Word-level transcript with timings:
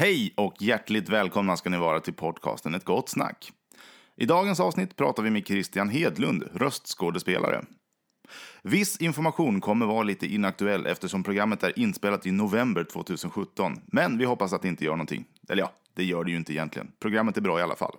Hej 0.00 0.34
och 0.36 0.54
hjärtligt 0.58 1.08
välkomna 1.08 1.56
ska 1.56 1.70
ni 1.70 1.76
vara 1.76 2.00
till 2.00 2.14
podcasten 2.14 2.74
Ett 2.74 2.84
gott 2.84 3.08
snack. 3.08 3.52
I 4.16 4.26
dagens 4.26 4.60
avsnitt 4.60 4.96
pratar 4.96 5.22
vi 5.22 5.30
med 5.30 5.46
Christian 5.46 5.88
Hedlund, 5.88 6.44
röstskådespelare. 6.54 7.64
Viss 8.62 8.96
information 8.96 9.60
kommer 9.60 9.86
vara 9.86 10.02
lite 10.02 10.26
inaktuell 10.26 10.86
eftersom 10.86 11.22
programmet 11.22 11.62
är 11.62 11.78
inspelat 11.78 12.26
i 12.26 12.30
november 12.30 12.84
2017. 12.84 13.80
Men 13.86 14.18
vi 14.18 14.24
hoppas 14.24 14.52
att 14.52 14.62
det 14.62 14.68
inte 14.68 14.84
gör 14.84 14.92
någonting. 14.92 15.24
Eller 15.48 15.62
ja, 15.62 15.72
det 15.94 16.04
gör 16.04 16.24
det 16.24 16.30
ju 16.30 16.36
inte 16.36 16.52
egentligen. 16.52 16.92
Programmet 17.00 17.36
är 17.36 17.40
bra 17.40 17.58
i 17.58 17.62
alla 17.62 17.76
fall. 17.76 17.96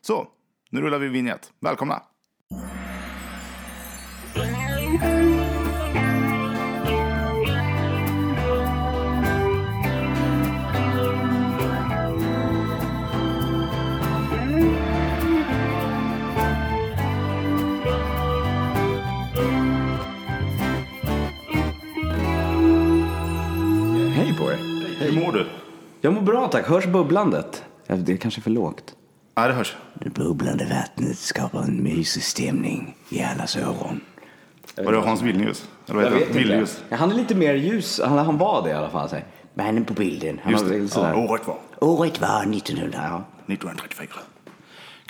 Så, 0.00 0.28
nu 0.70 0.80
rullar 0.80 0.98
vi 0.98 1.08
vignett. 1.08 1.52
Välkomna! 1.60 2.02
Mår 25.24 25.32
du? 25.32 25.46
Jag 26.00 26.12
mår 26.12 26.22
bra 26.22 26.48
tack. 26.48 26.66
Hörs 26.66 26.86
bubblandet? 26.86 27.64
Ja, 27.86 27.96
Det 27.96 28.12
är 28.12 28.16
kanske 28.16 28.40
för 28.40 28.50
lågt. 28.50 28.94
Ja, 29.34 29.48
det 29.48 29.54
hörs. 29.54 29.76
Det 29.94 30.10
bubblande 30.10 30.64
vattnet 30.64 31.18
skapar 31.18 31.62
en 31.62 31.82
mysig 31.82 32.22
stämning 32.22 32.96
i 33.08 33.22
allas 33.22 33.56
öron. 33.56 34.00
Var 34.76 34.92
det 34.92 34.98
Hans 34.98 35.22
Vilnius? 35.22 35.68
Eller 35.86 35.94
vad 36.02 36.12
heter 36.12 36.26
han? 36.26 36.36
Vilnius? 36.36 36.82
Ja, 36.88 36.96
han 36.96 37.10
är 37.10 37.14
lite 37.14 37.34
mer 37.34 37.54
ljus. 37.54 38.00
Han, 38.04 38.18
han 38.18 38.38
var 38.38 38.62
det 38.62 38.70
i 38.70 38.72
alla 38.72 38.90
fall. 38.90 39.08
Så. 39.08 39.14
här. 39.14 39.24
Mannen 39.54 39.84
på 39.84 39.94
bilden. 39.94 40.40
Han 40.42 40.52
Just 40.52 40.68
det. 40.68 41.00
Ja, 41.00 41.14
året 41.14 41.46
var 41.46 41.56
Året 41.80 42.20
var 42.20 42.42
1900. 42.42 43.24
1934. 43.46 44.08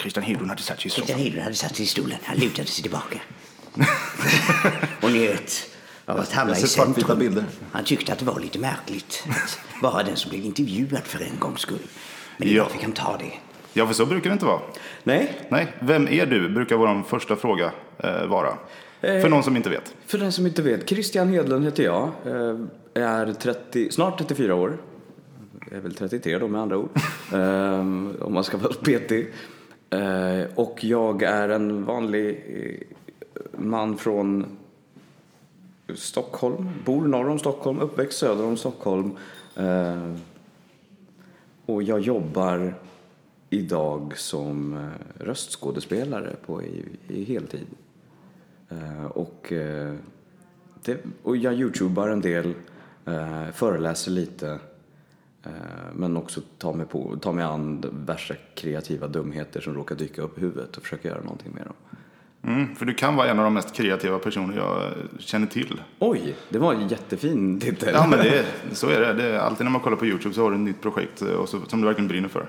Christian 0.01 0.25
Hedlund 0.25 0.51
hade 0.51 0.63
satt 0.63 0.81
sig 0.81 0.87
i 0.87 0.91
Christian 0.91 1.07
soffan. 1.07 1.23
Hedlund 1.25 1.45
hade 1.45 1.55
satt 1.57 1.77
sig 1.77 1.85
i 1.85 1.89
stolen. 1.89 2.19
Han 2.23 2.37
lutade 2.37 2.69
sig 2.69 2.83
tillbaka. 2.83 3.21
och 5.03 5.11
njöt 5.11 5.74
av 6.07 6.19
att 6.21 6.33
hamna 6.33 6.53
i 6.53 6.57
centrum. 6.57 7.19
bilder. 7.19 7.45
Han 7.73 7.85
tyckte 7.85 8.13
att 8.13 8.19
det 8.19 8.25
var 8.25 8.41
lite 8.41 8.59
märkligt 8.59 9.25
att 9.77 9.83
vara 9.83 10.03
den 10.03 10.17
som 10.17 10.31
blev 10.31 10.45
intervjuad 10.45 11.03
för 11.03 11.25
en 11.25 11.39
gångs 11.39 11.61
skull. 11.61 11.79
Men 12.37 12.49
Ja. 12.49 12.55
idag 12.55 12.71
fick 12.71 12.83
han 12.83 12.93
ta 12.93 13.17
det. 13.17 13.33
Ja, 13.73 13.87
för 13.87 13.95
så 13.95 14.07
brukar 14.07 14.31
det 14.31 14.35
inte 14.35 14.47
vara. 14.47 14.61
Nej, 15.05 15.33
Nej, 15.49 15.67
vem 15.81 16.09
är 16.09 16.27
du? 16.27 16.49
Brukar 16.49 16.77
vår 16.77 17.03
första 17.09 17.37
fråga 17.37 17.71
eh, 17.99 18.27
vara. 18.27 18.55
För 19.01 19.29
någon 19.29 19.43
som 19.43 19.57
inte 19.57 19.71
vet. 19.71 19.95
för 20.07 20.19
den 20.19 20.33
som 20.33 20.47
inte 20.47 20.63
vet. 20.63 20.89
Christian 20.89 21.29
Hedlund 21.29 21.65
heter 21.65 21.83
jag. 21.85 22.11
Eh, 22.27 23.05
Är 23.05 23.33
30, 23.33 23.91
snart 23.91 24.19
34 24.19 24.55
år. 24.55 24.79
Jag 25.71 25.77
är 25.79 25.81
väl 25.83 25.95
33 25.95 26.39
då 26.39 26.49
med 26.49 26.61
andra 26.61 26.77
ord. 26.79 26.89
Eh, 27.33 27.81
om 28.21 28.31
man 28.35 28.45
ska 28.45 28.57
vara 28.57 28.73
petig. 28.73 29.33
Eh, 29.91 30.45
Och 30.55 30.79
jag 30.85 31.23
är 31.23 31.49
en 31.49 31.85
vanlig 31.85 32.45
eh, 32.49 33.61
man 33.61 33.97
från 33.99 34.47
Stockholm. 35.95 36.69
Bor 36.85 37.09
norr 37.09 37.29
om 37.29 37.39
Stockholm, 37.39 37.79
uppväxt 37.81 38.19
söder 38.19 38.45
om 38.45 38.57
Stockholm. 38.57 39.17
Eh, 39.57 40.15
Och 41.67 41.83
jag 41.83 42.01
jobbar 42.01 42.75
idag 43.51 44.19
som 44.19 44.75
eh, 44.77 45.25
röstskådespelare 45.25 46.37
på 46.47 46.63
i, 46.63 46.85
i 47.09 47.25
heltid. 47.25 47.67
Eh, 48.69 49.05
Och, 49.05 49.53
eh, 49.53 49.95
det, 50.85 50.99
och 51.23 51.37
jag 51.37 51.55
youtubar 51.55 52.09
en 52.09 52.21
del, 52.21 52.55
eh, 53.05 53.47
föreläser 53.53 54.11
lite. 54.11 54.59
eh, 55.43 55.51
Men 55.95 56.17
också 56.17 56.41
tar 56.59 56.73
mig, 56.73 56.87
på, 56.87 57.17
tar 57.21 57.33
mig 57.33 57.45
an 57.45 57.85
värsta 58.07 58.35
kreativa 58.55 59.09
dumheter 59.09 59.61
som 59.61 59.75
råkar 59.75 59.95
dyka 59.97 60.23
upp 60.23 60.39
i 60.39 60.41
huvudet 60.41 60.77
och 60.77 60.83
försöker 60.83 61.09
göra 61.09 61.21
någonting 61.23 61.53
med 61.55 61.65
dem. 61.65 61.75
Mm, 62.47 62.77
för 62.77 62.87
du 62.87 62.95
kan 62.95 63.17
vara 63.17 63.29
en 63.29 63.39
av 63.39 63.45
de 63.45 63.55
mest 63.55 63.75
kreativa 63.75 64.19
personer 64.19 64.57
jag 64.57 64.93
känner 65.19 65.47
till. 65.47 65.81
Oj, 65.99 66.35
det 66.49 66.59
var 66.59 66.75
en 66.75 66.89
jättefin 66.89 67.61
titel. 67.61 67.89
Ja, 67.93 68.07
men 68.07 68.19
det 68.19 68.45
så 68.73 68.89
är 68.89 69.01
det. 69.01 69.13
det 69.13 69.25
är, 69.25 69.39
alltid 69.39 69.65
när 69.65 69.71
man 69.71 69.81
kollar 69.81 69.97
på 69.97 70.07
YouTube 70.07 70.35
så 70.35 70.43
har 70.43 70.51
du 70.51 70.57
ett 70.57 70.63
nytt 70.63 70.83
projekt 70.83 71.23
eh, 71.23 71.29
och 71.29 71.49
så, 71.49 71.61
som 71.69 71.81
du 71.81 71.87
verkligen 71.87 72.09
brinner 72.09 72.29
för. 72.29 72.47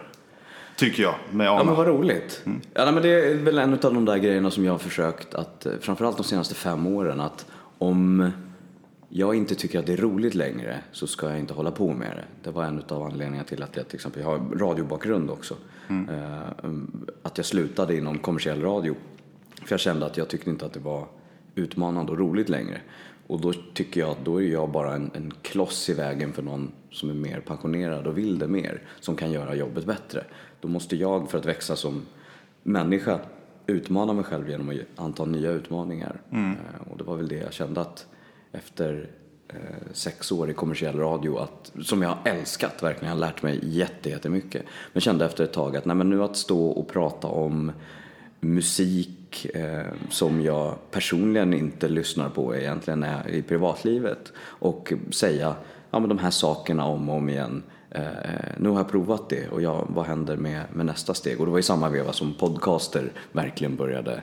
Tycker 0.76 1.04
jag, 1.04 1.16
med 1.32 1.48
Ja 1.48 1.64
men 1.64 1.76
vad 1.76 1.88
roligt. 1.88 2.42
Ja, 2.74 2.86
nej, 2.86 2.94
men 2.94 3.04
det 3.04 3.10
är 3.10 3.36
väl 3.36 3.58
en 3.58 3.74
av 3.74 3.80
de 3.94 4.06
där 4.06 4.18
grejerna 4.18 4.52
som 4.52 4.66
jag 4.66 4.72
har 4.72 4.80
försökt 4.80 5.34
att, 5.36 5.66
eh, 5.66 5.72
framförallt 5.82 6.18
de 6.18 6.24
senaste 6.24 6.56
fem 6.56 6.88
åren, 6.88 7.20
att 7.20 7.46
om 7.78 8.32
jag 9.10 9.36
inte 9.36 9.56
tycker 9.56 9.80
att 9.80 9.86
det 9.86 9.94
är 9.94 9.98
roligt 9.98 10.36
längre 10.36 10.78
så 10.92 11.08
ska 11.08 11.30
jag 11.30 11.40
inte 11.40 11.54
hålla 11.54 11.72
på 11.72 11.94
med 11.94 12.12
det. 12.18 12.24
Det 12.50 12.52
var 12.52 12.64
en 12.64 12.84
av 12.90 13.04
anledningarna 13.04 13.44
till 13.48 13.64
att 13.64 13.76
jag 13.78 13.88
till 13.88 13.96
exempel, 13.96 14.22
jag 14.22 14.30
har 14.30 14.58
radiobakgrund 14.60 15.30
också. 15.30 15.56
Eh, 15.90 16.70
Att 17.24 17.38
jag 17.38 17.46
slutade 17.46 17.98
inom 17.98 18.18
kommersiell 18.18 18.62
radio. 18.62 18.96
För 19.66 19.74
jag 19.74 19.80
kände 19.80 20.06
att 20.06 20.18
jag 20.18 20.28
tyckte 20.28 20.50
inte 20.50 20.66
att 20.66 20.74
det 20.74 20.80
var 20.80 21.08
utmanande 21.56 22.12
och 22.12 22.18
roligt 22.18 22.50
längre. 22.50 22.82
Och 23.28 23.42
då 23.42 23.54
tycker 23.74 24.00
jag 24.00 24.10
att 24.10 24.26
då 24.26 24.42
är 24.42 24.48
jag 24.48 24.72
bara 24.72 24.96
en, 24.96 25.12
en 25.14 25.34
kloss 25.42 25.90
i 25.90 25.94
vägen 25.94 26.34
för 26.34 26.42
någon 26.42 26.72
som 26.92 27.10
är 27.10 27.14
mer 27.14 27.40
passionerad 27.40 28.08
och 28.08 28.18
vill 28.18 28.40
det 28.40 28.48
mer, 28.48 28.82
som 29.00 29.16
kan 29.16 29.32
göra 29.32 29.56
jobbet 29.56 29.86
bättre. 29.86 30.24
Då 30.62 30.68
måste 30.68 30.96
jag, 30.96 31.30
för 31.30 31.38
att 31.38 31.46
växa 31.46 31.76
som 31.76 32.06
människa, 32.64 33.20
utmana 33.68 34.14
mig 34.14 34.24
själv 34.24 34.50
genom 34.50 34.70
att 34.70 35.04
anta 35.04 35.26
nya 35.26 35.52
utmaningar. 35.52 36.22
Eh, 36.32 36.92
Och 36.92 36.98
det 36.98 37.04
var 37.04 37.16
väl 37.16 37.28
det 37.28 37.38
jag 37.38 37.54
kände 37.54 37.82
att 37.82 38.08
efter 38.52 39.10
eh, 39.48 39.56
sex 39.94 40.32
år 40.32 40.50
i 40.50 40.54
kommersiell 40.54 40.98
radio, 40.98 41.38
att, 41.38 41.72
som 41.82 42.02
jag 42.02 42.10
har 42.10 42.20
älskat 42.32 42.84
verkligen, 42.84 43.08
jag 43.10 43.16
har 43.16 43.28
lärt 43.28 43.44
mig 43.44 43.60
jätte, 43.64 44.10
jättemycket. 44.10 44.64
Men 44.94 45.02
kände 45.02 45.26
efter 45.26 45.44
ett 45.44 45.54
tag 45.54 45.78
att 45.78 45.86
nej, 45.86 45.96
men 45.96 46.10
nu 46.10 46.24
att 46.24 46.36
stå 46.38 46.68
och 46.68 46.88
prata 46.88 47.28
om 47.28 47.72
musik 48.40 49.25
eh, 49.54 49.86
som 50.10 50.42
jag 50.42 50.76
personligen 50.92 51.54
inte 51.54 51.88
lyssnar 51.88 52.30
på 52.30 52.56
egentligen 52.56 53.04
är 53.04 53.30
i 53.30 53.42
privatlivet 53.42 54.34
och 54.38 54.94
säga 55.12 55.56
ja, 55.92 56.00
men 56.00 56.10
de 56.10 56.18
här 56.18 56.32
sakerna 56.32 56.86
om 56.86 57.10
och 57.10 57.16
om 57.16 57.30
igen. 57.30 57.64
Eh, 57.90 58.02
nu 58.58 58.70
har 58.70 58.78
jag 58.78 58.90
provat 58.90 59.30
det 59.30 59.48
och 59.48 59.62
jag, 59.62 59.86
vad 59.90 60.06
händer 60.06 60.38
med, 60.38 60.64
med 60.74 60.86
nästa 60.86 61.14
steg? 61.14 61.40
Och 61.40 61.46
det 61.46 61.52
var 61.52 61.60
i 61.60 61.64
samma 61.64 61.90
veva 61.90 62.14
som 62.14 62.34
podcaster 62.34 63.12
verkligen 63.32 63.76
började, 63.76 64.22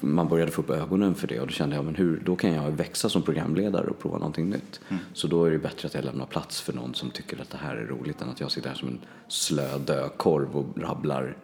man 0.00 0.28
började 0.28 0.52
få 0.52 0.62
upp 0.62 0.70
ögonen 0.70 1.14
för 1.14 1.28
det 1.28 1.40
och 1.40 1.46
då 1.46 1.52
kände 1.52 1.76
jag 1.76 1.84
men 1.84 1.94
hur, 1.94 2.22
då 2.24 2.36
kan 2.36 2.52
jag 2.52 2.70
växa 2.70 3.08
som 3.08 3.22
programledare 3.22 3.86
och 3.86 3.98
prova 3.98 4.18
någonting 4.18 4.50
nytt. 4.50 4.80
Så 5.12 5.26
då 5.28 5.44
är 5.44 5.50
det 5.50 5.58
bättre 5.58 5.86
att 5.86 5.94
jag 5.94 6.04
lämnar 6.04 6.26
plats 6.26 6.60
för 6.60 6.72
någon 6.72 6.94
som 6.94 7.10
tycker 7.10 7.40
att 7.40 7.50
det 7.50 7.58
här 7.58 7.76
är 7.76 7.86
roligt 7.86 8.22
än 8.22 8.28
att 8.28 8.40
jag 8.40 8.50
sitter 8.50 8.68
här 8.68 8.76
som 8.76 8.88
en 8.88 9.00
slö 9.28 9.78
dökorv 9.78 10.56
och 10.56 10.66
rabblar 10.76 11.36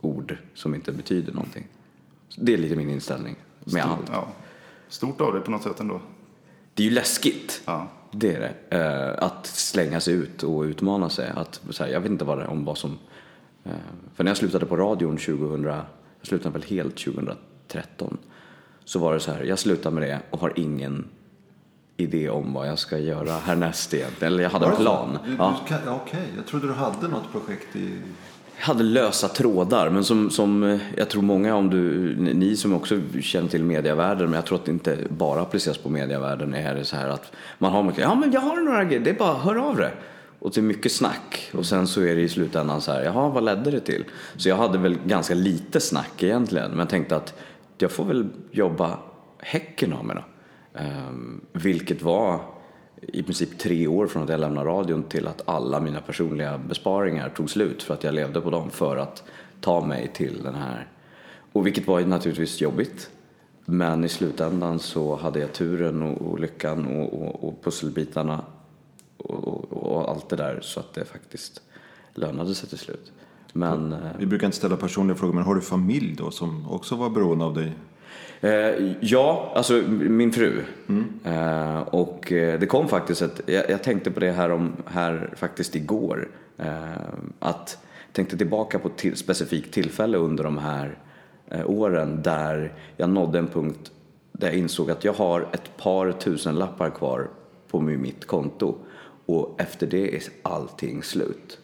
ord 0.00 0.36
som 0.54 0.74
inte 0.74 0.92
betyder 0.92 1.32
någonting. 1.32 1.66
Det 2.36 2.54
är 2.54 2.58
lite 2.58 2.76
min 2.76 2.90
inställning 2.90 3.36
med 3.64 3.84
allt. 3.84 4.10
Ja. 4.12 4.28
Stort 4.88 5.20
av 5.20 5.32
dig 5.32 5.42
på 5.42 5.50
något 5.50 5.62
sätt 5.62 5.80
ändå. 5.80 6.00
Det 6.74 6.82
är 6.82 6.84
ju 6.84 6.94
läskigt. 6.94 7.62
Ja. 7.64 7.88
Det 8.12 8.34
är 8.34 8.40
det. 8.40 8.76
Eh, 8.78 9.24
att 9.24 9.46
slänga 9.46 10.00
sig 10.00 10.14
ut 10.14 10.42
och 10.42 10.62
utmana 10.62 11.10
sig. 11.10 11.32
Att, 11.36 11.60
så 11.70 11.84
här, 11.84 11.90
jag 11.90 12.00
vet 12.00 12.10
inte 12.10 12.24
vad 12.24 12.38
det, 12.38 12.46
om 12.46 12.64
vad 12.64 12.78
som... 12.78 12.98
Eh, 13.64 13.72
för 14.14 14.24
när 14.24 14.30
jag 14.30 14.36
slutade 14.36 14.66
på 14.66 14.76
radion 14.76 15.16
2000, 15.16 15.64
jag 15.64 15.84
slutade 16.22 16.52
väl 16.52 16.62
helt 16.62 16.96
2013. 16.96 18.18
Så 18.84 18.98
var 18.98 19.14
det 19.14 19.20
så 19.20 19.32
här, 19.32 19.42
jag 19.42 19.58
slutar 19.58 19.90
med 19.90 20.02
det 20.02 20.20
och 20.30 20.40
har 20.40 20.52
ingen 20.56 21.08
idé 21.96 22.30
om 22.30 22.52
vad 22.52 22.68
jag 22.68 22.78
ska 22.78 22.98
göra 22.98 23.32
härnäst 23.32 23.94
egentligen. 23.94 24.32
Eller 24.32 24.42
jag 24.42 24.50
hade 24.50 24.66
en 24.66 24.70
det 24.70 24.76
plan. 24.76 25.18
Ja. 25.38 25.56
Okej, 25.86 26.28
jag 26.36 26.46
trodde 26.46 26.66
du 26.66 26.72
hade 26.72 27.08
något 27.08 27.32
projekt 27.32 27.76
i... 27.76 27.98
Jag 28.58 28.66
hade 28.66 28.82
lösa 28.82 29.28
trådar, 29.28 29.90
men 29.90 30.04
som, 30.04 30.30
som 30.30 30.62
eh, 30.62 30.78
jag 30.96 31.08
tror 31.08 31.22
många, 31.22 31.56
om 31.56 31.70
du, 31.70 32.14
ni 32.16 32.56
som 32.56 32.74
också 32.74 33.00
känner 33.20 33.48
till 33.48 33.64
medievärlden, 33.64 34.24
men 34.24 34.34
jag 34.34 34.46
tror 34.46 34.58
att 34.58 34.64
det 34.64 34.70
inte 34.70 34.98
bara 35.08 35.40
appliceras 35.40 35.78
på 35.78 35.88
medievärlden, 35.88 36.54
är 36.54 36.74
det 36.74 36.84
så 36.84 36.96
här 36.96 37.08
att 37.08 37.32
man 37.58 37.72
har 37.72 37.82
mycket, 37.82 38.00
ja 38.00 38.14
men 38.14 38.32
jag 38.32 38.40
har 38.40 38.56
några 38.56 38.84
grejer, 38.84 39.00
det 39.00 39.10
är 39.10 39.14
bara 39.14 39.34
hör 39.34 39.56
av 39.56 39.76
det. 39.76 39.92
Och 40.38 40.52
det 40.54 40.60
är 40.60 40.62
mycket 40.62 40.92
snack 40.92 41.50
och 41.54 41.66
sen 41.66 41.86
så 41.86 42.00
är 42.00 42.14
det 42.14 42.20
i 42.20 42.28
slutändan 42.28 42.80
så 42.80 42.92
här, 42.92 43.02
jaha 43.02 43.28
vad 43.28 43.44
ledde 43.44 43.70
det 43.70 43.80
till? 43.80 44.04
Så 44.36 44.48
jag 44.48 44.56
hade 44.56 44.78
väl 44.78 44.98
ganska 45.04 45.34
lite 45.34 45.80
snack 45.80 46.22
egentligen, 46.22 46.70
men 46.70 46.78
jag 46.78 46.88
tänkte 46.88 47.16
att 47.16 47.34
jag 47.78 47.90
får 47.90 48.04
väl 48.04 48.28
jobba 48.50 48.98
häcken 49.38 49.92
av 49.92 50.04
mig 50.04 50.16
då. 50.16 50.24
Um, 50.80 51.40
vilket 51.52 52.02
var 52.02 52.40
i 53.12 53.22
princip 53.22 53.58
tre 53.58 53.86
år 53.86 54.06
från 54.06 54.22
att 54.22 54.28
jag 54.28 54.40
lämnade 54.40 54.70
radion 54.70 55.02
till 55.02 55.26
att 55.28 55.48
alla 55.48 55.80
mina 55.80 56.00
personliga 56.00 56.58
besparingar 56.58 57.28
tog 57.28 57.50
slut 57.50 57.82
för 57.82 57.94
att 57.94 58.04
jag 58.04 58.14
levde 58.14 58.40
på 58.40 58.50
dem 58.50 58.70
för 58.70 58.96
att 58.96 59.22
ta 59.60 59.86
mig 59.86 60.10
till 60.14 60.42
den 60.42 60.54
här. 60.54 60.88
Och 61.52 61.66
vilket 61.66 61.86
var 61.86 62.00
naturligtvis 62.00 62.60
jobbigt. 62.60 63.10
Men 63.64 64.04
i 64.04 64.08
slutändan 64.08 64.78
så 64.78 65.16
hade 65.16 65.40
jag 65.40 65.52
turen 65.52 66.02
och, 66.02 66.22
och 66.22 66.40
lyckan 66.40 66.86
och, 66.86 67.22
och, 67.22 67.48
och 67.48 67.64
pusselbitarna 67.64 68.44
och, 69.16 69.48
och, 69.48 69.72
och 69.72 70.10
allt 70.10 70.28
det 70.28 70.36
där 70.36 70.60
så 70.62 70.80
att 70.80 70.94
det 70.94 71.04
faktiskt 71.04 71.62
lönade 72.14 72.54
sig 72.54 72.68
till 72.68 72.78
slut. 72.78 73.12
Men 73.52 73.96
Vi 74.18 74.26
brukar 74.26 74.46
inte 74.46 74.56
ställa 74.56 74.76
personliga 74.76 75.16
frågor, 75.16 75.34
men 75.34 75.44
har 75.44 75.54
du 75.54 75.60
familj 75.60 76.14
då 76.16 76.30
som 76.30 76.70
också 76.70 76.96
var 76.96 77.10
beroende 77.10 77.44
av 77.44 77.54
dig? 77.54 77.72
Eh, 78.40 78.92
ja, 79.00 79.52
alltså 79.54 79.74
min 79.88 80.32
fru. 80.32 80.62
Mm. 80.88 81.82
och 81.82 82.32
eh, 82.32 82.60
det 82.60 82.66
kom 82.66 82.88
faktiskt 82.88 83.22
ett, 83.22 83.40
jag, 83.46 83.82
tänkte 83.82 84.10
på 84.10 84.20
det 84.20 84.30
här, 84.30 84.50
om, 84.50 84.72
här 84.86 85.34
faktiskt 85.36 85.74
igår. 85.74 86.28
Att 86.58 86.66
att 87.38 87.78
tänkte 88.12 88.36
tillbaka 88.36 88.78
på 88.78 88.88
ett 88.88 88.96
till, 88.96 89.16
specifikt 89.16 89.74
tillfälle 89.74 90.18
under 90.18 90.44
de 90.44 90.58
här 90.58 90.98
åren 91.66 92.22
där 92.22 92.72
jag 92.96 93.10
nådde 93.10 93.38
en 93.38 93.46
punkt 93.46 93.90
där 94.32 94.46
jag 94.46 94.56
insåg 94.56 94.90
att 94.90 95.04
jag 95.04 95.12
har 95.12 95.40
ett 95.52 95.76
par 95.76 96.12
tusen 96.12 96.54
lappar 96.54 96.90
kvar 96.90 97.28
på 97.68 97.80
mitt 97.80 98.26
konto 98.26 98.74
och 99.26 99.60
efter 99.60 99.86
det 99.86 100.16
är 100.16 100.22
allting 100.42 101.02
slut. 101.02 101.58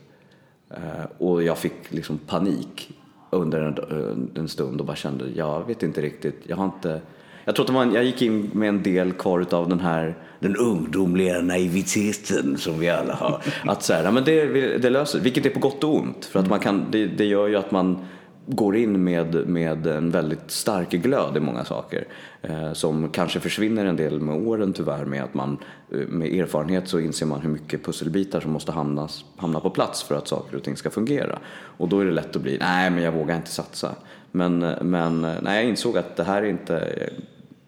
Och 1.19 1.43
jag 1.43 1.59
fick 1.59 1.93
liksom 1.93 2.19
panik 2.19 3.02
under 3.33 3.61
en, 3.61 4.31
en 4.35 4.49
stund 4.49 4.81
och 4.81 4.87
bara 4.87 4.97
kände, 4.97 5.25
jag 5.35 5.67
vet 5.67 5.83
inte 5.83 6.03
riktigt, 6.03 6.41
jag 6.47 6.57
har 6.57 6.65
inte 6.65 7.01
jag 7.45 7.55
tror 7.55 7.67
att 7.67 7.73
man, 7.73 7.95
jag 7.95 8.05
gick 8.05 8.23
in 8.23 8.51
med 8.53 8.69
en 8.69 8.83
del 8.83 9.13
kvar 9.13 9.41
utav 9.41 9.69
den 9.69 9.81
här 9.81 10.15
Den 10.39 10.57
ungdomliga 10.57 11.41
naiviteten 11.41 12.59
som 12.59 12.79
vi 12.79 12.89
alla 12.89 13.15
har. 13.15 13.43
att 13.65 13.83
så 13.83 13.93
här, 13.93 14.05
ja, 14.05 14.11
men 14.11 14.25
det, 14.25 14.47
det 14.79 14.91
löser 14.91 15.21
vilket 15.21 15.47
är 15.47 15.51
på 15.51 15.59
gott 15.59 15.85
och 15.85 15.95
ont. 15.97 16.25
För 16.25 16.41
att 16.41 16.49
man 16.49 16.61
kan, 16.61 16.87
det, 16.91 17.07
det 17.07 17.25
gör 17.25 17.49
ju 17.49 17.57
att 17.57 17.71
man 17.71 18.05
går 18.47 18.77
in 18.77 19.05
med, 19.05 19.49
med 19.49 19.87
en 19.87 20.11
väldigt 20.11 20.51
stark 20.51 20.91
glöd 20.91 21.37
i 21.37 21.41
många 21.41 21.65
saker. 21.65 22.05
Eh, 22.43 22.73
som 22.73 23.09
kanske 23.09 23.41
försvinner 23.41 23.85
en 23.85 23.97
del 23.97 24.21
med 24.21 24.49
åren 24.49 24.73
tyvärr 24.73 25.05
med 25.05 25.23
att 25.23 25.35
man 25.35 25.59
eh, 25.93 25.99
med 26.09 26.35
erfarenhet 26.35 26.89
så 26.89 27.01
inser 27.01 27.27
man 27.27 27.41
hur 27.41 27.51
mycket 27.51 27.85
pusselbitar 27.85 28.41
som 28.41 28.51
måste 28.51 28.73
hamnas, 28.73 29.25
hamna 29.37 29.61
på 29.61 29.71
plats 29.71 30.03
för 30.03 30.15
att 30.15 30.29
saker 30.29 30.57
och 30.57 30.63
ting 30.63 30.77
ska 30.77 30.91
fungera. 30.91 31.39
Och 31.55 31.89
då 31.89 32.01
är 32.01 32.05
det 32.05 32.13
lätt 32.13 32.37
att 32.37 32.43
bli, 32.43 32.59
nej 32.61 32.91
men 32.91 33.03
jag 33.03 33.13
vågar 33.13 33.37
inte 33.37 33.51
satsa. 33.51 33.95
Men, 34.31 34.63
eh, 34.63 34.83
men 34.83 35.25
eh, 35.25 35.35
nej, 35.43 35.57
jag 35.57 35.69
insåg 35.69 35.99
att 35.99 36.17
det 36.17 36.25
här 36.25 36.43
är 36.43 36.47
inte 36.47 37.09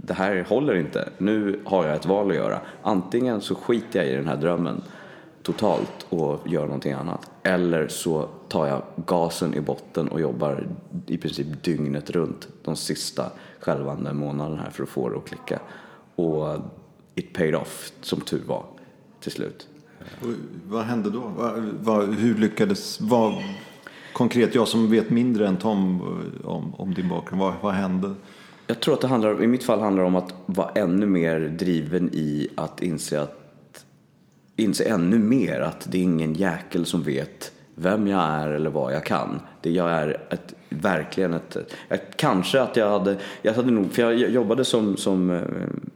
det 0.07 0.15
här 0.15 0.45
håller 0.49 0.75
inte. 0.75 1.09
Nu 1.19 1.61
har 1.65 1.87
jag 1.87 1.95
ett 1.95 2.07
val 2.07 2.31
att 2.31 2.37
göra. 2.37 2.61
Antingen 2.83 3.41
så 3.41 3.55
skiter 3.55 3.99
jag 3.99 4.09
i 4.09 4.17
den 4.17 4.29
här 4.29 4.37
drömmen 4.37 4.83
totalt 5.45 6.07
och 6.09 6.41
gör 6.47 6.65
någonting 6.65 6.93
annat. 6.93 7.31
Eller 7.43 7.89
så 7.89 8.29
tar 8.49 8.67
jag 8.67 8.83
gasen 9.07 9.55
i 9.55 9.61
botten 9.61 10.09
och 10.09 10.21
jobbar 10.21 10.67
i 11.07 11.19
princip 11.19 11.63
dygnet 11.63 12.11
runt 12.11 12.49
de 12.63 12.77
sista 12.77 13.31
skälvande 13.61 14.13
månaderna 14.13 14.63
här 14.63 14.71
för 14.71 14.83
att 14.83 14.89
få 14.89 15.09
det 15.09 15.17
att 15.17 15.29
klicka. 15.29 15.61
Och 16.15 16.57
it 17.15 17.33
paid 17.33 17.55
off, 17.55 17.93
som 18.01 18.21
tur 18.21 18.43
var, 18.47 18.65
till 19.21 19.33
slut. 19.33 19.69
Och 20.21 20.29
vad 20.67 20.85
hände 20.85 21.11
då? 21.11 21.23
Hur 22.19 22.35
lyckades... 22.35 23.01
Vad, 23.01 23.35
konkret, 24.13 24.55
jag 24.55 24.69
som 24.69 24.91
vet 24.91 25.11
mindre 25.11 25.49
än 25.49 25.57
Tom 25.57 26.01
om, 26.45 26.75
om 26.75 26.95
din 26.95 27.09
bakgrund, 27.09 27.43
vad, 27.43 27.55
vad 27.63 27.75
hände? 27.75 28.15
Jag 28.67 28.81
tror 28.81 28.95
att 28.95 29.01
det 29.01 29.09
handlar, 29.09 29.43
i 29.43 29.47
mitt 29.47 29.65
fall 29.65 29.81
handlar 29.81 30.03
det 30.03 30.07
om 30.07 30.17
att 30.17 30.35
vara 30.47 30.71
ännu 30.75 31.07
mer 31.07 31.41
driven 31.41 32.11
i 32.13 32.49
att 32.55 32.83
inse 32.83 33.21
att 33.21 33.44
inse 34.57 34.85
ännu 34.85 35.19
mer 35.19 35.61
att 35.61 35.87
det 35.91 35.99
är 35.99 36.03
ingen 36.03 36.35
jäkel 36.35 36.87
som 36.87 37.03
vet 37.03 37.53
vem 37.75 38.07
jag 38.07 38.21
är 38.21 38.49
eller 38.49 38.71
vad 38.71 38.95
jag 38.95 39.05
kan. 39.05 39.41
Det 39.61 39.71
jag 39.71 39.91
är 39.91 40.21
ett, 40.31 40.55
verkligen 40.69 41.35
ett, 41.35 41.57
ett, 41.89 42.17
kanske 42.17 42.61
att 42.61 42.77
jag 42.77 42.91
hade, 42.91 43.17
jag 43.43 43.55
hade 43.55 43.71
nog, 43.71 43.93
för 43.93 44.03
jag 44.03 44.31
jobbade 44.31 44.65
som, 44.65 44.97
som 44.97 45.31
eh, 45.31 45.43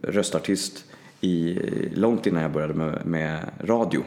röstartist 0.03 0.85
i, 1.21 1.59
långt 1.95 2.27
innan 2.27 2.43
jag 2.43 2.53
började 2.53 2.75
med, 2.75 3.07
med 3.07 3.39
radio 3.61 4.01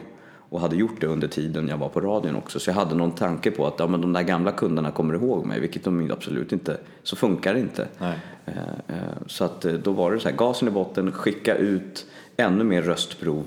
och 0.52 0.60
hade 0.60 0.76
gjort 0.76 1.00
det 1.00 1.06
under 1.06 1.28
tiden 1.28 1.68
jag 1.68 1.76
var 1.76 1.88
på 1.88 2.00
radion 2.00 2.36
också. 2.36 2.60
Så 2.60 2.70
jag 2.70 2.74
hade 2.74 2.94
någon 2.94 3.12
tanke 3.12 3.50
på 3.50 3.66
att 3.66 3.74
ja, 3.78 3.86
men 3.86 4.00
de 4.00 4.12
där 4.12 4.22
gamla 4.22 4.52
kunderna 4.52 4.90
kommer 4.90 5.14
ihåg 5.14 5.46
mig, 5.46 5.60
vilket 5.60 5.84
de 5.84 6.10
absolut 6.10 6.52
inte, 6.52 6.76
så 7.02 7.16
funkar 7.16 7.54
det 7.54 7.60
inte. 7.60 7.88
Nej. 7.98 8.18
Eh, 8.46 8.54
eh, 8.96 9.02
Så 9.26 9.44
att 9.44 9.60
då 9.60 9.92
var 9.92 10.12
det 10.12 10.20
så 10.20 10.28
här, 10.28 10.36
gasen 10.36 10.68
i 10.68 10.70
botten, 10.70 11.12
skicka 11.12 11.54
ut 11.56 12.06
ännu 12.36 12.64
mer 12.64 12.82
röstprov 12.82 13.44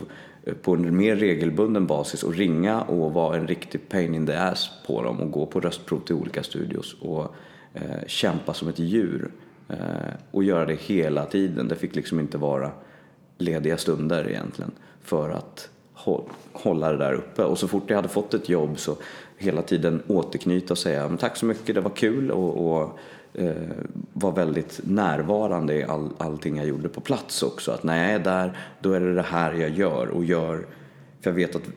på 0.62 0.74
en 0.74 0.98
mer 0.98 1.16
regelbunden 1.16 1.88
basis 1.88 2.24
och 2.24 2.34
ringa 2.34 2.82
och 2.82 3.14
vara 3.14 3.38
en 3.38 3.48
riktig 3.48 3.90
pain 3.90 4.16
in 4.16 4.26
the 4.26 4.34
ass 4.34 4.70
på 4.88 5.04
dem 5.04 5.20
och 5.20 5.32
gå 5.32 5.46
på 5.46 5.60
röstprov 5.60 6.00
till 6.00 6.16
olika 6.16 6.44
studios 6.44 6.96
och 7.02 7.36
eh, 7.74 8.08
kämpa 8.08 8.54
som 8.54 8.68
ett 8.68 8.80
djur. 8.80 9.32
Eh, 9.70 10.14
och 10.32 10.44
göra 10.44 10.66
det 10.66 10.82
hela 10.82 11.26
tiden. 11.26 11.68
Det 11.68 11.76
fick 11.76 11.96
liksom 11.96 12.20
inte 12.20 12.38
vara 12.38 12.72
lediga 13.38 13.78
stunder 13.78 14.30
egentligen 14.30 14.72
för 15.02 15.30
att 15.30 15.70
hålla 16.52 16.92
det 16.92 16.98
där 16.98 17.14
uppe. 17.14 17.44
Och 17.44 17.60
så 17.60 17.68
fort 17.68 17.84
jag 17.88 17.96
hade 17.96 18.08
fått 18.08 18.34
ett 18.34 18.50
jobb 18.50 18.80
så 18.80 18.96
hela 19.38 19.62
tiden 19.62 20.04
återknyta 20.08 20.74
och 20.74 20.78
säga 20.78 21.08
men 21.08 21.18
tack 21.18 21.38
så 21.38 21.46
mycket, 21.46 21.76
det 21.76 21.82
var 21.82 21.90
kul 21.90 22.32
och, 22.32 22.82
och 22.82 23.00
Eh, 23.38 23.52
var 24.14 24.32
väldigt 24.32 24.80
närvarande 24.84 25.74
i 25.74 25.84
all, 25.84 26.10
allting 26.18 26.58
jag 26.58 26.68
gjorde 26.68 26.90
på 26.90 27.02
plats 27.02 27.44
också. 27.44 27.72
Att 27.72 27.84
när 27.84 28.04
jag 28.04 28.14
är 28.14 28.20
där, 28.20 28.58
då 28.80 28.92
är 28.92 29.00
det 29.00 29.16
det 29.16 29.22
här 29.22 29.54
jag 29.54 29.70
gör 29.70 30.08
och 30.08 30.26
gör, 30.26 30.66
för 31.22 31.30
jag 31.30 31.36
vet 31.36 31.56
att 31.56 31.70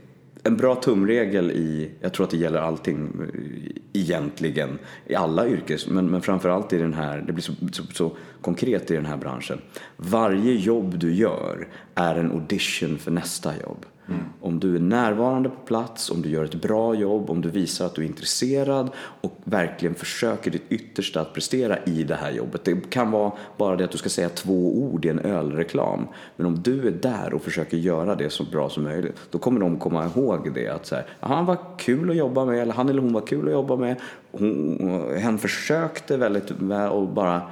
en 0.43 0.56
bra 0.56 0.75
tumregel 0.75 1.50
i, 1.50 1.90
jag 2.00 2.12
tror 2.12 2.25
att 2.25 2.31
det 2.31 2.37
gäller 2.37 2.60
allting 2.60 3.12
eh, 3.20 4.00
egentligen, 4.00 4.78
i 5.06 5.14
alla 5.14 5.49
yrkes, 5.49 5.88
men, 5.88 6.10
men 6.10 6.22
framförallt 6.22 6.72
i 6.72 6.78
den 6.78 6.94
här, 6.94 7.25
det 7.26 7.32
blir 7.32 7.43
så, 7.43 7.52
så, 7.72 7.82
så 7.82 8.16
konkret 8.40 8.90
i 8.90 8.94
den 8.94 9.06
här 9.06 9.16
branschen. 9.16 9.60
Varje 9.96 10.52
jobb 10.52 10.99
du 10.99 11.14
gör 11.14 11.69
är 11.94 12.14
en 12.14 12.32
audition 12.32 12.99
för 12.99 13.10
nästa 13.10 13.52
jobb. 13.62 13.87
Mm. 14.08 14.20
Om 14.40 14.60
du 14.60 14.76
är 14.76 14.81
närvarande 14.81 15.49
på 15.49 15.60
plats, 15.66 16.10
om 16.10 16.22
du 16.22 16.28
gör 16.28 16.44
ett 16.44 16.62
bra 16.62 16.94
jobb, 16.94 17.31
om 17.31 17.40
du 17.40 17.50
visar 17.50 17.87
att 17.87 17.94
du 17.94 18.02
är 18.02 18.06
intresserad 18.06 18.90
och 19.20 19.38
verkligen 19.44 19.94
försöker 19.94 20.50
ditt 20.50 20.64
yttersta 20.69 21.20
att 21.20 21.34
prestera 21.34 21.78
i 21.84 22.02
det 22.02 22.14
här 22.14 22.31
jobbet. 22.31 22.64
Det 22.64 22.90
kan 22.90 23.10
vara 23.10 23.32
bara 23.56 23.76
det 23.76 23.84
att 23.84 23.90
du 23.90 23.99
ska 23.99 24.08
säga 24.08 24.28
två 24.28 24.78
ord 24.78 25.05
i 25.05 25.08
en 25.08 25.19
ölreklam. 25.19 26.06
Men 26.37 26.46
om 26.46 26.62
du 26.62 26.87
är 26.87 26.90
där 26.90 27.34
och 27.34 27.43
försöker 27.43 27.76
göra 27.76 28.14
det 28.14 28.31
så 28.31 28.44
bra 28.44 28.69
som 28.69 28.82
möjligt, 28.82 29.16
då 29.31 29.38
kommer 29.38 29.60
de 29.60 29.78
komma 29.78 30.05
ihåg 30.06 30.55
det 30.55 30.69
att 30.69 30.87
så 30.87 30.94
här, 30.94 31.06
han 31.20 31.46
var 31.46 31.56
kul 31.78 32.10
att 32.10 32.16
jobba 32.16 32.44
med, 32.44 32.58
eller 32.58 32.72
han 32.72 32.88
eller 32.88 33.02
hon 33.02 33.12
var 33.12 33.26
kul 33.26 33.46
att 33.46 33.52
jobba 33.52 33.76
med. 33.76 33.96
Hon, 34.31 35.16
hen 35.16 35.38
försökte 35.38 36.16
väldigt 36.16 36.50
väl 36.50 36.90
och 36.90 37.08
bara, 37.08 37.43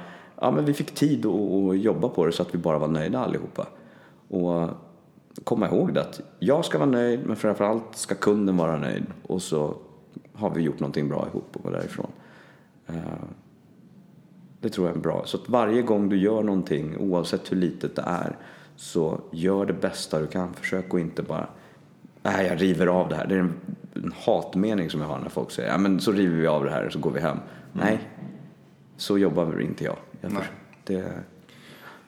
ja 0.41 0.51
men 0.51 0.65
vi 0.65 0.73
fick 0.73 0.93
tid 0.93 1.25
att, 1.25 1.33
att 1.33 1.79
jobba 1.79 2.09
på 2.09 2.25
det 2.25 2.31
så 2.31 2.41
att 2.41 2.55
vi 2.55 2.57
bara 2.57 2.77
var 2.77 2.87
nöjda 2.87 3.19
allihopa. 3.19 3.67
Och 4.29 4.69
komma 5.43 5.67
ihåg 5.67 5.93
det 5.93 6.01
att 6.01 6.21
jag 6.39 6.65
ska 6.65 6.77
vara 6.77 6.89
nöjd 6.89 7.19
men 7.25 7.35
framförallt 7.35 7.95
ska 7.95 8.15
kunden 8.15 8.57
vara 8.57 8.77
nöjd 8.77 9.05
och 9.23 9.41
så 9.41 9.77
har 10.33 10.49
vi 10.49 10.61
gjort 10.61 10.79
någonting 10.79 11.09
bra 11.09 11.27
ihop 11.31 11.49
och 11.53 11.63
går 11.63 11.71
därifrån. 11.71 12.11
Eh, 12.87 12.95
Det 14.61 14.69
tror 14.69 14.87
jag 14.87 14.95
är 14.97 15.01
bra. 15.01 15.21
Så 15.25 15.37
att 15.37 15.49
varje 15.49 15.81
gång 15.81 16.09
du 16.09 16.17
gör 16.17 16.43
någonting, 16.43 16.97
oavsett 16.97 17.51
hur 17.51 17.57
litet 17.57 17.95
det 17.95 18.01
är, 18.01 18.35
så 18.75 19.21
gör 19.31 19.65
det 19.65 19.73
bästa 19.73 20.19
du 20.19 20.27
kan. 20.27 20.53
Försök 20.53 20.93
att 20.93 20.99
inte 20.99 21.23
bara, 21.23 21.47
nej 22.23 22.47
jag 22.47 22.61
river 22.61 22.87
av 22.87 23.09
det 23.09 23.15
här. 23.15 23.27
Det 23.27 23.35
är 23.35 23.39
en, 23.39 23.53
en 23.93 24.13
hatmening 24.25 24.89
som 24.89 25.01
jag 25.01 25.07
har 25.07 25.19
när 25.19 25.29
folk 25.29 25.51
säger, 25.51 25.69
ja 25.69 25.77
men 25.77 25.99
så 25.99 26.11
river 26.11 26.35
vi 26.35 26.47
av 26.47 26.63
det 26.65 26.71
här 26.71 26.85
och 26.85 26.93
så 26.93 26.99
går 26.99 27.11
vi 27.11 27.19
hem. 27.19 27.37
Nej, 27.73 27.99
så 28.97 29.17
jobbar 29.17 29.61
inte 29.61 29.83
jag. 29.83 29.97
jag 30.21 30.31
Nej. 30.31 30.43
det, 30.83 31.23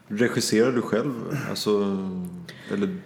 Regisserar 0.07 0.71
du 0.71 0.81
själv? 0.81 1.13
Alltså, 1.49 1.69
eller 2.73 2.97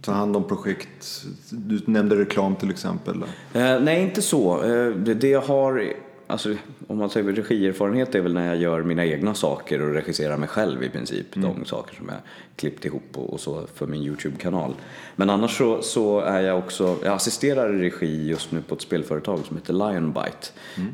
ta 0.00 0.12
hand 0.12 0.36
om 0.36 0.44
projekt? 0.44 1.24
Du 1.50 1.80
nämnde 1.86 2.16
reklam 2.16 2.56
till 2.56 2.70
exempel. 2.70 3.22
Eh, 3.52 3.80
nej, 3.80 4.02
inte 4.02 4.22
så. 4.22 4.62
Eh, 4.62 4.90
det, 4.90 5.14
det 5.14 5.28
jag 5.28 5.40
har, 5.40 5.92
alltså, 6.26 6.54
om 6.86 6.98
man 6.98 7.10
säger 7.10 7.32
regierfarenhet 7.32 8.14
är 8.14 8.20
väl 8.20 8.34
när 8.34 8.46
jag 8.46 8.56
gör 8.56 8.82
mina 8.82 9.04
egna 9.04 9.34
saker 9.34 9.82
och 9.82 9.94
regisserar 9.94 10.36
mig 10.36 10.48
själv 10.48 10.82
i 10.82 10.88
princip. 10.88 11.26
De 11.34 11.64
saker 11.64 11.96
som 11.96 12.08
jag 12.08 12.18
klippt 12.56 12.84
ihop 12.84 13.18
och, 13.18 13.32
och 13.32 13.40
så 13.40 13.66
för 13.74 13.86
min 13.86 14.02
YouTube-kanal. 14.02 14.74
Men 15.16 15.30
annars 15.30 15.58
så, 15.58 15.82
så 15.82 16.20
är 16.20 16.40
jag 16.40 16.58
också, 16.58 16.96
jag 17.04 17.14
assisterar 17.14 17.74
i 17.74 17.90
regi 17.90 18.26
just 18.26 18.52
nu 18.52 18.62
på 18.62 18.74
ett 18.74 18.82
spelföretag 18.82 19.40
som 19.46 19.56
heter 19.56 19.72
Lionbite. 19.72 20.48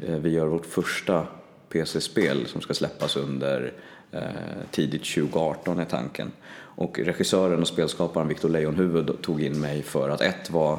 Eh, 0.07 0.15
vi 0.15 0.31
gör 0.31 0.47
vårt 0.47 0.67
första 0.67 1.27
PC-spel 1.69 2.47
som 2.47 2.61
ska 2.61 2.75
släppas 2.75 3.17
under 3.17 3.73
eh, 4.13 4.21
tidigt 4.71 5.15
2018 5.15 5.79
är 5.79 5.85
tanken. 5.85 6.33
Och 6.81 6.99
regissören 6.99 7.61
och 7.61 7.69
spelskaparen 7.69 8.29
Victor 8.29 8.49
Lejonhuvud 8.49 9.23
tog 9.23 9.43
in 9.43 9.61
mig 9.61 9.83
för 9.83 10.11
att 10.11 10.21
ett 10.21 10.51
var 10.51 10.79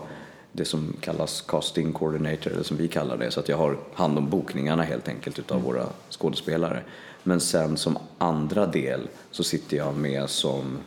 det 0.51 0.65
som 0.65 0.93
kallas 1.01 1.41
casting 1.41 1.93
coordinator, 1.93 2.51
eller 2.51 2.63
som 2.63 2.77
vi 2.77 2.87
kallar 2.87 3.17
det, 3.17 3.31
så 3.31 3.39
att 3.39 3.49
jag 3.49 3.57
har 3.57 3.77
hand 3.93 4.17
om 4.17 4.29
bokningarna 4.29 4.83
helt 4.83 5.07
enkelt 5.07 5.39
utav 5.39 5.61
våra 5.61 5.85
skådespelare. 6.09 6.81
Men 7.23 7.39
sen 7.39 7.77
som 7.77 7.97
andra 8.17 8.65
del 8.65 9.07
så 9.31 9.43
sitter 9.43 9.77
jag 9.77 9.95
med 9.95 10.29
som 10.29 10.77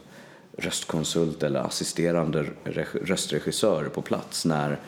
röstkonsult 0.59 1.43
eller 1.43 1.61
assisterande 1.61 2.47
reg- 2.65 3.05
röstregissör 3.07 3.85
på 3.85 4.03
plats 4.03 4.45
när 4.45 4.79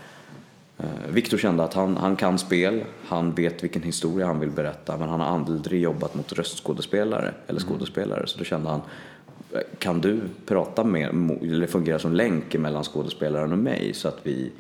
Eh, 0.79 1.11
Viktor 1.11 1.39
kände 1.39 1.65
att 1.65 1.75
han, 1.75 1.97
han 1.97 2.17
kan 2.17 2.39
spel, 2.39 2.85
han 3.09 3.35
vet 3.35 3.65
vilken 3.65 3.83
historia 3.83 4.27
han 4.27 4.41
vill 4.41 4.51
berätta 4.51 4.97
men 4.97 5.09
han 5.09 5.21
har 5.21 5.27
aldrig 5.27 5.81
jobbat 5.81 6.15
mot 6.15 6.33
röstskådespelare 6.33 7.35
eller 7.47 7.61
skådespelare. 7.61 8.27
Så 8.27 8.39
då 8.39 8.45
kände 8.45 8.71
han 8.71 8.81
kan 9.79 10.01
du 10.01 10.21
prata 10.47 10.85
med, 10.85 11.09
eller 11.43 11.67
fungera 11.67 11.99
som 11.99 12.13
länk 12.13 12.55
mellan 12.55 12.85
skådespelaren 12.85 13.53
och 13.53 13.59
mig 13.59 13.95
så 13.95 14.09
att 14.09 14.19
vi 14.23 14.53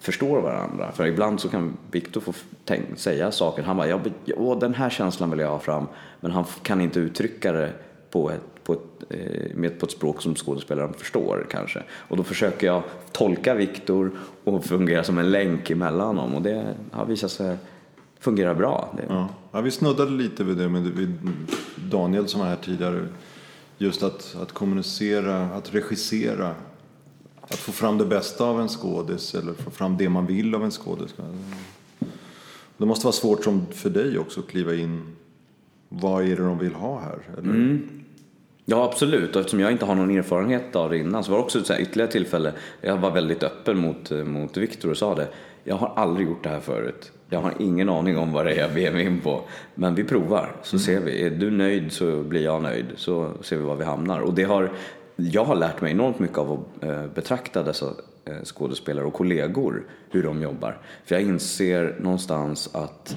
förstår 0.00 0.40
varandra. 0.40 0.92
För 0.92 1.06
ibland 1.06 1.40
så 1.40 1.48
kan 1.48 1.76
Viktor 1.90 2.20
få 2.20 2.32
tänk, 2.64 2.84
säga 2.98 3.32
saker. 3.32 3.62
Han 3.62 3.76
bara, 3.76 4.00
åh, 4.36 4.58
den 4.58 4.74
här 4.74 4.90
känslan 4.90 5.30
vill 5.30 5.40
jag 5.40 5.50
ha 5.50 5.58
fram. 5.58 5.86
Men 6.20 6.30
han 6.30 6.44
kan 6.62 6.80
inte 6.80 7.00
uttrycka 7.00 7.52
det 7.52 7.72
på 8.10 8.30
ett, 8.30 8.64
på 8.64 8.72
ett, 8.72 9.10
eh, 9.10 9.56
med, 9.56 9.80
på 9.80 9.86
ett 9.86 9.92
språk 9.92 10.22
som 10.22 10.34
skådespelaren 10.34 10.92
förstår 10.92 11.46
kanske. 11.50 11.82
Och 11.90 12.16
då 12.16 12.22
försöker 12.22 12.66
jag 12.66 12.82
tolka 13.12 13.54
Viktor 13.54 14.10
och 14.44 14.64
fungera 14.64 15.04
som 15.04 15.18
en 15.18 15.30
länk 15.30 15.70
emellan 15.70 16.16
dem. 16.16 16.34
Och 16.34 16.42
det 16.42 16.74
har 16.90 17.04
visat 17.04 17.30
sig 17.30 17.56
fungera 18.20 18.54
bra. 18.54 18.94
Ja. 19.08 19.28
Ja, 19.52 19.60
vi 19.60 19.70
snuddade 19.70 20.10
lite 20.10 20.44
vid 20.44 20.56
det 20.56 20.68
med 20.68 21.12
Daniel 21.90 22.28
som 22.28 22.40
var 22.40 22.46
här 22.46 22.56
tidigare. 22.56 23.08
Just 23.78 24.02
att, 24.02 24.36
att 24.42 24.52
kommunicera, 24.52 25.44
att 25.44 25.74
regissera. 25.74 26.54
Att 27.40 27.58
få 27.58 27.72
fram 27.72 27.98
det 27.98 28.04
bästa 28.04 28.44
av 28.44 28.60
en 28.60 28.68
skådis 28.68 29.34
eller 29.34 29.52
få 29.52 29.70
fram 29.70 29.96
det 29.96 30.08
man 30.08 30.26
vill 30.26 30.54
av 30.54 30.64
en 30.64 30.70
skådis. 30.70 31.14
Det 32.76 32.86
måste 32.86 33.06
vara 33.06 33.12
svårt 33.12 33.44
som 33.44 33.66
för 33.66 33.90
dig 33.90 34.18
också 34.18 34.40
att 34.40 34.48
kliva 34.48 34.74
in. 34.74 35.16
Vad 35.88 36.24
är 36.24 36.36
det 36.36 36.42
de 36.42 36.58
vill 36.58 36.74
ha 36.74 37.00
här? 37.00 37.18
Eller? 37.38 37.50
Mm. 37.50 37.88
Ja, 38.64 38.84
absolut. 38.84 39.34
Och 39.36 39.40
eftersom 39.40 39.60
jag 39.60 39.72
inte 39.72 39.84
har 39.84 39.94
någon 39.94 40.10
erfarenhet 40.10 40.76
av 40.76 40.90
det 40.90 40.98
innan 40.98 41.24
så 41.24 41.30
var 41.30 41.38
det 41.38 41.44
också 41.44 41.58
ett 41.58 41.80
ytterligare 41.80 42.10
tillfälle. 42.10 42.52
Jag 42.80 42.96
var 42.96 43.10
väldigt 43.10 43.42
öppen 43.42 43.78
mot, 43.78 44.10
mot 44.10 44.56
Viktor 44.56 44.90
och 44.90 44.96
sa 44.96 45.14
det. 45.14 45.28
Jag 45.64 45.76
har 45.76 45.92
aldrig 45.96 46.28
gjort 46.28 46.42
det 46.42 46.48
här 46.48 46.60
förut. 46.60 47.12
Jag 47.30 47.40
har 47.40 47.54
ingen 47.58 47.88
aning 47.88 48.18
om 48.18 48.32
vad 48.32 48.46
det 48.46 48.52
är 48.52 48.60
jag 48.60 48.74
ber 48.74 48.92
mig 48.92 49.04
in 49.04 49.20
på. 49.20 49.42
Men 49.74 49.94
vi 49.94 50.04
provar 50.04 50.52
så 50.62 50.78
ser 50.78 51.00
vi. 51.00 51.22
Är 51.22 51.30
du 51.30 51.50
nöjd 51.50 51.92
så 51.92 52.22
blir 52.22 52.44
jag 52.44 52.62
nöjd. 52.62 52.86
Så 52.96 53.32
ser 53.42 53.56
vi 53.56 53.62
var 53.62 53.76
vi 53.76 53.84
hamnar. 53.84 54.20
Och 54.20 54.34
det 54.34 54.44
har, 54.44 54.70
jag 55.16 55.44
har 55.44 55.56
lärt 55.56 55.80
mig 55.80 55.92
enormt 55.92 56.18
mycket 56.18 56.38
av 56.38 56.52
att 56.52 56.84
eh, 56.84 57.06
betrakta 57.06 57.62
dessa 57.62 57.86
eh, 58.24 58.42
skådespelare 58.44 59.04
och 59.04 59.14
kollegor, 59.14 59.84
hur 60.10 60.22
de 60.22 60.42
jobbar. 60.42 60.78
För 61.04 61.14
jag 61.14 61.22
inser 61.22 61.96
någonstans 62.00 62.74
att 62.74 63.16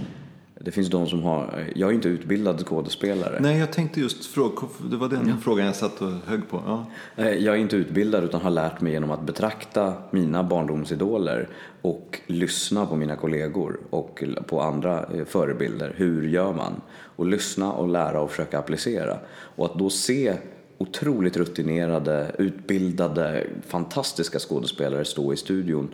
det 0.64 0.72
finns 0.72 0.90
de 0.90 1.08
som 1.08 1.24
har, 1.24 1.68
jag 1.76 1.90
är 1.90 1.94
inte 1.94 2.10
utbildad 2.10 2.66
skådespelare. 2.68 3.38
Nej, 3.40 3.60
jag 3.60 3.74
tänkte 3.74 4.00
just 4.00 4.26
fråga, 4.26 4.68
det 4.92 4.98
var 4.98 5.10
den 5.10 5.38
frågan 5.42 5.66
jag 5.66 5.76
satt 5.76 6.02
och 6.02 6.12
högg 6.26 6.50
på. 6.50 6.64
Ja. 6.66 6.86
Eh, 7.24 7.30
Jag 7.30 7.56
är 7.56 7.60
inte 7.60 7.76
utbildad 7.76 8.24
utan 8.24 8.42
har 8.42 8.50
lärt 8.50 8.82
mig 8.82 8.92
genom 8.92 9.12
att 9.12 9.22
betrakta 9.22 9.94
mina 10.12 10.44
barndomsidoler 10.44 11.50
och 11.82 12.20
lyssna 12.28 12.86
på 12.86 12.96
mina 12.96 13.16
kollegor 13.16 13.80
och 13.90 14.24
på 14.48 14.62
andra 14.62 15.06
eh, 15.14 15.26
förebilder. 15.26 15.94
Hur 15.98 16.28
gör 16.28 16.54
man? 16.54 16.82
Och 17.16 17.26
lyssna 17.26 17.74
och 17.74 17.88
lära 17.88 18.22
och 18.22 18.30
försöka 18.32 18.60
applicera. 18.60 19.18
Och 19.56 19.66
att 19.66 19.80
då 19.80 19.90
se 19.90 20.34
otroligt 20.78 21.38
rutinerade, 21.38 22.36
utbildade, 22.38 23.48
fantastiska 23.68 24.40
skådespelare 24.40 25.06
stå 25.06 25.34
i 25.34 25.38
studion 25.38 25.94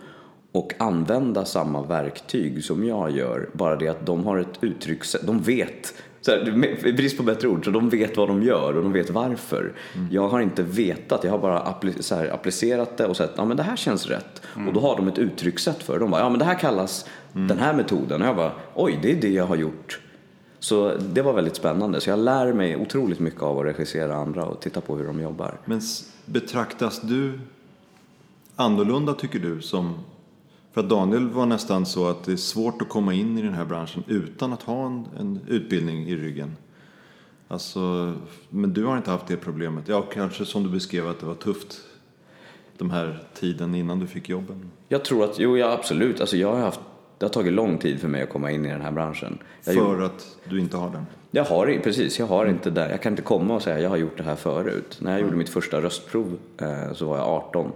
och 0.51 0.73
använda 0.77 1.45
samma 1.45 1.81
verktyg 1.81 2.63
som 2.63 2.87
jag 2.87 3.11
gör. 3.11 3.49
Bara 3.53 3.75
det 3.75 3.87
att 3.87 4.05
de 4.05 4.23
har 4.23 4.37
ett 4.37 4.57
uttryckssätt, 4.61 5.27
de 5.27 5.39
vet. 5.39 5.93
Så 6.21 6.31
här, 6.31 6.91
brist 6.97 7.17
på 7.17 7.23
bättre 7.23 7.47
ord, 7.47 7.65
så 7.65 7.71
de 7.71 7.89
vet 7.89 8.17
vad 8.17 8.27
de 8.27 8.43
gör 8.43 8.77
och 8.77 8.83
de 8.83 8.93
vet 8.93 9.09
varför. 9.09 9.73
Jag 10.11 10.29
har 10.29 10.39
inte 10.39 10.63
vetat, 10.63 11.23
jag 11.23 11.31
har 11.31 11.39
bara 11.39 11.75
så 11.99 12.15
här, 12.15 12.33
applicerat 12.33 12.97
det 12.97 13.05
och 13.05 13.17
sett, 13.17 13.31
ja 13.37 13.45
men 13.45 13.57
det 13.57 13.63
här 13.63 13.75
känns 13.75 14.07
rätt. 14.07 14.41
Och 14.67 14.73
då 14.73 14.79
har 14.79 14.95
de 14.95 15.07
ett 15.07 15.17
uttryckssätt 15.17 15.83
för 15.83 15.93
det. 15.93 15.99
De 15.99 16.11
bara, 16.11 16.21
ja 16.21 16.29
men 16.29 16.39
det 16.39 16.45
här 16.45 16.59
kallas 16.59 17.05
den 17.33 17.59
här 17.59 17.73
metoden. 17.73 18.21
Och 18.21 18.27
jag 18.27 18.35
bara, 18.35 18.51
oj 18.75 18.99
det 19.01 19.11
är 19.11 19.21
det 19.21 19.29
jag 19.29 19.45
har 19.45 19.55
gjort. 19.55 19.99
Så 20.59 20.93
det 21.13 21.21
var 21.21 21.33
väldigt 21.33 21.55
spännande. 21.55 22.01
Så 22.01 22.09
jag 22.09 22.19
lär 22.19 22.53
mig 22.53 22.75
otroligt 22.75 23.19
mycket 23.19 23.41
av 23.41 23.59
att 23.59 23.65
regissera 23.65 24.15
andra 24.15 24.45
och 24.45 24.61
titta 24.61 24.81
på 24.81 24.97
hur 24.97 25.05
de 25.05 25.21
jobbar. 25.21 25.57
Men 25.65 25.81
betraktas 26.25 27.01
du 27.01 27.39
annorlunda 28.55 29.13
tycker 29.13 29.39
du? 29.39 29.61
Som, 29.61 29.95
för 30.77 30.83
att 30.83 30.89
Daniel 30.89 31.29
var 31.29 31.45
nästan 31.45 31.85
så 31.85 32.07
att 32.09 32.23
det 32.23 32.31
är 32.31 32.35
svårt 32.35 32.81
att 32.81 32.89
komma 32.89 33.13
in 33.13 33.37
i 33.37 33.41
den 33.41 33.53
här 33.53 33.65
branschen 33.65 34.03
utan 34.07 34.53
att 34.53 34.63
ha 34.63 34.85
en, 34.85 35.07
en 35.19 35.39
utbildning 35.47 36.07
i 36.07 36.15
ryggen. 36.15 36.55
Alltså, 37.47 38.13
men 38.49 38.73
du 38.73 38.85
har 38.85 38.97
inte 38.97 39.11
haft 39.11 39.27
det 39.27 39.37
problemet. 39.37 39.87
Ja, 39.87 40.01
kanske 40.01 40.45
som 40.45 40.63
du 40.63 40.69
beskrev 40.69 41.07
att 41.07 41.19
det 41.19 41.25
var 41.25 41.35
tufft 41.35 41.77
de 42.77 42.91
här 42.91 43.23
tiden 43.33 43.75
innan 43.75 43.99
du 43.99 44.07
fick 44.07 44.29
jobben. 44.29 44.71
Jag 44.87 45.05
tror 45.05 45.23
att, 45.23 45.39
jo 45.39 45.57
ja 45.57 45.71
absolut, 45.71 46.21
alltså 46.21 46.37
jag 46.37 46.51
har 46.53 46.59
haft, 46.59 46.79
det 47.17 47.25
har 47.25 47.33
tagit 47.33 47.53
lång 47.53 47.77
tid 47.77 47.99
för 47.99 48.07
mig 48.07 48.21
att 48.23 48.29
komma 48.29 48.51
in 48.51 48.65
i 48.65 48.69
den 48.69 48.81
här 48.81 48.91
branschen. 48.91 49.37
Jag, 49.65 49.75
gjorde- 49.75 49.97
För 49.97 50.05
att 50.05 50.37
du 50.49 50.59
inte 50.59 50.77
har 50.77 50.89
den. 50.89 51.05
jag 51.31 51.43
har, 51.45 51.79
precis, 51.83 52.19
jag 52.19 52.25
har 52.27 52.45
inte 52.45 52.69
där, 52.69 52.89
jag 52.89 53.01
kan 53.01 53.13
inte 53.13 53.21
komma 53.21 53.55
och 53.55 53.61
säga 53.61 53.79
jag 53.79 53.89
har 53.89 53.97
gjort 53.97 54.17
det 54.17 54.23
här 54.23 54.35
förut. 54.35 54.97
När 55.01 55.11
jag 55.11 55.21
gjorde 55.21 55.35
mitt 55.35 55.49
första 55.49 55.81
röstprov 55.81 56.37
eh, 56.61 56.93
så 56.93 57.05
var 57.09 57.17
jag 57.17 57.27
18 57.27 57.71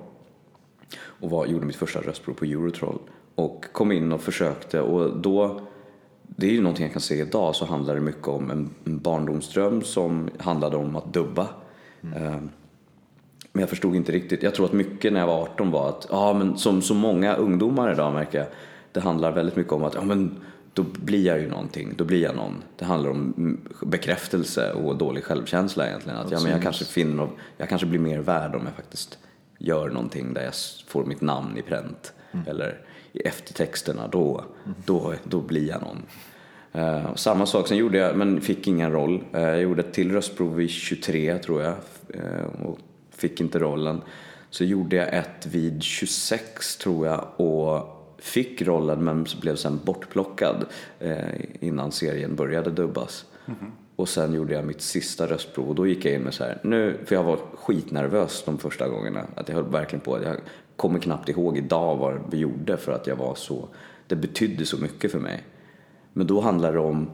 och 1.22 1.30
var, 1.30 1.46
gjorde 1.46 1.66
mitt 1.66 1.76
första 1.76 2.00
röstprov 2.00 2.34
på 2.34 2.46
Eurotroll 2.46 3.00
och 3.36 3.66
kom 3.72 3.92
in 3.92 4.12
och 4.12 4.22
försökte 4.22 4.82
och 4.82 5.18
då 5.18 5.62
det 6.36 6.48
är 6.48 6.52
ju 6.52 6.62
någonting 6.62 6.84
jag 6.84 6.94
kan 6.94 7.02
se 7.02 7.16
idag 7.16 7.56
så 7.56 7.66
handlar 7.66 7.96
det 7.96 8.02
mycket 8.02 8.28
om 8.28 8.52
en, 8.52 8.70
barndomsdröm 8.84 9.82
som 9.82 10.30
handlade 10.38 10.78
om 10.78 10.96
att 10.96 11.14
dubba. 11.14 11.48
Eh, 12.02 12.38
Men 13.54 13.60
jag 13.60 13.70
förstod 13.70 13.96
inte 13.96 14.12
riktigt. 14.12 14.44
Jag 14.44 14.56
tror 14.56 14.66
att 14.66 14.74
mycket 14.74 15.14
när 15.14 15.20
jag 15.20 15.28
var 15.28 15.42
18 15.42 15.72
var 15.72 15.90
att, 15.90 16.08
ja 16.10 16.34
men 16.34 16.58
som 16.58 16.82
så 16.82 16.94
många 16.94 17.36
ungdomar 17.36 17.94
idag 17.94 18.14
märker 18.14 18.38
jag, 18.38 18.48
det 18.92 19.00
handlar 19.00 19.32
väldigt 19.32 19.56
mycket 19.56 19.74
om 19.74 19.84
att, 19.84 19.96
ja 19.96 20.02
men 20.02 20.36
då 20.74 20.84
blir 20.84 21.26
jag 21.26 21.40
ju 21.40 21.50
någonting, 21.50 21.94
då 21.98 22.04
blir 22.04 22.24
jag 22.24 22.36
någon. 22.36 22.64
Det 22.78 22.86
handlar 22.86 23.10
om 23.10 23.34
mm, 23.38 23.62
bekräftelse 23.82 24.74
och 24.74 24.98
dålig 24.98 25.24
självkänsla 25.24 25.88
egentligen. 25.88 26.20
Att, 26.20 26.32
ja 26.32 26.40
men 26.44 26.52
jag 26.52 26.62
kanske 26.62 26.86
finner, 26.86 27.30
jag 27.58 27.70
kanske 27.70 27.88
blir 27.88 28.00
mer 28.00 28.20
värd 28.20 28.56
om 28.56 28.62
jag 28.66 28.76
faktiskt 28.76 29.18
gör 29.62 29.90
någonting 29.90 30.34
där 30.34 30.44
jag 30.44 30.54
får 30.88 31.06
mitt 31.06 31.22
namn 31.22 31.58
i 31.58 31.62
pränt. 31.62 32.14
Eller 32.48 32.80
i 33.12 33.20
eftertexterna, 33.20 34.08
då, 34.08 34.46
då, 34.86 35.14
då 35.24 35.42
blir 35.42 35.68
jag 35.70 35.82
någon. 35.82 36.06
Eh, 36.72 37.16
samma 37.16 37.46
sak, 37.46 37.68
sen 37.68 37.78
gjorde 37.78 37.98
jag, 37.98 38.18
men 38.18 38.42
fick 38.42 38.68
ingen 38.68 38.92
roll. 38.92 39.24
Eh, 39.34 39.42
jag 39.42 39.62
gjorde 39.62 39.82
ett 39.82 39.94
till 39.94 40.12
röstprov 40.12 40.56
vid 40.56 40.70
23 40.70 41.38
tror 41.38 41.62
jag 41.62 41.74
eh, 42.14 42.66
och 42.66 42.80
fick 43.12 43.42
inte 43.42 43.60
rollen. 43.60 44.02
Så 44.50 44.64
gjorde 44.64 44.96
jag 44.96 45.14
ett 45.14 45.46
vid 45.46 45.84
26 45.84 46.78
tror 46.78 47.08
jag 47.08 47.28
och 47.38 47.98
fick 48.18 48.62
rollen 48.62 49.04
men 49.04 49.26
blev 49.42 49.56
sen 49.56 49.80
bortplockad 49.84 50.66
innan 51.60 51.92
serien 51.92 52.36
började 52.36 52.72
dubbas. 52.72 53.26
Och 54.02 54.10
sen 54.10 54.34
gjorde 54.34 54.54
jag 54.54 54.66
mitt 54.66 54.82
sista 54.82 55.28
röstprov 55.28 55.70
och 55.70 55.76
då 55.76 55.88
gick 55.88 56.06
jag 56.06 56.14
in 56.14 56.22
med 56.22 56.34
så 56.34 56.44
här, 56.44 56.60
nu, 56.64 56.98
för 57.06 57.16
jag 57.16 57.24
var 57.24 57.38
skitnervös 57.38 58.44
de 58.46 58.58
första 58.58 58.88
gångerna. 58.88 59.26
Att 59.36 59.50
jag 59.50 59.56
höll 59.56 59.72
verkligen 59.72 60.02
på, 60.02 60.24
jag 60.24 60.38
kommer 60.76 61.00
knappt 61.00 61.30
ihåg 61.30 61.58
idag 61.58 61.98
vad 61.98 62.20
vi 62.32 62.38
gjorde 62.38 62.78
för 62.78 62.92
att 62.92 63.08
jag 63.08 63.16
var 63.16 63.36
så, 63.36 63.68
det 64.08 64.16
betydde 64.16 64.66
så 64.66 64.78
mycket 64.78 65.12
för 65.12 65.20
mig. 65.20 65.44
Men 66.14 66.28
då 66.28 66.42
handlar 66.42 66.74
det 66.74 66.80
om, 66.80 67.10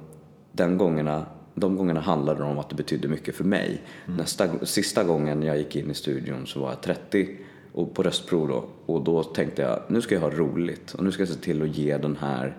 den 0.51 0.77
gångerna, 0.77 1.25
de 1.55 1.75
gångerna 1.75 1.99
handlade 1.99 2.39
det 2.39 2.45
om 2.45 2.59
att 2.59 2.69
det 2.69 2.75
betydde 2.75 3.07
mycket 3.07 3.35
för 3.35 3.43
mig. 3.43 3.81
Nästa, 4.05 4.65
sista 4.65 5.03
gången 5.03 5.43
jag 5.43 5.57
gick 5.57 5.75
in 5.75 5.91
i 5.91 5.93
studion 5.93 6.47
så 6.47 6.59
var 6.59 6.69
jag 6.69 6.81
30 6.81 7.37
och 7.73 7.93
på 7.93 8.03
röstprov 8.03 8.47
då. 8.47 8.65
Och 8.85 9.03
då 9.03 9.23
tänkte 9.23 9.61
jag, 9.61 9.79
nu 9.87 10.01
ska 10.01 10.15
jag 10.15 10.21
ha 10.21 10.29
roligt 10.29 10.93
och 10.93 11.03
nu 11.03 11.11
ska 11.11 11.21
jag 11.21 11.29
se 11.29 11.39
till 11.39 11.61
att 11.61 11.77
ge 11.77 11.97
den 11.97 12.15
här 12.15 12.57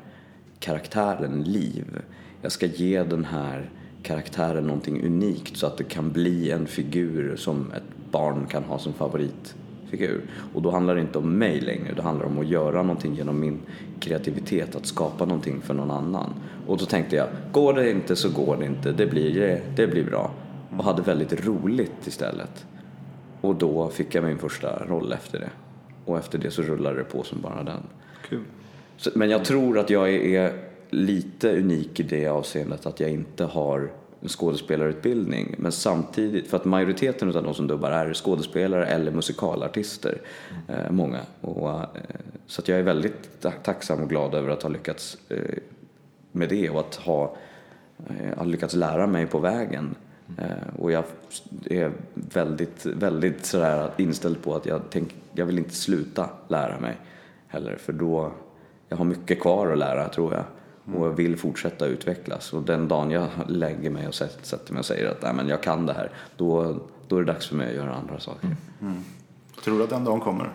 karaktären 0.59 1.43
liv. 1.43 2.03
Jag 2.43 2.53
ska 2.53 2.67
ge 2.67 3.03
den 3.03 3.25
här 3.25 3.71
karaktären 4.09 4.65
någonting 4.65 5.07
unikt 5.07 5.57
så 5.57 5.67
att 5.67 5.77
det 5.77 5.85
kan 5.85 6.11
bli 6.11 6.51
en 6.51 6.67
figur 6.67 7.37
som 7.37 7.73
ett 7.77 8.11
barn 8.11 8.47
kan 8.47 8.65
ha 8.65 8.79
som 8.79 8.93
favoritfigur. 8.93 10.21
Och 10.55 10.63
då 10.63 10.71
handlar 10.71 10.95
det 10.95 11.01
inte 11.01 11.19
om 11.19 11.39
mig 11.39 11.61
längre, 11.61 11.95
det 11.97 12.03
handlar 12.03 12.27
om 12.27 12.39
att 12.39 12.47
göra 12.47 12.83
någonting 12.83 13.15
genom 13.15 13.41
min 13.41 13.59
kreativitet, 14.01 14.77
att 14.77 14.87
skapa 14.87 15.25
någonting 15.25 15.61
för 15.61 15.75
någon 15.75 15.91
annan. 15.91 16.35
Och 16.67 16.79
då 16.79 16.85
tänkte 16.85 17.17
jag, 17.17 17.29
går 17.53 17.73
det 17.73 17.91
inte 17.91 18.17
så 18.17 18.31
går 18.31 18.57
det 18.57 18.67
inte, 18.67 18.93
det 18.93 19.07
blir, 19.07 19.41
det, 19.41 19.63
det 19.77 19.87
blir 19.87 20.05
bra. 20.05 20.31
Och 20.77 20.85
hade 20.85 21.03
väldigt 21.03 21.47
roligt 21.47 22.07
istället. 22.07 22.67
Och 23.41 23.55
då 23.55 23.89
fick 23.89 24.15
jag 24.15 24.25
min 24.25 24.39
första 24.39 24.85
roll 24.87 25.13
efter 25.13 25.39
det. 25.39 25.51
Och 26.05 26.19
efter 26.19 26.39
det 26.39 26.51
så 26.51 26.63
rullade 26.63 26.99
det 26.99 27.05
på 27.05 27.23
som 27.23 27.41
bara 27.41 27.63
den. 27.63 27.83
Kul. 28.29 28.45
Så, 28.97 29.11
men 29.15 29.31
jag 29.31 29.45
tror 29.45 29.79
att 29.79 29.91
jag 29.91 30.15
är, 30.15 30.19
är 30.19 30.68
lite 30.91 31.59
unik 31.59 32.01
i 32.01 32.03
det 32.03 32.27
avseendet 32.27 32.87
att 32.87 33.01
jag 33.01 33.11
inte 33.11 33.45
har 33.45 33.91
en 34.21 34.29
skådespelarutbildning. 34.29 35.55
Men 35.59 35.73
samtidigt, 35.73 36.49
för 36.49 36.57
att 36.57 36.65
majoriteten 36.65 37.37
av 37.37 37.43
de 37.43 37.55
som 37.55 37.67
dubbar 37.67 37.91
är 37.91 38.15
skådespelare 38.15 38.87
eller 38.87 39.13
musikalartister. 39.13 40.21
Eh, 40.69 40.91
många. 40.91 41.21
Och, 41.41 41.71
eh, 41.71 41.79
så 42.47 42.61
att 42.61 42.69
jag 42.69 42.79
är 42.79 42.83
väldigt 42.83 43.47
tacksam 43.63 44.03
och 44.03 44.09
glad 44.09 44.35
över 44.35 44.51
att 44.51 44.63
ha 44.63 44.71
lyckats 44.71 45.19
eh, 45.29 45.59
med 46.33 46.49
det 46.49 46.71
och 46.71 46.81
att 46.81 46.95
ha, 46.95 47.37
eh, 48.09 48.39
ha 48.39 48.45
lyckats 48.45 48.75
lära 48.75 49.07
mig 49.07 49.27
på 49.27 49.39
vägen. 49.39 49.95
Eh, 50.39 50.81
och 50.81 50.93
jag 50.93 51.05
är 51.65 51.93
väldigt, 52.15 52.87
väldigt 52.87 53.47
sådär 53.47 53.91
inställd 53.97 54.43
på 54.43 54.55
att 54.55 54.67
jag, 54.67 54.81
tänk, 54.91 55.15
jag 55.33 55.47
vill 55.47 55.59
inte 55.59 55.75
sluta 55.75 56.31
lära 56.49 56.81
mig 56.81 56.97
heller. 57.49 57.77
För 57.77 57.93
då, 57.93 58.33
jag 58.89 58.97
har 58.97 59.05
mycket 59.05 59.41
kvar 59.41 59.73
att 59.73 59.79
lära 59.79 60.09
tror 60.09 60.35
jag. 60.35 60.45
Och 60.95 61.07
jag 61.07 61.11
vill 61.11 61.37
fortsätta 61.37 61.87
utvecklas. 61.87 62.53
Och 62.53 62.63
den 62.63 62.89
dagen 62.89 63.11
jag 63.11 63.29
lägger 63.49 63.91
mig 63.91 64.09
och 64.09 64.15
sätter, 64.15 64.73
mig 64.73 64.79
och 64.79 64.87
säger 64.87 65.11
att 65.11 65.23
Nej, 65.23 65.33
men 65.35 65.49
jag 65.49 65.63
kan 65.63 65.87
det 65.87 65.93
här, 65.93 66.11
då, 66.37 66.77
då 67.09 67.17
är 67.17 67.21
det 67.21 67.33
dags 67.33 67.47
för 67.47 67.57
mig 67.57 67.69
att 67.69 67.75
göra 67.75 67.95
andra 67.95 68.21
saker. 68.21 68.57
Tror 69.65 69.79
du 69.79 69.85
att 69.85 69.91
den 69.91 70.05
dagen 70.05 70.21
kommer? 70.21 70.51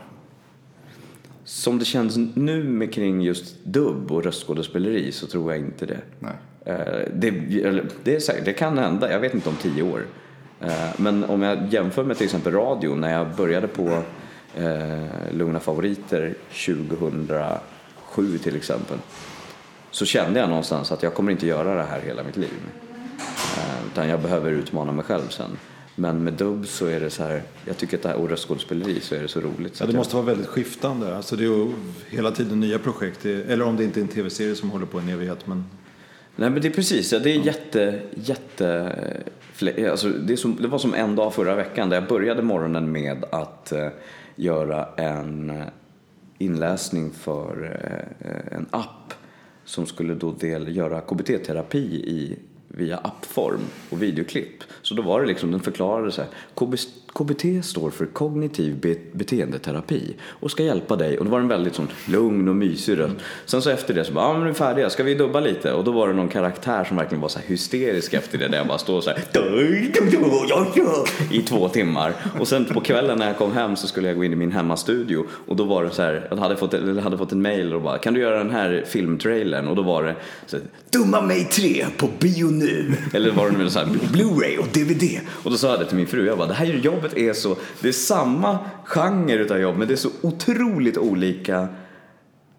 som 1.45 1.79
det 1.79 1.85
känns 1.85 2.17
nu 2.33 2.63
med 2.63 2.93
kring 2.93 3.21
just 3.21 3.55
dubb 3.63 4.11
och 4.11 4.23
röstskådespeleri 4.23 5.11
så 5.11 5.27
tror 5.27 5.51
jag 5.51 5.61
inte 5.61 5.85
det. 5.85 5.99
Nej. 6.19 6.33
Eh, 6.65 7.09
Det, 7.13 7.31
det, 8.03 8.19
säkert, 8.19 8.45
det 8.45 8.53
kan 8.53 8.77
hända, 8.77 9.11
jag 9.11 9.19
vet 9.19 9.33
inte 9.33 9.49
om 9.49 9.55
tio 9.55 9.83
år. 9.83 10.05
Eh, 10.61 10.89
Men 10.97 11.23
om 11.23 11.41
jag 11.41 11.73
jämför 11.73 12.03
med 12.03 12.17
till 12.17 12.25
exempel 12.25 12.53
radio, 12.53 12.95
när 12.95 13.13
jag 13.13 13.27
började 13.35 13.67
på 13.67 14.03
eh, 14.55 15.33
Lugna 15.33 15.59
Favoriter 15.59 16.35
2007 16.65 18.37
till 18.37 18.55
exempel. 18.55 18.97
Så 19.93 20.05
kände 20.05 20.39
jag 20.39 20.49
någonstans 20.49 20.91
att 20.91 21.03
jag 21.03 21.13
kommer 21.13 21.31
inte 21.31 21.47
göra 21.47 21.75
det 21.75 21.83
här 21.83 21.99
hela 22.01 22.23
mitt 22.23 22.37
liv. 22.37 22.49
Eh, 23.57 23.85
Utan 23.91 24.07
jag 24.09 24.21
behöver 24.21 24.51
utmana 24.51 24.91
mig 24.91 25.05
själv 25.05 25.27
sen. 25.29 25.57
Men 25.95 26.23
med 26.23 26.33
dubb 26.33 26.67
så 26.67 26.85
är 26.85 26.99
det 26.99 27.09
så 27.09 27.23
här, 27.23 27.41
jag 27.65 27.77
tycker 27.77 27.97
att 27.97 28.03
det 28.03 28.09
här 28.09 28.15
och 28.15 28.29
röstskådespeleri 28.29 28.99
så 29.01 29.15
är 29.15 29.21
det 29.21 29.27
så 29.27 29.39
roligt. 29.41 29.75
Så 29.75 29.83
Ja, 29.83 29.87
det 29.87 29.91
jag- 29.93 29.97
måste 29.97 30.15
vara 30.15 30.25
väldigt 30.25 30.47
skiftande. 30.47 31.15
Alltså 31.17 31.35
det 31.35 31.43
är 31.43 31.47
ju 31.47 31.71
hela 32.09 32.31
tiden 32.31 32.59
nya 32.59 32.79
projekt. 32.79 33.25
Eller 33.25 33.61
om 33.65 33.77
det 33.77 33.83
inte 33.83 33.99
är 33.99 34.01
en 34.01 34.07
tv-serie 34.07 34.55
som 34.55 34.69
håller 34.71 34.85
på 34.85 34.99
en 34.99 35.09
evighet. 35.09 35.47
Men 35.47 35.65
Nej 36.35 36.49
men 36.49 36.61
det 36.61 36.67
är 36.67 36.71
precis, 36.71 37.13
ja, 37.13 37.19
det 37.19 37.29
är 37.31 37.39
jätte, 37.45 38.01
jätte, 38.15 38.95
fle- 39.55 39.91
alltså 39.91 40.09
det, 40.09 40.37
som, 40.37 40.57
det 40.61 40.67
var 40.67 40.77
som 40.79 40.93
en 40.93 41.15
dag 41.15 41.33
förra 41.33 41.55
veckan 41.55 41.89
där 41.89 41.97
jag 41.97 42.07
började 42.07 42.41
morgonen 42.41 42.91
med 42.91 43.25
att 43.31 43.71
eh, 43.71 43.87
göra 44.35 44.87
en 44.97 45.49
eh, 45.49 45.63
inläsning 46.37 47.11
för 47.11 47.77
en 48.51 48.65
app 48.71 49.13
som 49.65 49.85
skulle 49.85 50.15
då 50.15 50.31
del, 50.31 50.75
göra 50.75 51.01
KBT-terapi 51.01 51.95
i, 51.95 52.37
via 52.67 52.97
appform 52.97 53.61
och 53.89 54.03
videoklipp. 54.03 54.63
Så 54.81 54.93
då 54.93 55.01
var 55.01 55.21
det 55.21 55.27
liksom, 55.27 55.51
den 55.51 55.59
förklarade 55.59 56.11
så 56.11 56.21
här, 56.21 56.31
KBT 57.13 57.65
står 57.65 57.89
för 57.89 58.05
kognitiv 58.05 58.79
be, 58.79 58.95
beteendeterapi 59.11 60.15
och 60.23 60.51
ska 60.51 60.63
hjälpa 60.63 60.95
dig. 60.95 61.17
Och 61.17 61.25
då 61.25 61.31
var 61.31 61.39
den 61.39 61.47
väldigt 61.47 61.75
sån 61.75 61.87
lugn 62.05 62.47
och 62.47 62.55
mysig 62.55 62.97
röst. 62.99 63.15
Sen 63.45 63.61
så 63.61 63.69
efter 63.69 63.93
det 63.93 64.05
så 64.05 64.13
bara, 64.13 64.25
ja 64.25 64.33
men 64.33 64.41
nu 64.41 64.47
är 64.47 64.53
vi 64.53 64.57
färdiga, 64.57 64.89
ska 64.89 65.03
vi 65.03 65.15
dubba 65.15 65.39
lite? 65.39 65.73
Och 65.73 65.83
då 65.83 65.91
var 65.91 66.07
det 66.07 66.13
någon 66.13 66.27
karaktär 66.27 66.83
som 66.83 66.97
verkligen 66.97 67.21
var 67.21 67.29
så 67.29 67.39
här 67.39 67.47
hysterisk 67.47 68.13
efter 68.13 68.37
det 68.37 68.47
där 68.47 68.57
jag 68.57 68.67
bara 68.67 68.77
står 68.77 69.01
så 69.01 69.09
här 69.09 69.19
i 71.31 71.41
två 71.41 71.69
timmar. 71.69 72.13
Och 72.39 72.47
sen 72.47 72.65
på 72.65 72.81
kvällen 72.81 73.17
när 73.17 73.27
jag 73.27 73.37
kom 73.37 73.51
hem 73.51 73.75
så 73.75 73.87
skulle 73.87 74.07
jag 74.07 74.17
gå 74.17 74.23
in 74.23 74.33
i 74.33 74.35
min 74.35 74.51
hemmastudio 74.51 75.25
och 75.47 75.55
då 75.55 75.63
var 75.63 75.83
det 75.83 75.89
så 75.89 76.01
här, 76.01 76.27
jag 76.29 76.37
hade 76.37 76.55
fått, 76.55 76.73
eller 76.73 77.01
hade 77.01 77.17
fått 77.17 77.31
en 77.31 77.41
mail 77.41 77.73
och 77.73 77.81
bara, 77.81 77.97
kan 77.97 78.13
du 78.13 78.21
göra 78.21 78.37
den 78.37 78.51
här 78.51 78.83
filmtrailern? 78.87 79.67
Och 79.67 79.75
då 79.75 79.81
var 79.81 80.03
det 80.03 80.15
så 80.45 80.57
här, 80.57 80.65
Dumma 80.89 81.21
mig 81.21 81.45
3 81.45 81.85
på 81.97 82.09
bio 82.19 82.45
nu! 82.45 82.93
Eller 83.13 83.31
var 83.31 83.49
det 83.49 83.57
nu 83.57 83.69
så 83.69 83.79
här, 83.79 83.85
Blu-ray 83.85 84.57
och 84.57 84.67
DVD? 84.73 85.19
Och 85.43 85.51
då 85.51 85.57
sa 85.57 85.69
jag 85.69 85.79
det 85.79 85.85
till 85.85 85.97
min 85.97 86.07
fru, 86.07 86.25
jag 86.25 86.37
bara, 86.37 86.47
det 86.47 86.53
här 86.53 86.65
jobbet 87.03 87.17
är 87.17 87.33
så, 87.33 87.55
det 87.81 87.87
är 87.87 87.91
samma 87.91 88.59
genre 88.85 89.33
utav 89.33 89.59
jobb 89.59 89.77
men 89.77 89.87
det 89.87 89.93
är 89.93 89.95
så 89.95 90.09
otroligt 90.21 90.97
olika 90.97 91.67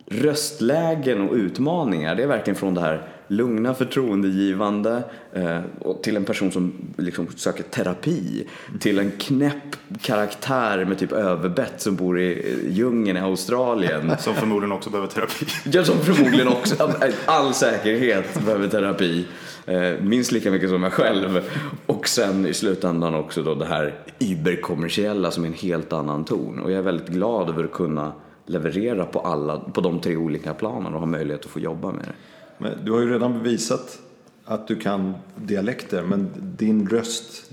röstlägen 0.06 1.28
och 1.28 1.34
utmaningar. 1.34 2.14
Det 2.14 2.22
är 2.22 2.26
verkligen 2.26 2.56
från 2.56 2.74
det 2.74 2.80
här 2.80 3.08
lugna, 3.28 3.74
förtroendegivande 3.74 5.02
eh, 5.32 5.60
till 6.02 6.16
en 6.16 6.24
person 6.24 6.52
som 6.52 6.72
liksom 6.96 7.26
söker 7.36 7.62
terapi. 7.62 8.46
Till 8.80 8.98
en 8.98 9.10
knäpp 9.10 9.76
karaktär 10.00 10.84
med 10.84 10.98
typ 10.98 11.12
överbett 11.12 11.80
som 11.80 11.96
bor 11.96 12.20
i 12.20 12.32
eh, 12.32 12.72
djungeln 12.72 13.16
i 13.16 13.20
Australien. 13.20 14.12
Som 14.18 14.34
förmodligen 14.34 14.72
också 14.72 14.90
behöver 14.90 15.08
terapi. 15.08 15.46
Jag 15.64 15.86
som 15.86 15.98
förmodligen 15.98 16.48
också, 16.48 16.92
all 17.26 17.54
säkerhet, 17.54 18.44
behöver 18.44 18.68
terapi. 18.68 19.26
Eh, 19.66 20.00
minst 20.00 20.32
lika 20.32 20.50
mycket 20.50 20.70
som 20.70 20.82
jag 20.82 20.92
själv. 20.92 21.50
Och 21.86 22.08
sen 22.08 22.46
i 22.46 22.54
slutändan 22.54 23.14
också 23.14 23.42
då 23.42 23.54
det 23.54 23.66
här 23.66 23.94
überkommersiella 24.18 25.30
som 25.30 25.44
är 25.44 25.48
en 25.48 25.54
helt 25.54 25.92
annan 25.92 26.24
ton. 26.24 26.58
Och 26.58 26.70
jag 26.70 26.78
är 26.78 26.82
väldigt 26.82 27.08
glad 27.08 27.48
över 27.48 27.64
att 27.64 27.72
kunna 27.72 28.12
leverera 28.46 29.04
på, 29.04 29.20
alla, 29.20 29.58
på 29.58 29.80
de 29.80 30.00
tre 30.00 30.16
olika 30.16 30.54
planen 30.54 30.94
och 30.94 31.00
ha 31.00 31.06
möjlighet 31.06 31.44
att 31.44 31.50
få 31.50 31.60
jobba 31.60 31.92
med 31.92 32.04
det. 32.04 32.14
Men 32.58 32.84
du 32.84 32.92
har 32.92 33.00
ju 33.00 33.12
redan 33.12 33.32
bevisat 33.32 33.98
att 34.44 34.68
du 34.68 34.76
kan 34.76 35.14
dialekter, 35.36 36.02
men 36.02 36.30
din 36.56 36.88
röst, 36.88 37.50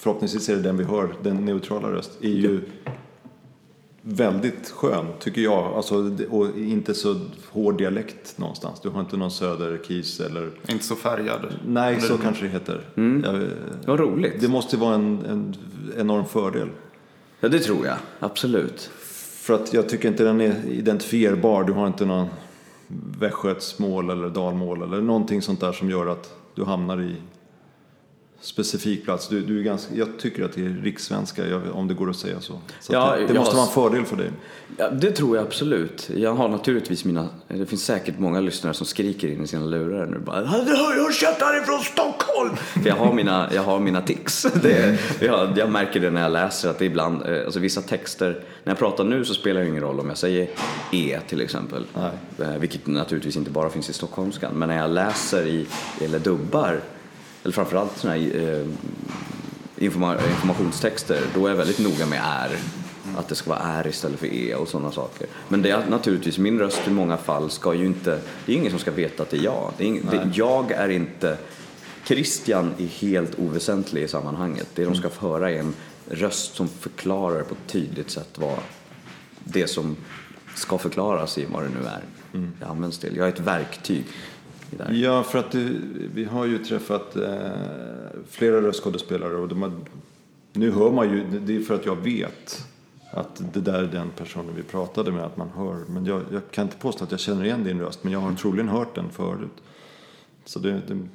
förhoppningsvis 0.00 0.48
är 0.48 0.56
det 0.56 0.62
den 0.62 0.76
vi 0.76 0.84
hör, 0.84 1.14
den 1.22 1.44
neutrala 1.44 1.88
röst, 1.88 2.10
är 2.20 2.28
ju 2.28 2.60
väldigt 4.08 4.70
skön, 4.70 5.06
tycker 5.20 5.40
jag. 5.40 5.64
Alltså, 5.74 6.10
och 6.30 6.58
inte 6.58 6.94
så 6.94 7.20
hård 7.50 7.78
dialekt 7.78 8.38
någonstans. 8.38 8.80
Du 8.80 8.88
har 8.88 9.00
inte 9.00 9.16
någon 9.16 9.30
söderkis 9.30 10.20
eller... 10.20 10.50
Inte 10.68 10.84
så 10.84 10.96
färgad. 10.96 11.40
Nej, 11.66 12.00
så 12.00 12.18
kanske 12.18 12.44
det 12.44 12.48
heter. 12.50 12.80
Jag- 12.94 13.48
Vad 13.86 14.00
roligt. 14.00 14.40
Det 14.40 14.48
måste 14.48 14.76
vara 14.76 14.94
en, 14.94 15.18
en 15.28 15.54
enorm 15.98 16.24
fördel. 16.24 16.68
Ja, 17.40 17.48
det 17.48 17.58
tror 17.58 17.86
jag. 17.86 17.96
Absolut. 18.20 18.90
För 19.40 19.54
att 19.54 19.72
jag 19.74 19.88
tycker 19.88 20.08
inte 20.08 20.24
den 20.24 20.40
är 20.40 20.54
identifierbar. 20.68 21.64
Du 21.64 21.72
har 21.72 21.86
inte 21.86 22.04
någon 22.04 22.26
västgötsmål 23.18 24.10
eller 24.10 24.28
dalmål 24.28 24.82
eller 24.82 25.00
någonting 25.00 25.42
sånt 25.42 25.60
där 25.60 25.72
som 25.72 25.90
gör 25.90 26.06
att 26.06 26.34
du 26.54 26.64
hamnar 26.64 27.02
i 27.02 27.16
specifik 28.40 29.04
plats. 29.04 29.28
Du, 29.28 29.40
du 29.40 29.58
är 29.58 29.62
ganska, 29.62 29.94
jag 29.94 30.08
tycker 30.18 30.44
att 30.44 30.52
det 30.52 30.60
är 30.66 30.68
rikssvenska, 30.82 31.46
jag- 31.46 31.62
om 31.72 31.88
det 31.88 31.94
går 31.94 32.10
att 32.10 32.16
säga 32.16 32.40
så. 32.40 32.52
så 32.80 32.92
Ja, 32.92 33.16
det, 33.16 33.26
det 33.26 33.34
måste 33.34 33.56
har- 33.56 33.56
vara 33.56 33.66
en 33.66 33.72
fördel 33.72 34.04
för 34.04 34.16
dig. 34.16 34.30
Ja, 34.76 34.90
det 34.90 35.10
tror 35.10 35.36
jag 35.36 35.46
absolut. 35.46 36.10
Jag 36.16 36.34
har 36.34 36.48
naturligtvis 36.48 37.04
mina, 37.04 37.28
det 37.48 37.66
finns 37.66 37.84
säkert 37.84 38.18
många 38.18 38.40
lyssnare 38.40 38.74
som 38.74 38.86
skriker 38.86 39.28
in 39.28 39.42
i 39.44 39.46
sina 39.46 39.64
lurar 39.64 40.06
nu 40.06 40.18
bara 40.18 40.46
har 40.46 41.12
kört 41.12 41.40
härifrån 41.40 41.80
Stockholm! 41.80 42.56
För 42.82 42.88
jag 42.88 42.96
har 42.96 43.12
mina, 43.12 43.48
jag 43.54 43.62
har 43.62 43.78
mina 43.80 44.00
tics. 44.02 44.42
Det, 44.62 44.98
jag, 45.20 45.58
jag 45.58 45.70
märker 45.70 46.00
det 46.00 46.10
när 46.10 46.22
jag 46.22 46.32
läser 46.32 46.70
att 46.70 46.78
det 46.78 46.84
ibland, 46.84 47.22
eh, 47.26 47.44
alltså 47.44 47.60
vissa 47.60 47.82
texter, 47.82 48.30
när 48.64 48.70
jag 48.70 48.78
pratar 48.78 49.04
nu 49.04 49.24
så 49.24 49.34
spelar 49.34 49.60
det 49.60 49.68
ingen 49.68 49.82
roll 49.82 50.00
om 50.00 50.08
jag 50.08 50.18
säger 50.18 50.48
E 50.92 51.18
till 51.28 51.40
exempel. 51.40 51.84
Eh, 52.38 52.56
Vilket 52.58 52.86
naturligtvis 52.86 53.36
inte 53.36 53.50
bara 53.50 53.70
finns 53.70 53.90
i 53.90 53.92
stockholmskan. 53.92 54.52
Men 54.54 54.68
när 54.68 54.76
jag 54.78 54.90
läser 54.90 55.46
i, 55.46 55.66
eller 56.00 56.18
dubbar, 56.18 56.80
eller 57.46 57.54
framförallt 57.54 57.98
sådana 57.98 58.18
här 58.18 58.58
eh, 58.58 58.66
informa- 59.76 60.18
informationstexter, 60.30 61.20
då 61.34 61.46
är 61.46 61.50
jag 61.50 61.56
väldigt 61.56 61.78
noga 61.78 62.06
med 62.06 62.20
är. 62.24 62.58
Att 63.18 63.28
det 63.28 63.34
ska 63.34 63.50
vara 63.50 63.58
är 63.58 63.86
istället 63.86 64.20
för 64.20 64.26
e 64.26 64.54
och 64.54 64.68
sådana 64.68 64.92
saker. 64.92 65.26
Men 65.48 65.62
det 65.62 65.70
är 65.70 65.86
naturligtvis, 65.88 66.38
min 66.38 66.58
röst 66.58 66.80
i 66.86 66.90
många 66.90 67.16
fall 67.16 67.50
ska 67.50 67.74
ju 67.74 67.86
inte, 67.86 68.20
det 68.46 68.52
är 68.52 68.56
ingen 68.56 68.70
som 68.70 68.78
ska 68.78 68.90
veta 68.90 69.22
att 69.22 69.30
det 69.30 69.36
är 69.36 69.42
jag. 69.42 69.72
Det 69.78 69.84
är 69.84 69.88
ing, 69.88 70.00
det, 70.10 70.30
jag 70.34 70.70
är 70.72 70.88
inte, 70.88 71.38
Christian 72.06 72.74
är 72.78 72.86
helt 72.86 73.38
oväsentlig 73.38 74.02
i 74.02 74.08
sammanhanget. 74.08 74.68
Det 74.74 74.84
de 74.84 74.94
ska 74.94 75.08
få 75.08 75.28
höra 75.28 75.50
är 75.50 75.58
en 75.58 75.74
röst 76.10 76.54
som 76.54 76.68
förklarar 76.68 77.42
på 77.42 77.54
ett 77.54 77.72
tydligt 77.72 78.10
sätt 78.10 78.30
vad 78.34 78.58
det 79.44 79.66
som 79.66 79.96
ska 80.54 80.78
förklaras 80.78 81.38
i 81.38 81.46
vad 81.52 81.62
det 81.62 81.68
nu 81.68 81.86
är. 81.88 82.02
Det 82.60 82.66
används 82.66 82.98
till. 82.98 83.16
Jag 83.16 83.28
är 83.28 83.32
ett 83.32 83.40
verktyg 83.40 84.04
där. 84.70 84.92
Ja, 84.92 85.22
för 85.22 85.38
att 85.38 85.50
du, 85.50 85.80
vi 86.14 86.24
har 86.24 86.44
ju 86.44 86.58
träffat 86.58 87.16
eh, 87.16 87.50
flera 88.28 88.62
röstskådespelare 88.62 89.36
och 89.36 89.48
de 89.48 89.62
har, 89.62 89.72
nu 90.52 90.70
hör 90.70 90.90
man 90.90 91.10
ju, 91.10 91.40
det 91.40 91.56
är 91.56 91.60
för 91.60 91.74
att 91.74 91.86
jag 91.86 91.96
vet 91.96 92.66
att 93.10 93.42
det 93.54 93.60
där 93.60 93.82
är 93.82 93.86
den 93.86 94.10
personen 94.10 94.56
vi 94.56 94.62
pratade 94.62 95.12
med, 95.12 95.24
att 95.24 95.36
man 95.36 95.48
hör. 95.56 95.76
Men 95.88 96.06
jag, 96.06 96.22
jag 96.32 96.42
kan 96.50 96.64
inte 96.64 96.76
påstå 96.76 97.04
att 97.04 97.10
jag 97.10 97.20
känner 97.20 97.44
igen 97.44 97.64
din 97.64 97.80
röst, 97.80 98.04
men 98.04 98.12
jag 98.12 98.20
har 98.20 98.34
troligen 98.34 98.68
hört 98.68 98.94
den 98.94 99.10
förut. 99.10 99.62
Så 100.44 100.58
det, 100.58 100.80
det, 100.88 101.08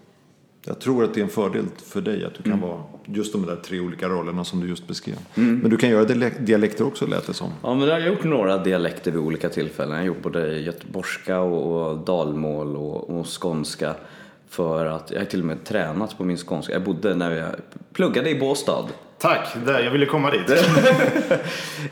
jag 0.66 0.80
tror 0.80 1.04
att 1.04 1.14
det 1.14 1.20
är 1.20 1.24
en 1.24 1.30
fördel 1.30 1.66
för 1.86 2.02
dig 2.02 2.26
att 2.26 2.34
du 2.44 2.44
kan 2.50 2.62
vara 2.62 2.84
just 3.06 3.34
de 3.34 3.46
där 3.46 3.56
tre 3.56 3.80
olika 3.80 4.10
rollerna 4.10 4.44
som 4.44 4.60
du 4.62 4.68
just 4.68 4.88
beskrev. 4.88 5.16
Men 5.36 5.70
du 5.70 5.78
kan 5.78 5.90
göra 5.90 6.06
dialek- 6.06 6.40
dialekter 6.40 6.88
också 6.88 7.08
lät 7.08 7.28
det 7.28 7.34
som. 7.34 7.50
Ja, 7.64 7.74
men 7.74 7.88
jag 7.88 7.94
har 7.96 8.08
gjort 8.08 8.24
några 8.24 8.58
dialekter 8.58 9.12
vid 9.12 9.22
olika 9.22 9.50
tillfällen. 9.50 9.92
Jag 9.92 10.00
har 10.00 10.06
gjort 10.06 10.22
både 10.22 10.60
göteborgska 10.60 11.40
och, 11.40 11.98
dalmål 12.06 12.76
och, 12.76 13.10
och 13.20 13.42
skånska. 13.42 13.96
För 14.50 14.86
att 14.86 15.12
jag 15.12 15.20
har 15.20 15.26
till 15.26 15.40
och 15.40 15.46
med 15.46 15.64
tränat 15.64 16.18
på 16.18 16.24
min 16.24 16.38
skånska. 16.38 16.74
Jag 16.74 16.84
bodde 16.84 17.16
när 17.16 17.32
jag 17.32 17.50
pluggade 17.94 18.30
i 18.30 18.40
Båstad. 18.40 18.86
Tack, 19.18 19.48
där, 19.66 19.80
jag 19.84 19.92
ville 19.92 20.06
komma 20.06 20.32
dit. 20.32 20.66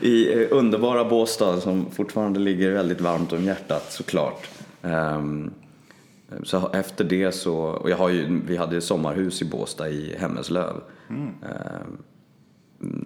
I 0.00 0.32
eh, 0.42 0.48
underbara 0.50 1.04
Båstad 1.04 1.60
som 1.60 1.86
fortfarande 1.90 2.40
ligger 2.40 2.70
väldigt 2.70 3.00
varmt 3.00 3.32
om 3.32 3.44
hjärtat 3.44 3.92
såklart. 3.92 4.48
Ehm, 4.82 5.50
så 6.42 6.70
efter 6.72 7.04
det 7.04 7.32
så, 7.32 7.56
och 7.56 7.90
jag 7.90 7.96
har 7.96 8.08
ju, 8.08 8.40
vi 8.46 8.56
hade 8.56 8.74
ju 8.74 8.80
sommarhus 8.80 9.42
i 9.42 9.44
Båstad 9.44 9.88
i 9.88 10.16
Hemmeslöv. 10.18 10.80
Ehm, 11.10 11.98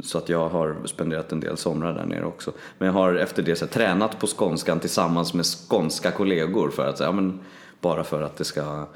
så 0.02 0.18
att 0.18 0.28
jag 0.28 0.48
har 0.48 0.76
spenderat 0.84 1.32
en 1.32 1.40
del 1.40 1.56
somrar 1.56 1.94
där 1.94 2.06
nere 2.06 2.24
också. 2.24 2.52
Men 2.78 2.86
jag 2.86 2.92
har 2.92 3.14
efter 3.14 3.42
det 3.42 3.56
så 3.56 3.64
här, 3.64 3.72
tränat 3.72 4.20
på 4.20 4.26
skånskan 4.26 4.80
tillsammans 4.80 5.34
med 5.34 5.44
skånska 5.44 6.10
kollegor 6.10 6.70
för 6.70 6.86
att, 6.86 7.00
ja, 7.00 7.12
men, 7.12 7.40
bara 7.80 8.04
för 8.04 8.22
att 8.22 8.36
det 8.36 8.44
ska 8.44 8.86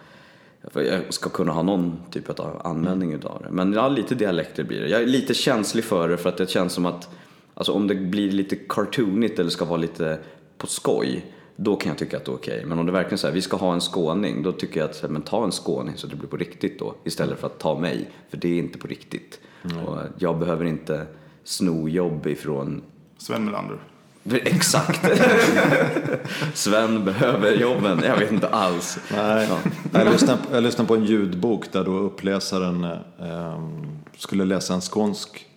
jag 0.73 1.15
ska 1.15 1.31
kunna 1.31 1.53
ha 1.53 1.63
någon 1.63 2.01
typ 2.11 2.41
av 2.41 2.61
användning 2.65 3.13
utav 3.13 3.43
det. 3.43 3.51
Men 3.51 3.73
ja, 3.73 3.89
lite 3.89 4.15
dialekter 4.15 4.65
blir 4.65 4.81
det. 4.81 4.89
Jag 4.89 5.03
är 5.03 5.07
lite 5.07 5.35
känslig 5.35 5.85
för 5.85 6.09
det 6.09 6.17
för 6.17 6.29
att 6.29 6.37
det 6.37 6.51
känns 6.51 6.73
som 6.73 6.87
att 6.87 7.09
alltså, 7.55 7.73
om 7.73 7.87
det 7.87 7.95
blir 7.95 8.31
lite 8.31 8.57
cartoonigt 8.57 9.39
eller 9.39 9.51
ska 9.51 9.65
vara 9.65 9.77
lite 9.77 10.19
på 10.59 10.67
skoj 10.67 11.33
då 11.61 11.77
kan 11.77 11.89
jag 11.89 11.99
tycka 11.99 12.17
att 12.17 12.25
det 12.25 12.31
är 12.31 12.35
okej. 12.35 12.65
Men 12.67 12.79
om 12.79 12.87
det 12.87 12.93
verkligen 12.93 13.13
är 13.13 13.17
så 13.17 13.27
här, 13.27 13.35
vi 13.35 13.43
ska 13.43 13.57
ha 13.57 13.75
en 13.75 13.81
skåning, 13.81 14.43
då 14.43 14.53
tycker 14.53 14.81
jag 14.81 14.91
att 14.91 15.11
men 15.11 15.23
ta 15.23 15.45
en 15.45 15.53
skåning 15.53 15.97
så 15.97 16.07
att 16.07 16.11
det 16.11 16.17
blir 16.17 16.29
på 16.29 16.37
riktigt 16.37 16.79
då. 16.79 16.95
Istället 17.05 17.39
för 17.39 17.47
att 17.47 17.59
ta 17.59 17.79
mig, 17.79 18.11
för 18.31 18.37
det 18.37 18.49
är 18.49 18.59
inte 18.59 18.79
på 18.79 18.87
riktigt. 18.87 19.41
Och 19.87 19.99
jag 20.19 20.39
behöver 20.39 20.65
inte 20.65 21.07
sno 21.45 21.89
jobb 21.89 22.27
ifrån 22.27 22.83
Sven 23.19 23.45
Melander. 23.45 23.79
Exakt. 24.45 25.01
Sven 26.55 27.05
behöver 27.05 27.53
jobben. 27.57 28.03
Jag 28.05 28.17
vet 28.17 28.33
inte 28.33 28.49
alls. 28.49 28.99
Nej. 29.15 29.49
Ja. 29.51 29.59
Jag, 29.93 30.13
lyssnade, 30.13 30.39
jag 30.53 30.63
lyssnade 30.63 30.89
på 30.89 30.95
en 30.95 31.05
ljudbok 31.05 31.73
där 31.73 31.85
då 31.85 31.93
uppläsaren 31.93 32.85
eh, 32.85 33.63
skulle 34.17 34.45
läsa 34.45 34.75
en 34.75 34.81
skånsk 34.81 35.48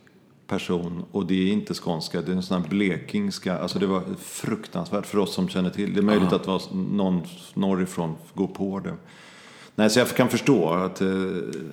person 0.52 1.06
och 1.12 1.26
det 1.26 1.34
är 1.34 1.52
inte 1.52 1.74
skånska, 1.74 2.22
det 2.22 2.32
är 2.32 2.36
en 2.36 2.44
sån 2.44 2.62
här 2.62 2.70
blekingska. 2.70 3.58
Alltså 3.58 3.80
det 3.80 3.86
var 3.86 4.02
fruktansvärt 4.20 5.06
för 5.06 5.18
oss 5.18 5.34
som 5.34 5.50
känner 5.50 5.70
till. 5.70 5.94
Det 5.94 6.00
är 6.00 6.04
möjligt 6.04 6.34
att 6.34 6.44
det 6.44 6.50
var 6.50 6.62
någon 6.74 7.22
norrifrån 7.54 8.16
går 8.34 8.48
på 8.48 8.80
det. 8.80 8.94
Nej, 9.76 9.90
så 9.90 10.00
jag 10.00 10.08
kan 10.08 10.30
förstå 10.30 10.70
att 10.70 11.02
eh, 11.02 11.08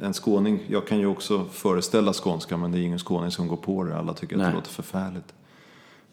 en 0.03 0.13
skåning, 0.13 0.61
jag 0.69 0.87
kan 0.87 0.99
ju 0.99 1.07
också 1.07 1.45
föreställa 1.53 2.13
skånska 2.13 2.57
men 2.57 2.73
det 2.73 2.79
är 2.79 2.83
ingen 2.83 2.99
skåning 2.99 3.31
som 3.31 3.49
går 3.49 3.57
på 3.57 3.85
det. 3.85 3.97
Alla 3.97 4.13
tycker 4.13 4.37
att 4.37 4.43
Nej. 4.43 4.51
det 4.51 4.57
låter 4.57 4.71
förfärligt. 4.71 5.35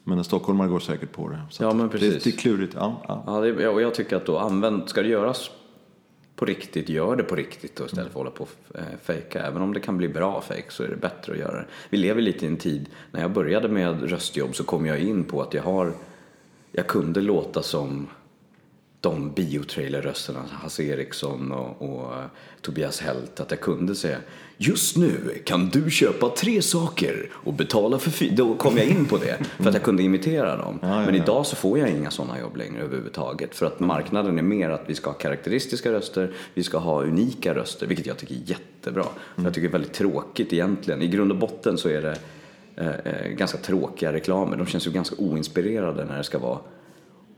Men 0.04 0.18
en 0.18 0.24
stockholmare 0.24 0.68
går 0.68 0.80
säkert 0.80 1.12
på 1.12 1.30
det. 1.30 1.42
Ja, 1.60 1.70
att 1.70 1.76
men 1.76 1.86
det, 1.88 1.92
precis. 1.92 2.24
det 2.24 2.30
är 2.30 2.38
klurigt. 2.38 2.74
Ja, 2.76 3.02
ja. 3.08 3.24
Ja, 3.26 3.40
det, 3.42 3.68
och 3.68 3.82
jag 3.82 3.94
tycker 3.94 4.16
att 4.16 4.26
då 4.26 4.38
använd, 4.38 4.90
ska 4.90 5.02
det 5.02 5.08
göras 5.10 5.50
på 6.36 6.46
riktigt, 6.46 6.90
gör 6.90 7.16
det 7.16 7.24
på 7.24 7.36
riktigt 7.36 7.80
och 7.80 7.86
istället 7.86 8.12
för 8.12 8.20
att 8.20 8.26
hålla 8.26 8.32
på 8.32 8.44
och 8.44 8.80
eh, 8.80 8.98
fejka. 9.04 9.42
Även 9.46 9.62
om 9.62 9.74
det 9.74 9.80
kan 9.80 9.98
bli 9.98 10.08
bra 10.08 10.42
fejk 10.42 10.72
så 10.72 10.84
är 10.84 10.88
det 10.88 10.96
bättre 10.96 11.34
att 11.34 11.40
göra 11.40 11.58
det. 11.58 11.66
Vi 11.90 11.98
lever 11.98 12.22
lite 12.22 12.46
i 12.46 12.48
en 12.48 12.58
tid, 12.58 12.90
när 13.12 13.22
jag 13.22 13.32
började 13.32 13.68
med 13.68 14.10
röstjobb 14.10 14.56
så 14.56 14.64
kom 14.64 14.86
jag 14.86 15.00
in 15.00 15.24
på 15.24 15.42
att 15.42 15.54
jag 15.54 15.64
har, 15.64 15.94
jag 16.72 16.88
kunde 16.88 17.22
låta 17.22 17.64
som 17.64 18.08
de 19.02 19.32
biotrailerrösterna, 19.32 20.44
Hasse 20.52 20.84
Eriksson 20.84 21.52
och, 21.52 21.82
och 21.82 22.14
eh, 22.14 22.26
Tobias 22.62 23.02
Helt, 23.02 23.40
att 23.40 23.52
jag 23.52 23.60
kunde 23.60 23.96
säga 23.96 24.18
Just 24.58 24.98
nu 24.98 25.42
kan 25.46 25.70
du 25.70 25.92
köpa 25.92 26.30
tre 26.30 26.62
saker 26.62 27.30
och 27.34 27.54
betala 27.54 28.00
för 28.00 28.12
fyra. 28.12 28.34
Då 28.36 28.56
kom 28.56 28.78
jag 28.78 28.86
in 28.86 29.06
på 29.06 29.18
det 29.18 29.38
för 29.58 29.68
att 29.68 29.74
jag 29.74 29.84
kunde 29.84 30.04
imitera 30.04 30.58
dem. 30.58 30.80
Ja, 30.82 30.88
ja, 30.88 31.06
Men 31.06 31.16
idag 31.16 31.46
så 31.46 31.56
får 31.56 31.80
jag 31.80 31.90
inga 31.90 32.12
sådana 32.12 32.40
jobb 32.40 32.58
längre 32.58 32.82
överhuvudtaget. 32.82 33.56
För 33.56 33.66
att 33.66 33.80
marknaden 33.80 34.38
är 34.40 34.44
mer 34.44 34.70
att 34.70 34.84
vi 34.86 34.96
ska 34.96 35.10
ha 35.10 35.18
karaktäristiska 35.18 35.92
röster, 35.92 36.32
vi 36.54 36.64
ska 36.64 36.78
ha 36.78 37.04
unika 37.04 37.56
röster, 37.56 37.88
vilket 37.88 38.06
jag 38.06 38.18
tycker 38.18 38.36
är 38.36 38.40
jättebra. 38.46 39.06
Jag 39.36 39.54
tycker 39.54 39.68
det 39.68 39.72
är 39.72 39.80
väldigt 39.80 39.94
tråkigt 39.94 40.54
egentligen. 40.54 41.02
I 41.02 41.08
grund 41.08 41.32
och 41.32 41.38
botten 41.38 41.78
så 41.78 41.90
är 41.90 42.02
det 42.02 42.18
eh, 42.76 42.88
eh, 42.88 43.28
ganska 43.28 43.58
tråkiga 43.58 44.14
reklamer. 44.14 44.58
De 44.58 44.66
känns 44.66 44.88
ju 44.88 44.92
ganska 44.92 45.16
oinspirerade 45.16 46.06
när 46.06 46.18
det 46.18 46.24
ska 46.24 46.40
vara 46.40 46.60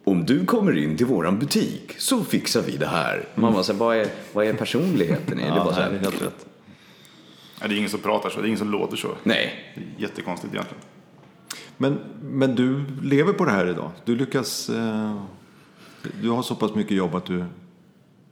om 0.03 0.25
du 0.25 0.45
kommer 0.45 0.77
in 0.77 0.97
till 0.97 1.06
våran 1.06 1.39
butik 1.39 1.95
så 1.97 2.23
fixar 2.23 2.62
vi 2.62 2.77
det 2.77 2.88
här. 2.88 3.23
Man 3.36 3.53
bara, 3.53 3.63
så 3.63 3.71
här, 3.71 3.80
vad, 3.80 3.97
är, 3.97 4.08
vad 4.34 4.45
är 4.45 4.53
personligheten 4.53 5.39
i 5.39 5.43
det? 5.43 5.47
Ja, 5.47 5.63
bara 5.63 5.73
så 5.73 5.82
här, 5.82 5.91
helt 5.91 6.21
rätt. 6.21 6.45
Ja, 7.61 7.67
det 7.67 7.73
är 7.75 7.77
ingen 7.77 7.89
som 7.89 7.99
pratar 7.99 8.29
så, 8.29 8.39
det 8.41 8.45
är 8.45 8.47
ingen 8.47 8.59
som 8.59 8.71
låter 8.71 8.97
så. 8.97 9.07
Nej, 9.23 9.73
Det 9.75 9.81
är 9.81 10.01
jättekonstigt 10.09 10.53
egentligen. 10.53 10.81
Men, 11.77 11.99
men 12.21 12.55
du 12.55 12.85
lever 13.03 13.33
på 13.33 13.45
det 13.45 13.51
här 13.51 13.67
idag. 13.67 13.91
Du 14.05 14.15
lyckas... 14.15 14.69
Eh, 14.69 15.21
du 16.21 16.29
har 16.29 16.43
så 16.43 16.55
pass 16.55 16.75
mycket 16.75 16.97
jobb 16.97 17.15
att 17.15 17.25
du 17.25 17.45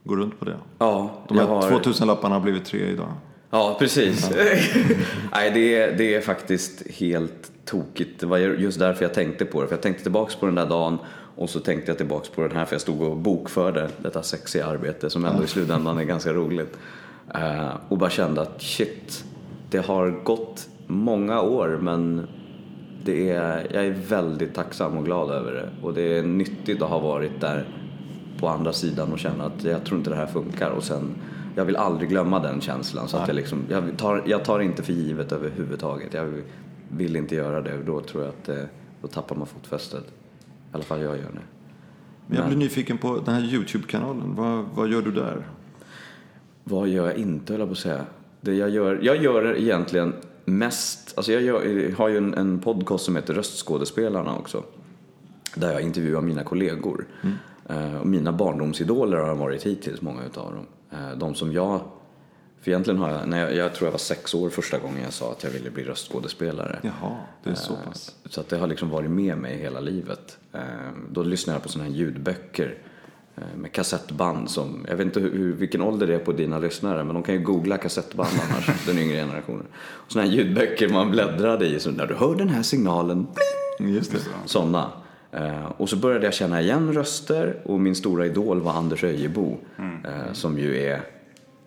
går 0.04 0.16
runt 0.16 0.38
på 0.38 0.44
det. 0.44 0.56
ja, 0.78 1.24
De 1.28 1.38
här 1.38 1.46
har... 1.46 1.70
2000 1.70 2.06
lapparna 2.06 2.34
har 2.34 2.42
blivit 2.42 2.64
tre 2.64 2.80
idag. 2.90 3.12
Ja, 3.50 3.76
precis. 3.78 4.30
Nej, 5.32 5.50
det 5.54 5.74
är, 5.74 5.96
det 5.98 6.14
är 6.14 6.20
faktiskt 6.20 6.90
helt 6.90 7.52
tokigt. 7.64 8.20
Det 8.20 8.26
var 8.26 8.38
just 8.38 8.78
därför 8.78 9.04
jag 9.04 9.14
tänkte 9.14 9.44
på 9.44 9.62
det. 9.62 9.68
För 9.68 9.74
jag 9.74 9.82
tänkte 9.82 10.02
tillbaks 10.02 10.36
på 10.36 10.46
den 10.46 10.54
där 10.54 10.66
dagen 10.66 10.98
och 11.36 11.50
så 11.50 11.60
tänkte 11.60 11.90
jag 11.90 11.96
tillbaks 11.98 12.28
på 12.28 12.42
den 12.42 12.56
här 12.56 12.64
för 12.64 12.74
jag 12.74 12.80
stod 12.80 13.02
och 13.02 13.16
bokförde 13.16 13.88
detta 13.98 14.22
sexiga 14.22 14.66
arbete 14.66 15.10
som 15.10 15.24
ändå 15.24 15.44
i 15.44 15.46
slutändan 15.46 15.98
är 15.98 16.04
ganska 16.04 16.32
roligt. 16.32 16.78
Eh, 17.36 17.74
och 17.88 17.98
bara 17.98 18.10
kände 18.10 18.40
att 18.40 18.62
shit, 18.62 19.24
det 19.70 19.86
har 19.86 20.10
gått 20.10 20.68
många 20.86 21.40
år 21.40 21.78
men 21.82 22.26
det 23.04 23.30
är, 23.30 23.66
jag 23.74 23.86
är 23.86 23.90
väldigt 23.90 24.54
tacksam 24.54 24.98
och 24.98 25.04
glad 25.04 25.30
över 25.30 25.52
det. 25.52 25.68
Och 25.82 25.94
det 25.94 26.18
är 26.18 26.22
nyttigt 26.22 26.82
att 26.82 26.88
ha 26.90 26.98
varit 26.98 27.40
där 27.40 27.66
på 28.38 28.48
andra 28.48 28.72
sidan 28.72 29.12
och 29.12 29.18
känna 29.18 29.44
att 29.44 29.64
jag 29.64 29.84
tror 29.84 29.98
inte 29.98 30.10
det 30.10 30.16
här 30.16 30.26
funkar. 30.26 30.70
Och 30.70 30.84
sen, 30.84 31.14
jag 31.54 31.64
vill 31.64 31.76
aldrig 31.76 32.10
glömma 32.10 32.38
den 32.40 32.60
känslan. 32.60 33.08
Så 33.08 33.16
att 33.16 33.28
jag, 33.28 33.34
liksom, 33.34 33.62
jag, 33.68 33.98
tar, 33.98 34.22
jag 34.26 34.44
tar 34.44 34.60
inte 34.60 34.82
för 34.82 34.92
givet 34.92 35.32
överhuvudtaget. 35.32 36.14
Jag 36.14 36.42
vill 36.88 37.16
inte 37.16 37.34
göra 37.34 37.62
det. 37.62 37.82
Då 37.82 38.00
tror 38.00 38.22
jag 38.22 38.28
att 38.28 38.68
då 39.02 39.08
tappar 39.08 39.36
man 39.36 39.46
fotfästet. 39.46 40.04
I 40.04 40.74
alla 40.74 40.84
fall 40.84 41.00
jag 41.00 41.16
gör 41.16 41.32
det. 41.32 41.40
Men 42.26 42.38
jag 42.38 42.46
blir 42.46 42.58
nyfiken 42.58 42.98
på 42.98 43.20
den 43.24 43.34
här 43.34 43.42
YouTube-kanalen. 43.42 44.34
Vad, 44.34 44.64
vad 44.74 44.88
gör 44.88 45.02
du 45.02 45.12
där? 45.12 45.46
Vad 46.68 46.88
gör 46.88 47.06
jag 47.06 47.16
inte 47.16 47.52
höll 47.52 47.60
jag 47.60 47.68
på 47.68 47.72
att 47.72 47.78
säga. 47.78 48.04
Det 48.40 48.54
jag, 48.54 48.70
gör, 48.70 48.98
jag 49.02 49.22
gör 49.22 49.56
egentligen 49.56 50.14
mest, 50.44 51.12
alltså 51.16 51.32
jag, 51.32 51.42
gör, 51.42 51.92
har 51.96 52.08
ju 52.08 52.16
en, 52.16 52.34
en 52.34 52.60
podcast 52.60 53.04
som 53.04 53.16
heter 53.16 53.34
Röstskådespelarna 53.34 54.36
också. 54.36 54.62
Där 55.54 55.72
jag 55.72 55.82
intervjuar 55.82 56.20
mina 56.20 56.44
kollegor. 56.44 57.06
Eh, 57.68 57.96
och 57.96 58.06
mina 58.06 58.32
barndomsidoler 58.32 59.16
har 59.16 59.34
varit 59.34 59.62
hittills, 59.62 60.02
många 60.02 60.24
utav 60.24 60.54
dem. 60.54 60.66
Eh, 60.90 61.18
de 61.18 61.34
som 61.34 61.52
jag, 61.52 61.80
för 62.60 62.70
egentligen 62.70 63.00
har 63.00 63.10
jag, 63.10 63.28
när 63.28 63.40
jag, 63.40 63.54
jag 63.54 63.74
tror 63.74 63.86
jag 63.86 63.92
var 63.92 63.98
sex 63.98 64.34
år 64.34 64.50
första 64.50 64.78
gången 64.78 65.02
jag 65.02 65.12
sa 65.12 65.32
att 65.32 65.44
jag 65.44 65.50
ville 65.50 65.70
bli 65.70 65.84
röstskådespelare. 65.84 66.78
Jaha, 66.82 67.16
det 67.42 67.50
är 67.50 67.54
så 67.54 67.74
pass. 67.86 68.14
Så 68.30 68.40
att 68.40 68.48
det 68.48 68.56
har 68.56 68.66
liksom 68.66 68.90
varit 68.90 69.10
med 69.10 69.38
mig 69.38 69.56
hela 69.58 69.80
livet. 69.80 70.38
Eh, 70.52 70.60
Då 71.10 71.22
lyssnar 71.22 71.54
jag 71.54 71.62
på 71.62 71.68
sådana 71.68 71.90
här 71.90 71.96
ljudböcker 71.96 72.66
eh, 72.68 72.76
med 73.56 73.72
kassettband 73.72 74.50
som, 74.50 74.84
jag 74.88 74.96
vet 74.96 75.06
inte 75.06 75.20
hur, 75.20 75.52
vilken 75.52 75.82
ålder 75.82 76.06
det 76.06 76.14
är 76.14 76.18
på 76.18 76.32
dina 76.32 76.58
lyssnare, 76.58 77.04
men 77.04 77.14
de 77.14 77.22
kan 77.22 77.34
ju 77.34 77.40
googla 77.40 77.78
kassettband 77.78 78.30
annars, 78.50 78.70
den 78.86 78.98
yngre 78.98 79.16
generationen. 79.16 79.66
Och 79.76 80.12
sådana 80.12 80.28
här 80.30 80.36
ljudböcker 80.36 80.88
man 80.88 81.10
bläddrade 81.10 81.66
i, 81.66 81.80
så 81.80 81.90
när 81.90 82.06
du 82.06 82.14
hör 82.14 82.34
den 82.36 82.48
här 82.48 82.62
signalen, 82.62 83.26
bling, 83.78 83.94
Just 83.94 84.12
det. 84.12 84.18
sådana. 84.46 84.90
Eh, 85.32 85.64
Och 85.76 85.88
så 85.88 85.96
började 85.96 86.24
jag 86.24 86.34
känna 86.34 86.60
igen 86.62 86.92
röster 86.94 87.60
och 87.64 87.80
min 87.80 87.94
stora 87.94 88.26
idol 88.26 88.60
var 88.60 88.72
Anders 88.72 89.04
Öjebo, 89.04 89.56
eh, 89.78 90.32
som 90.32 90.58
ju 90.58 90.82
är 90.82 91.00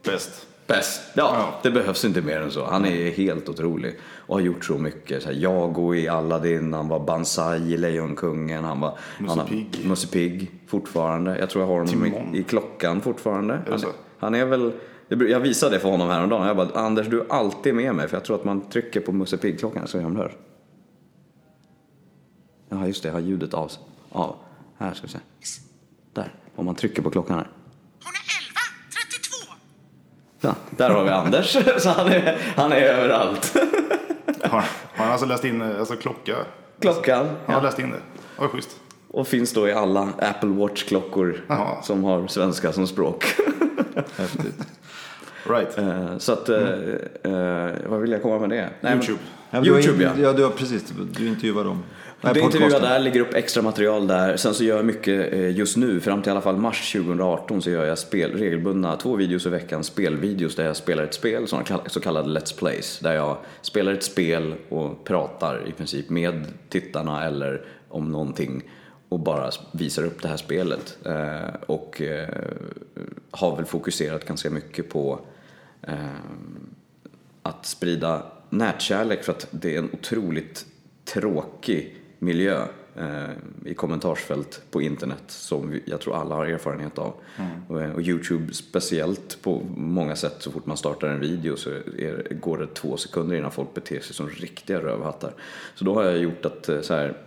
Bäst. 0.05 0.47
Bäst. 0.69 1.01
Ja, 1.13 1.31
Ja. 1.37 1.59
det 1.63 1.71
behövs 1.71 2.05
inte 2.05 2.21
mer 2.21 2.41
än 2.41 2.51
så. 2.51 2.65
Han 2.65 2.85
är 2.85 3.11
helt 3.11 3.49
otrolig 3.49 3.99
och 4.17 4.35
har 4.35 4.41
gjort 4.41 4.65
så 4.65 4.77
mycket. 4.77 5.23
Så 5.23 5.29
här, 5.29 5.35
Jago 5.35 5.95
i 5.95 6.07
Aladdin, 6.07 6.73
han 6.73 6.87
var 6.87 6.99
Banzai 6.99 7.73
i 7.73 7.77
Lejonkungen, 7.77 8.63
han 8.63 8.79
var 8.79 8.97
Musse 9.19 9.45
Pigg. 9.47 9.85
Musse 9.85 10.47
fortfarande. 10.67 11.39
Jag 11.39 11.49
tror 11.49 11.63
jag 11.63 11.67
har 11.67 11.79
honom 11.79 12.05
i, 12.33 12.39
i 12.39 12.43
Klockan 12.43 13.01
fortfarande. 13.01 13.59
Han, 13.69 13.79
han 14.19 14.35
är 14.35 14.45
väl, 14.45 14.71
jag 15.07 15.39
visade 15.39 15.75
det 15.75 15.79
för 15.79 15.89
honom 15.89 16.09
häromdagen. 16.09 16.47
Jag 16.47 16.57
bara, 16.57 16.69
Anders 16.73 17.07
du 17.07 17.19
är 17.21 17.25
alltid 17.29 17.75
med 17.75 17.95
mig 17.95 18.07
för 18.07 18.17
jag 18.17 18.25
tror 18.25 18.35
att 18.35 18.45
man 18.45 18.69
trycker 18.69 18.99
på 19.01 19.11
Musse 19.11 19.37
Pigg-klockan 19.37 19.87
så 19.87 19.97
jag 19.97 20.09
hör. 20.09 20.31
Ja, 22.69 22.87
just 22.87 23.03
det, 23.03 23.09
jag 23.09 23.13
har 23.13 23.21
ljudet 23.21 23.53
av. 23.53 23.71
av. 24.11 24.35
Här 24.77 24.93
ska 24.93 25.07
vi 25.07 25.13
se. 25.13 25.19
Där, 26.13 26.33
om 26.55 26.65
man 26.65 26.75
trycker 26.75 27.01
på 27.01 27.09
klockan 27.09 27.35
här. 27.37 27.47
Ja, 30.41 30.55
där 30.69 30.89
har 30.89 31.03
vi 31.03 31.09
Anders. 31.09 31.57
Så 31.77 31.89
han 31.89 32.07
är, 32.07 32.37
han 32.55 32.71
är 32.71 32.81
överallt. 32.81 33.55
Har, 34.43 34.49
har 34.59 34.65
han 34.95 35.11
alltså 35.11 35.25
läst 35.25 35.45
in 35.45 35.61
alltså 35.61 35.95
klocka? 35.95 36.35
Klockan. 36.79 37.27
Han 37.45 37.55
har 37.55 37.61
läst 37.61 37.79
in 37.79 37.91
det? 37.91 37.97
Vad 38.37 38.49
schysst. 38.49 38.69
Och 39.11 39.27
finns 39.27 39.53
då 39.53 39.67
i 39.67 39.73
alla 39.73 40.09
Apple 40.19 40.49
Watch-klockor 40.49 41.41
som 41.83 42.03
har 42.03 42.27
svenska 42.27 42.71
som 42.73 42.87
språk. 42.87 43.25
Häftigt. 44.17 44.67
Right. 45.49 45.77
Eh, 45.77 46.17
Så 46.17 46.33
att, 46.33 46.49
eh, 46.49 46.59
vad 47.85 47.99
vill 47.99 48.11
jag 48.11 48.21
komma 48.21 48.39
med 48.39 48.49
det? 48.49 48.69
Nej, 48.81 48.93
YouTube. 48.93 49.19
Ja, 49.51 49.61
du 49.61 49.71
har 49.71 49.79
YouTube, 49.79 50.03
ja. 50.03 50.11
ja. 50.21 50.33
Du 50.33 50.43
har 50.43 50.49
precis, 50.51 50.93
du 51.17 51.27
intervjuar 51.27 51.63
dem. 51.63 51.83
Intervjuar 52.23 52.49
podcasten. 52.51 52.81
där, 52.81 52.99
lägger 52.99 53.19
upp 53.21 53.33
extra 53.33 53.63
material 53.63 54.07
där. 54.07 54.37
Sen 54.37 54.53
så 54.53 54.63
gör 54.63 54.75
jag 54.75 54.85
mycket 54.85 55.33
eh, 55.33 55.57
just 55.57 55.77
nu, 55.77 55.99
fram 55.99 56.21
till 56.21 56.29
i 56.29 56.31
alla 56.31 56.41
fall 56.41 56.57
mars 56.57 56.91
2018 56.91 57.61
så 57.61 57.69
gör 57.69 57.85
jag 57.85 57.97
spel, 57.97 58.31
regelbundna 58.31 58.95
två 58.95 59.15
videos 59.15 59.45
i 59.45 59.49
veckan, 59.49 59.83
spelvideos 59.83 60.55
där 60.55 60.65
jag 60.65 60.75
spelar 60.75 61.03
ett 61.03 61.13
spel, 61.13 61.47
så 61.87 61.99
kallade 61.99 62.39
Let's 62.39 62.59
Plays. 62.59 62.99
Där 62.99 63.13
jag 63.13 63.37
spelar 63.61 63.93
ett 63.93 64.03
spel 64.03 64.55
och 64.69 65.03
pratar 65.03 65.67
i 65.67 65.71
princip 65.71 66.09
med 66.09 66.45
tittarna 66.69 67.25
eller 67.25 67.65
om 67.89 68.11
någonting 68.11 68.63
och 69.09 69.19
bara 69.19 69.51
visar 69.71 70.05
upp 70.05 70.21
det 70.21 70.27
här 70.27 70.37
spelet. 70.37 70.97
Eh, 71.05 71.55
och 71.65 72.01
eh, 72.01 72.29
har 73.31 73.55
väl 73.55 73.65
fokuserat 73.65 74.25
ganska 74.25 74.49
mycket 74.49 74.89
på 74.89 75.19
att 77.43 77.65
sprida 77.65 78.21
nätkärlek 78.49 79.23
för 79.23 79.31
att 79.31 79.47
det 79.51 79.75
är 79.75 79.79
en 79.79 79.89
otroligt 79.93 80.65
tråkig 81.13 81.98
miljö 82.19 82.61
eh, 82.95 83.29
i 83.65 83.73
kommentarsfält 83.73 84.61
på 84.71 84.81
internet 84.81 85.23
som 85.27 85.79
jag 85.85 86.01
tror 86.01 86.15
alla 86.15 86.35
har 86.35 86.45
erfarenhet 86.45 86.97
av. 86.97 87.13
Och, 87.67 87.81
eh, 87.81 87.91
och 87.91 88.01
Youtube 88.01 88.53
speciellt 88.53 89.41
på 89.41 89.61
många 89.75 90.15
sätt, 90.15 90.35
så 90.39 90.51
fort 90.51 90.65
man 90.65 90.77
startar 90.77 91.07
en 91.07 91.19
video 91.19 91.55
så 91.55 91.69
är, 91.69 92.33
går 92.33 92.57
det 92.57 92.67
två 92.67 92.97
sekunder 92.97 93.35
innan 93.35 93.51
folk 93.51 93.73
beter 93.73 93.99
sig 93.99 94.15
som 94.15 94.29
riktiga 94.29 94.79
rövhattar. 94.79 95.33
Så 95.75 95.85
då 95.85 95.93
har 95.93 96.03
jag 96.03 96.17
gjort 96.17 96.45
att 96.45 96.69
eh, 96.69 96.81
så 96.81 96.93
här, 96.93 97.17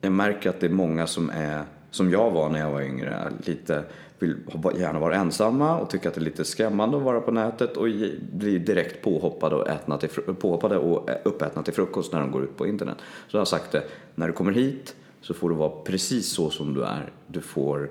jag 0.00 0.12
märker 0.12 0.50
att 0.50 0.60
det 0.60 0.66
är 0.66 0.70
många 0.70 1.06
som 1.06 1.30
är, 1.30 1.62
som 1.90 2.10
jag 2.10 2.30
var 2.30 2.48
när 2.48 2.58
jag 2.58 2.70
var 2.70 2.82
yngre, 2.82 3.32
lite 3.46 3.84
vill 4.22 4.36
gärna 4.78 4.98
vara 4.98 5.14
ensamma 5.14 5.78
och 5.78 5.90
tycker 5.90 6.08
att 6.08 6.14
det 6.14 6.20
är 6.20 6.24
lite 6.24 6.44
skrämmande 6.44 6.96
att 6.96 7.02
vara 7.02 7.20
på 7.20 7.30
nätet 7.30 7.76
och 7.76 7.86
blir 8.32 8.58
direkt 8.58 9.02
påhoppade 9.04 9.56
och, 9.56 9.68
ätna 9.68 9.98
till, 9.98 10.08
påhoppade 10.10 10.78
och 10.78 11.10
eh, 11.10 11.16
uppätna 11.24 11.62
till 11.62 11.74
frukost 11.74 12.12
när 12.12 12.20
de 12.20 12.30
går 12.30 12.44
ut 12.44 12.56
på 12.56 12.66
internet. 12.66 12.96
Så 13.28 13.36
jag 13.36 13.40
har 13.40 13.44
sagt 13.44 13.72
det, 13.72 13.84
när 14.14 14.26
du 14.26 14.32
kommer 14.32 14.52
hit 14.52 14.96
så 15.20 15.34
får 15.34 15.50
du 15.50 15.54
vara 15.54 15.70
precis 15.70 16.28
så 16.28 16.50
som 16.50 16.74
du 16.74 16.84
är. 16.84 17.12
Du 17.26 17.40
får 17.40 17.90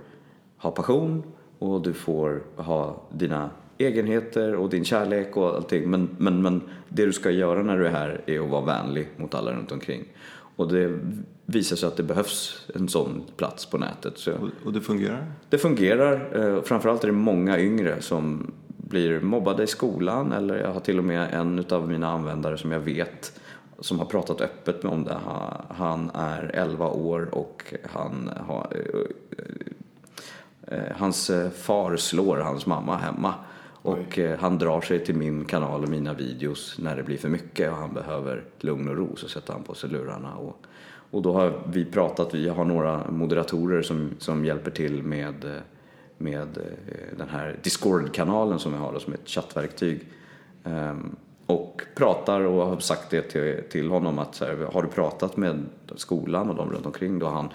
ha 0.58 0.72
passion 0.72 1.24
och 1.60 1.82
du 1.82 1.94
får 1.94 2.44
ha 2.56 3.02
dina 3.12 3.50
egenheter 3.78 4.56
och 4.56 4.70
din 4.70 4.86
kärlek 4.86 5.38
och 5.38 5.56
allting. 5.56 5.89
Men, 5.89 6.10
men, 6.17 6.41
men 6.41 6.62
det 6.89 7.06
du 7.06 7.13
ska 7.13 7.32
göra 7.32 7.63
när 7.63 7.78
du 7.78 7.88
är 7.88 7.91
här 7.91 8.22
är 8.26 8.39
att 8.39 8.50
vara 8.50 8.65
vänlig 8.65 9.08
mot 9.17 9.36
alla 9.36 9.52
runt 9.52 9.72
omkring. 9.72 10.06
Och 10.56 10.74
det 10.74 11.00
visar 11.51 11.75
sig 11.75 11.87
att 11.87 11.97
det 11.97 12.03
behövs 12.03 12.67
en 12.75 12.87
sån 12.89 13.23
plats 13.37 13.65
på 13.65 13.77
nätet. 13.77 14.17
Så 14.17 14.31
Och, 14.65 14.73
det 14.73 14.81
fungerar? 14.81 15.25
det 15.49 15.57
fungerar. 15.57 16.37
eh, 16.57 16.61
Framförallt 16.63 17.03
är 17.03 17.07
det 17.07 17.13
många 17.13 17.59
yngre 17.59 18.01
som 18.01 18.51
blir 18.77 19.19
mobbade 19.21 19.63
i 19.63 19.67
skolan 19.67 20.31
eller 20.31 20.55
jag 20.57 20.73
har 20.73 20.79
till 20.79 20.97
och 20.97 21.03
med 21.03 21.33
en 21.33 21.65
av 21.69 21.89
mina 21.89 22.09
användare 22.11 22.57
som 22.57 22.71
jag 22.71 22.79
vet 22.79 23.39
som 23.79 23.99
har 23.99 24.05
pratat 24.05 24.41
öppet 24.41 24.83
med 24.83 24.93
om 24.93 25.03
det. 25.03 25.13
Ha- 25.13 25.65
Han 25.69 26.11
är 26.13 26.51
11 26.53 26.87
år 26.87 27.29
och 27.31 27.73
han 27.93 28.29
har, 28.47 28.67
eh, 28.71 30.77
eh, 30.77 30.95
hans 30.97 31.31
far 31.57 31.97
slår 31.97 32.37
hans 32.37 32.65
mamma 32.65 32.97
hemma. 32.97 33.33
Och 33.82 34.20
eh, 34.20 34.39
han 34.39 34.58
drar 34.58 34.82
sig 34.82 35.06
till 35.06 35.15
min 35.15 35.46
kanal 35.46 35.84
och 35.84 35.89
mina 35.89 36.13
videos 36.13 36.78
när 36.80 36.96
det 36.96 37.04
blir 37.04 37.17
för 37.17 37.30
mycket 37.30 37.72
och 37.72 37.78
han 37.78 37.94
behöver 37.94 38.44
lugn 38.60 38.89
och 38.89 38.98
ro 38.98 39.15
så 39.15 39.28
sätter 39.28 39.54
han 39.54 39.63
på 39.63 39.74
sig 39.74 39.89
lurarna. 39.89 40.36
Och, 40.36 40.65
och 41.12 41.22
då 41.22 41.34
har 41.34 41.62
vi 41.65 41.86
pratat, 41.86 42.34
vi 42.34 42.50
har 42.50 42.65
några 42.65 43.12
moderatorer 43.12 43.82
som, 43.82 44.10
som 44.20 44.46
hjälper 44.46 44.72
till 44.72 45.04
med, 45.04 45.46
eh, 45.46 45.62
med 46.17 46.58
eh, 46.58 47.17
den 47.17 47.30
här 47.30 47.60
Discord-kanalen 47.63 48.60
som 48.60 48.72
vi 48.72 48.78
har 48.78 48.94
då, 48.94 49.00
som 49.00 49.13
är 49.13 49.17
ett 49.17 49.30
chattverktyg. 49.30 50.08
Ehm, 50.63 51.15
och 51.46 51.82
pratar 51.96 52.41
och 52.41 52.67
har 52.67 52.80
sagt 52.80 53.10
det 53.10 53.22
till, 53.22 53.63
till 53.72 53.89
honom 53.89 54.20
att 54.20 54.36
så 54.36 54.46
här, 54.46 54.67
har 54.74 54.84
du 54.84 54.89
pratat 54.89 55.38
med 55.38 55.65
skolan 55.96 56.50
och 56.50 56.56
de 56.56 56.72
runt 56.72 56.86
omkring 56.86 57.20
då 57.20 57.26
har 57.26 57.34
han 57.34 57.50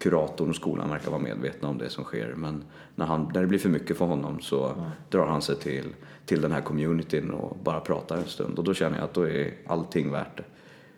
kuratorn 0.00 0.50
och 0.50 0.56
skolan 0.56 0.90
verkar 0.90 1.10
vara 1.10 1.20
medvetna 1.20 1.68
om 1.68 1.78
det 1.78 1.90
som 1.90 2.04
sker 2.04 2.34
men 2.36 2.64
när, 2.94 3.06
han, 3.06 3.30
när 3.34 3.40
det 3.40 3.46
blir 3.46 3.58
för 3.58 3.68
mycket 3.68 3.96
för 3.98 4.04
honom 4.04 4.40
så 4.40 4.72
drar 5.10 5.26
han 5.26 5.42
sig 5.42 5.56
till, 5.56 5.86
till 6.26 6.40
den 6.40 6.52
här 6.52 6.60
communityn 6.60 7.30
och 7.30 7.56
bara 7.62 7.80
pratar 7.80 8.16
en 8.16 8.24
stund 8.24 8.58
och 8.58 8.64
då 8.64 8.74
känner 8.74 8.96
jag 8.96 9.04
att 9.04 9.14
då 9.14 9.28
är 9.28 9.52
allting 9.66 10.12
värt 10.12 10.36
det. 10.36 10.44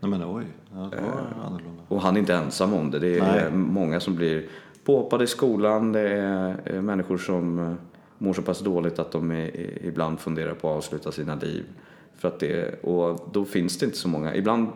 Nej 0.00 0.10
men 0.10 0.24
oj, 0.24 0.44
ja, 0.74 0.90
det 0.90 1.00
var 1.00 1.46
annorlunda. 1.46 1.82
Och 1.88 2.02
han 2.02 2.16
är 2.16 2.20
inte 2.20 2.34
ensam 2.34 2.74
om 2.74 2.90
det. 2.90 2.98
Det 2.98 3.18
är 3.18 3.50
Nej. 3.50 3.50
många 3.52 4.00
som 4.00 4.16
blir 4.16 4.46
påhoppade 4.84 5.24
i 5.24 5.26
skolan. 5.26 5.92
Det 5.92 6.08
är 6.08 6.60
eh, 6.64 6.82
människor 6.82 7.18
som 7.18 7.58
eh, 7.58 7.72
mår 8.18 8.32
så 8.32 8.42
pass 8.42 8.60
dåligt 8.60 8.98
att 8.98 9.12
de 9.12 9.30
är, 9.30 9.78
ibland 9.84 10.20
funderar 10.20 10.54
på 10.54 10.70
att 10.70 10.76
avsluta 10.76 11.12
sina 11.12 11.34
liv. 11.34 11.64
För 12.16 12.28
att 12.28 12.40
det, 12.40 12.84
och 12.84 13.28
då 13.32 13.44
finns 13.44 13.78
det 13.78 13.86
inte 13.86 13.98
så 13.98 14.08
många. 14.08 14.34
Ibland 14.34 14.68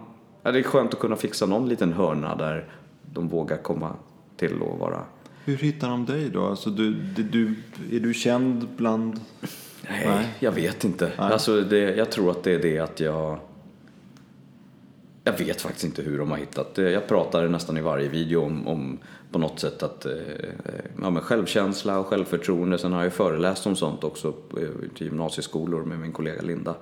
är 0.42 0.52
det 0.52 0.62
skönt 0.62 0.94
att 0.94 1.00
kunna 1.00 1.16
fixa 1.16 1.46
någon 1.46 1.68
liten 1.68 1.92
hörna 1.92 2.36
där 2.36 2.68
de 3.12 3.28
vågar 3.28 3.56
komma 3.56 3.92
till 4.36 4.62
och 4.62 4.78
vara 4.78 5.04
Hur 5.44 5.56
hittar 5.56 5.90
de 5.90 6.06
dig 6.06 6.30
då? 6.30 6.46
Alltså, 6.46 6.70
du, 6.70 6.92
du, 7.16 7.54
är 7.92 8.00
du 8.00 8.14
känd 8.14 8.68
bland... 8.76 9.20
Nej, 9.88 10.06
Nej. 10.06 10.28
jag 10.38 10.52
vet 10.52 10.84
inte. 10.84 11.12
Alltså 11.16 11.60
det, 11.60 11.78
jag 11.78 12.10
tror 12.10 12.30
att 12.30 12.42
det 12.42 12.54
är 12.54 12.62
det 12.62 12.78
att 12.78 13.00
jag... 13.00 13.38
Jag 15.24 15.38
vet 15.38 15.60
faktiskt 15.60 15.84
inte 15.84 16.02
hur 16.02 16.18
de 16.18 16.30
har 16.30 16.38
hittat 16.38 16.74
det. 16.74 16.90
Jag 16.90 17.08
pratar 17.08 17.48
nästan 17.48 17.76
i 17.76 17.80
varje 17.80 18.08
video 18.08 18.42
om, 18.42 18.68
om 18.68 18.98
på 19.32 19.38
något 19.38 19.60
sätt 19.60 19.82
att 19.82 20.06
eh, 20.06 20.12
ja, 21.02 21.10
men 21.10 21.22
självkänsla 21.22 21.98
och 21.98 22.06
självförtroende. 22.06 22.78
Sen 22.78 22.92
har 22.92 22.98
jag 22.98 23.04
ju 23.04 23.10
föreläst 23.10 23.66
om 23.66 23.76
sånt 23.76 24.04
också 24.04 24.28
eh, 24.28 24.68
till 24.94 25.06
gymnasieskolor 25.06 25.84
med 25.84 25.98
min 25.98 26.12
kollega 26.12 26.42
Linda. 26.42 26.74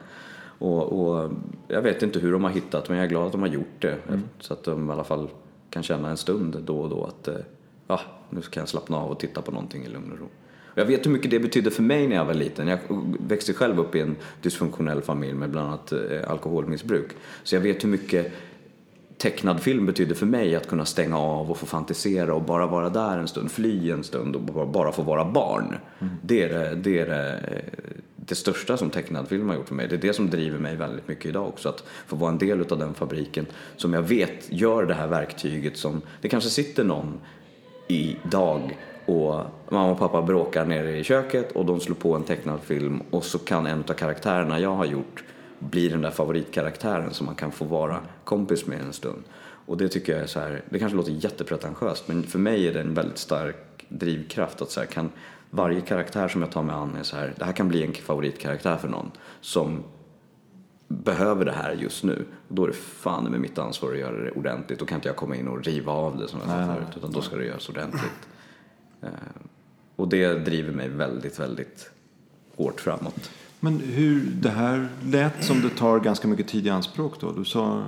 Och, 0.59 0.83
och 0.83 1.31
jag 1.69 1.83
vet 1.83 2.03
inte 2.03 2.19
hur 2.19 2.33
de 2.33 2.45
har 2.45 2.51
hittat 2.51 2.89
men 2.89 2.99
jag 2.99 3.05
är 3.05 3.11
glad 3.11 3.27
att 3.27 3.33
de 3.33 3.41
har 3.41 3.49
gjort 3.49 3.81
det. 3.81 3.97
Så 4.41 4.53
att 4.53 4.65
de 4.65 4.89
i 4.89 4.93
alla 4.93 5.05
fall 5.05 5.29
kan 5.75 5.83
känna 5.83 6.11
en 6.11 6.17
stund 6.17 6.57
då 6.65 6.81
och 6.81 6.91
då 6.91 7.05
att 7.05 7.29
eh, 7.29 7.35
ja, 7.87 8.01
nu 8.31 8.41
kan 8.41 8.61
jag 8.61 8.69
slappna 8.69 8.97
av 8.97 9.11
och 9.11 9.21
titta 9.21 9.43
på 9.43 9.51
någonting 9.51 9.85
i 9.85 9.89
lugn 9.89 10.13
och 10.13 10.19
ro. 10.19 10.27
Jag 10.75 10.85
vet 10.85 11.07
hur 11.07 11.11
mycket 11.11 11.31
det 11.31 11.41
betydde 11.41 11.71
för 11.71 11.83
mig 11.83 12.07
när 12.09 12.17
jag 12.17 12.25
var 12.25 12.35
liten. 12.35 12.69
Jag 12.69 12.79
växte 13.29 13.53
själv 13.53 13.81
upp 13.81 13.95
i 13.95 14.01
en 14.01 14.17
dysfunktionell 14.43 15.03
familj 15.03 15.35
med 15.35 15.51
bland 15.51 15.69
annat 15.69 15.93
eh, 15.93 16.31
alkoholmissbruk. 16.31 17.11
Så 17.43 17.55
jag 17.55 17.61
vet 17.61 17.85
hur 17.85 17.89
mycket 17.89 18.33
tecknad 19.19 19.61
film 19.61 19.87
betydde 19.87 20.15
för 20.15 20.27
mig 20.27 20.57
att 20.57 20.69
kunna 20.69 20.85
stänga 20.85 21.19
av 21.19 21.51
och 21.51 21.59
få 21.59 21.67
fantisera 21.67 22.35
och 22.35 22.43
bara 22.43 22.67
vara 22.67 22.91
där 22.91 23.19
en 23.19 23.29
stund, 23.29 23.51
fly 23.51 23.91
en 23.91 24.05
stund 24.05 24.37
och 24.37 24.69
bara, 24.69 24.93
få 24.93 25.03
vara 25.03 25.25
barn. 25.25 25.77
Det 26.23 26.43
är, 26.43 26.49
det, 26.49 26.75
det, 26.75 26.99
är 26.99 27.07
det, 27.07 27.33
eh, 27.33 27.74
det 28.27 28.35
största 28.35 28.77
som 28.77 28.91
tecknad 28.91 29.29
film 29.29 29.49
har 29.49 29.57
gjort 29.57 29.69
för 29.69 29.75
mig. 29.75 29.89
Det 29.89 29.95
är 29.95 29.99
det 29.99 30.13
som 30.13 30.31
driver 30.31 30.59
mig 30.59 30.77
väldigt 30.77 31.09
mycket 31.09 31.27
idag 31.27 31.49
också. 31.49 31.69
Att 31.69 31.85
få 32.07 32.17
vara 32.17 32.31
en 32.31 32.39
del 32.39 32.61
av 32.61 32.79
den 32.79 32.95
fabriken 32.95 33.47
som 33.77 33.93
jag 33.93 34.03
vet 34.03 34.53
gör 34.53 34.87
det 34.87 34.95
här 34.95 35.07
verktyget 35.07 35.77
som, 35.77 36.03
det 36.21 36.29
kanske 36.29 36.51
sitter 36.51 36.85
någon 36.85 37.21
idag 37.89 38.77
och 39.07 39.45
mamma 39.69 39.91
och 39.91 39.99
pappa 39.99 40.23
bråkar 40.23 40.65
nere 40.65 40.99
i 40.99 41.05
köket 41.05 41.53
och 41.53 41.67
de 41.67 41.81
slår 41.81 41.97
på 41.97 42.15
en 42.15 42.23
tecknad 42.23 42.61
film 42.61 43.03
och 43.11 43.25
så 43.25 43.39
kan 43.39 43.67
en 43.67 43.85
av 43.89 43.95
karaktärerna 43.95 44.61
jag 44.61 44.75
har 44.75 44.85
gjort 44.85 45.25
bli 45.59 45.89
den 45.89 46.03
där 46.03 46.11
favoritkaraktären 46.11 47.15
som 47.15 47.27
man 47.27 47.35
kan 47.35 47.53
få 47.53 47.65
vara 47.65 48.01
kompis 48.25 48.67
med 48.67 48.81
en 48.81 48.93
stund. 48.93 49.23
Och 49.67 49.77
det 49.77 49.89
tycker 49.89 50.13
jag 50.13 50.23
är 50.23 50.27
så 50.27 50.41
här, 50.41 50.63
det 50.71 50.79
kanske 50.79 50.97
låter 50.97 51.13
jättepretentiöst 51.13 52.09
men 52.09 52.23
för 52.23 52.39
mig 52.39 52.69
är 52.69 52.73
det 52.73 52.81
en 52.81 52.95
väldigt 52.95 53.19
stark 53.19 53.87
drivkraft 53.89 54.63
att 54.63 54.71
så 54.71 54.81
här, 54.81 54.87
kan 54.87 55.11
varje 55.55 55.81
karaktär 55.81 56.29
som 56.29 56.41
jag 56.41 56.51
tar 56.51 56.63
mig 56.63 56.75
an 56.75 56.97
är 56.97 57.03
så 57.03 57.17
här, 57.17 57.35
det 57.39 57.45
här 57.45 57.53
kan 57.53 57.69
bli 57.69 57.85
en 57.85 57.93
favoritkaraktär 57.95 58.77
för 58.77 58.89
någon 58.89 59.11
som 59.41 59.83
behöver 60.89 61.45
det 61.45 61.53
här 61.53 61.73
just 61.73 62.05
nu. 62.05 62.25
Då 62.49 62.65
är 62.65 62.69
det 62.69 62.75
fan 62.75 63.25
med 63.25 63.41
mitt 63.41 63.59
ansvar 63.59 63.93
att 63.93 63.99
göra 63.99 64.25
det 64.25 64.31
ordentligt. 64.31 64.79
Då 64.79 64.87
kan 64.87 64.97
inte 64.97 65.09
jag 65.09 65.17
komma 65.17 65.37
in 65.37 65.49
och 65.49 65.65
riva 65.65 65.93
av 65.93 66.19
det 66.19 66.29
som 66.29 66.41
jag 66.41 66.49
sa 66.49 66.75
förut, 66.75 66.97
utan 66.97 67.13
då 67.13 67.23
ska 67.23 67.37
det 67.37 67.45
göras 67.45 67.69
ordentligt. 67.69 68.29
Eh, 69.03 69.09
Och 69.97 70.09
det 70.09 70.35
driver 70.35 70.73
mig 70.73 70.89
väldigt, 70.89 71.39
väldigt 71.41 71.91
hårt 72.57 72.81
framåt. 72.81 73.31
Men 73.61 73.81
hur, 73.81 74.21
det 74.31 74.51
här 74.51 74.89
lät 75.05 75.45
som 75.45 75.61
det 75.61 75.69
tar 75.71 76.01
ganska 76.01 76.29
mycket 76.29 76.49
tid 76.49 76.67
i 76.67 76.71
anspråk 76.71 77.21
då. 77.21 77.33
Du 77.33 77.45
sa 77.45 77.85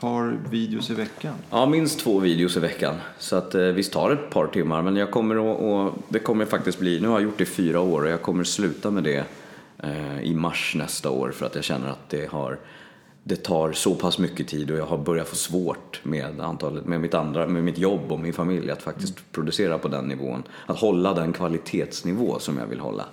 par 0.00 0.38
videos 0.50 0.90
i 0.90 0.94
veckan. 0.94 1.34
Ja, 1.50 1.66
minst 1.66 2.00
två 2.00 2.18
videos 2.18 2.56
i 2.56 2.60
veckan. 2.60 2.94
Så 3.18 3.36
att 3.36 3.54
eh, 3.54 3.62
visst 3.62 3.92
tar 3.92 4.08
det 4.08 4.14
ett 4.14 4.30
par 4.30 4.46
timmar, 4.46 4.82
men 4.82 4.96
jag 4.96 5.10
kommer 5.10 5.36
att, 5.36 5.60
och 5.60 6.02
det 6.08 6.18
kommer 6.18 6.44
faktiskt 6.44 6.78
bli, 6.78 7.00
nu 7.00 7.08
har 7.08 7.14
jag 7.14 7.22
gjort 7.22 7.38
det 7.38 7.44
i 7.44 7.46
fyra 7.46 7.80
år 7.80 8.02
och 8.02 8.08
jag 8.08 8.22
kommer 8.22 8.44
sluta 8.44 8.90
med 8.90 9.04
det 9.04 9.24
eh, 9.78 10.20
i 10.22 10.34
mars 10.34 10.74
nästa 10.76 11.10
år 11.10 11.30
för 11.30 11.46
att 11.46 11.54
jag 11.54 11.64
känner 11.64 11.88
att 11.88 12.08
det 12.08 12.30
har 12.30 12.58
det 13.28 13.36
tar 13.36 13.72
så 13.72 13.94
pass 13.94 14.18
mycket 14.18 14.48
tid 14.48 14.70
och 14.70 14.78
jag 14.78 14.86
har 14.86 14.98
börjat 14.98 15.28
få 15.28 15.36
svårt 15.36 16.00
med, 16.02 16.40
antalet, 16.40 16.86
med, 16.86 17.00
mitt 17.00 17.14
andra, 17.14 17.46
med 17.46 17.64
mitt 17.64 17.78
jobb 17.78 18.12
och 18.12 18.20
min 18.20 18.32
familj 18.32 18.70
att 18.70 18.82
faktiskt 18.82 19.32
producera 19.32 19.78
på 19.78 19.88
den 19.88 20.04
nivån. 20.04 20.42
Att 20.66 20.78
hålla 20.78 21.14
den 21.14 21.32
kvalitetsnivå 21.32 22.38
som 22.38 22.58
jag 22.58 22.66
vill 22.66 22.80
hålla. 22.80 23.04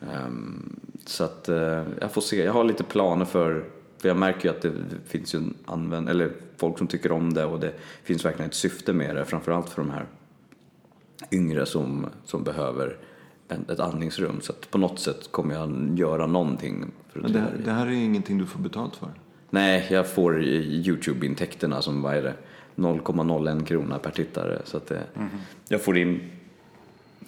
Ehm, 0.00 0.80
så 1.06 1.24
att 1.24 1.48
eh, 1.48 1.82
jag 2.00 2.12
får 2.12 2.20
se, 2.20 2.44
jag 2.44 2.52
har 2.52 2.64
lite 2.64 2.84
planer 2.84 3.24
för, 3.24 3.64
för 4.00 4.08
jag 4.08 4.16
märker 4.16 4.48
ju 4.48 4.54
att 4.54 4.62
det 4.62 4.72
finns 5.06 5.34
ju 5.34 5.38
en 5.38 5.54
använd, 5.66 6.08
eller 6.08 6.30
folk 6.56 6.78
som 6.78 6.86
tycker 6.86 7.12
om 7.12 7.34
det 7.34 7.44
och 7.44 7.60
det 7.60 7.72
finns 8.02 8.24
verkligen 8.24 8.48
ett 8.48 8.54
syfte 8.56 8.92
med 8.92 9.16
det, 9.16 9.24
framförallt 9.24 9.68
för 9.68 9.82
de 9.82 9.90
här 9.90 10.06
yngre 11.32 11.66
som, 11.66 12.06
som 12.24 12.44
behöver 12.44 12.96
en, 13.48 13.64
ett 13.70 13.80
andningsrum. 13.80 14.40
Så 14.40 14.52
att 14.52 14.70
på 14.70 14.78
något 14.78 14.98
sätt 14.98 15.28
kommer 15.32 15.54
jag 15.54 15.98
göra 15.98 16.26
någonting. 16.26 16.84
För 17.12 17.20
Men 17.20 17.32
det, 17.32 17.40
här- 17.40 17.56
det 17.64 17.70
här 17.70 17.86
är 17.86 17.90
ingenting 17.90 18.38
du 18.38 18.46
får 18.46 18.60
betalt 18.60 18.96
för. 18.96 19.08
Nej, 19.50 19.86
jag 19.90 20.08
får 20.10 20.42
i 20.42 20.82
Youtube-intäkterna 20.86 21.80
som, 21.82 22.02
vad 22.02 22.14
är 22.14 22.22
det, 22.22 22.34
0,01 22.76 23.64
krona 23.64 23.98
per 23.98 24.10
tittare. 24.10 24.62
Så 24.64 24.76
att 24.76 24.86
det, 24.86 25.02
jag 25.68 25.82
får 25.84 25.98
in 25.98 26.20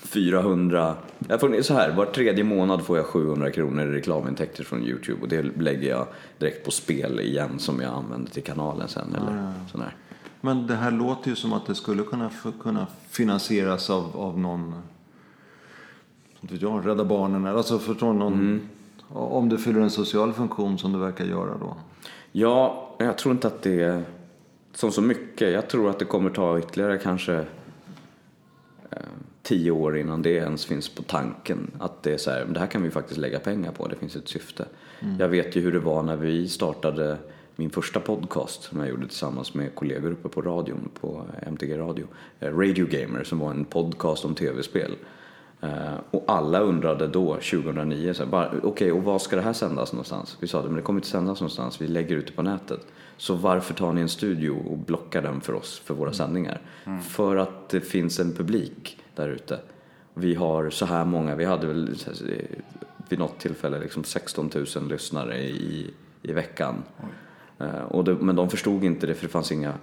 400, 0.03 0.95
jag 1.29 1.41
får 1.41 1.63
så 1.63 1.75
här, 1.75 1.97
var 1.97 2.07
tredje 2.07 2.45
månad 2.45 2.85
får 2.85 2.97
jag 2.97 3.07
700 3.07 3.51
kronor 3.51 3.85
i 3.85 3.91
reklamintäkter 3.91 4.65
från 4.65 4.83
Youtube 4.83 5.23
och 5.23 5.29
det 5.29 5.43
lägger 5.43 5.91
jag 5.91 6.07
direkt 6.39 6.65
på 6.65 6.71
spel 6.71 7.21
igen 7.21 7.59
som 7.59 7.81
jag 7.81 7.95
använder 7.95 8.31
till 8.31 8.43
kanalen 8.43 8.89
sen 8.89 9.15
eller 9.15 9.53
sådär. 9.73 9.97
Men 10.41 10.67
det 10.67 10.75
här 10.75 10.91
låter 10.91 11.31
ju 11.31 11.37
som 11.37 11.53
att 11.53 11.67
det 11.67 11.75
skulle 11.75 12.03
kunna, 12.03 12.31
kunna 12.63 12.87
finansieras 13.09 13.91
av, 13.91 14.17
av 14.17 14.39
någon, 14.39 14.75
inte 16.41 16.55
vet 16.55 16.63
jag, 16.63 16.87
Rädda 16.87 17.05
Barnen 17.05 17.47
eller 17.47 17.57
alltså 17.57 17.79
förstår 17.79 18.13
någon, 18.13 18.69
om 19.09 19.49
det 19.49 19.59
fyller 19.59 19.81
en 19.81 19.91
social 19.91 20.33
funktion 20.33 20.79
som 20.79 20.93
det 20.93 20.99
verkar 20.99 21.25
göra 21.25 21.59
då. 21.61 21.77
Ja, 22.33 22.89
jag 22.99 23.19
tror 23.19 23.33
inte 23.33 23.47
att 23.47 23.63
det 23.63 24.05
som 24.75 24.93
så 24.93 25.03
mycket. 25.03 25.53
Jag 25.53 25.69
tror 25.69 25.91
att 25.91 25.99
det 25.99 26.05
kommer 26.05 26.31
ta 26.31 26.59
ytterligare 26.59 26.99
kanske 26.99 27.45
tio 29.43 29.71
år 29.71 29.99
innan 29.99 30.23
det 30.23 30.31
ens 30.31 30.67
finns 30.67 30.89
på 30.89 31.03
tanken. 31.03 31.71
Att 31.79 32.03
det 32.03 32.13
är 32.13 32.19
så 32.19 32.31
här, 32.31 32.45
det 32.45 32.61
här 32.61 32.67
kan 32.67 32.83
vi 32.83 32.91
faktiskt 32.91 33.21
lägga 33.21 33.39
pengar 33.39 33.73
på, 33.73 33.89
det 33.89 33.97
finns 33.97 34.17
ett 34.17 34.29
syfte. 34.29 34.67
Jag 35.19 35.29
vet 35.29 35.57
ju 35.57 35.61
hur 35.61 35.73
det 35.73 35.79
var 35.79 36.03
när 36.03 36.17
vi 36.17 36.49
startade 36.49 37.19
min 37.57 37.71
första 37.71 38.01
podcast 38.01 38.63
som 38.63 38.81
jag 38.81 38.89
gjorde 38.89 39.07
tillsammans 39.07 39.55
med 39.55 39.75
kollegor 39.75 40.11
uppe 40.13 40.29
på 40.29 40.43
radion, 40.43 40.91
på 41.01 41.25
MTG 41.43 41.79
Radio. 41.79 42.07
eh, 42.41 42.59
Radio 42.59 42.87
Gamer 42.87 43.25
som 43.25 43.39
var 43.39 43.51
en 43.51 43.65
podcast 43.65 44.25
om 44.25 44.35
tv-spel. 44.35 44.97
Eh, 45.61 45.95
och 46.11 46.25
alla 46.27 46.61
undrade 46.61 47.09
då, 47.09 47.35
2009, 47.35 48.15
så 48.15 48.23
här, 48.25 48.31
bara, 48.31 48.53
okej 48.63 48.93
och 48.93 49.03
var 49.03 49.19
ska 49.19 49.37
det 49.37 49.43
här 49.43 49.53
sändas 49.53 49.93
någonstans? 49.93 50.37
Vi 50.41 50.47
sa 50.49 50.63
det, 50.63 50.67
men 50.69 50.77
det 50.77 50.83
kommer 50.83 50.99
inte 50.99 51.09
sändas 51.09 51.41
någonstans, 51.41 51.81
vi 51.81 51.89
lägger 51.89 52.17
ut 52.17 52.27
det 52.27 52.33
på 52.33 52.43
nätet. 52.43 52.87
Så 53.17 53.35
varför 53.35 53.75
tar 53.75 53.93
ni 53.93 54.01
en 54.01 54.09
studio 54.09 54.51
och 54.71 54.79
blockar 54.79 55.23
den 55.23 55.41
för 55.41 55.53
oss, 55.53 55.79
för 55.85 55.95
våra 55.95 56.13
sändningar? 56.13 56.61
För 57.03 57.37
att 57.37 57.69
det 57.69 57.81
finns 57.81 58.21
en 58.21 58.33
publik 58.33 58.99
där 59.21 59.29
ute. 59.29 59.59
Vi 60.15 60.35
har 60.35 60.71
så 60.71 60.87
här 60.87 61.05
många, 61.05 61.35
vi 61.35 61.45
hade 61.45 61.67
väl 61.67 61.97
vid 63.09 63.19
något 63.19 63.39
tillfälle 63.39 63.79
liksom 63.79 64.05
16 64.05 64.51
000 64.77 64.89
lyssnare 64.89 65.39
i, 65.39 65.91
i 66.23 66.33
veckan. 66.33 66.83
Eh, 67.59 67.83
Och 67.83 68.05
det, 68.05 68.15
men 68.15 68.37
de 68.37 68.51
förstod 68.51 68.85
inte 68.85 69.07
det 69.07 69.15
för 69.15 69.23
det 69.27 69.33
fanns 69.33 69.53
inga, 69.53 69.75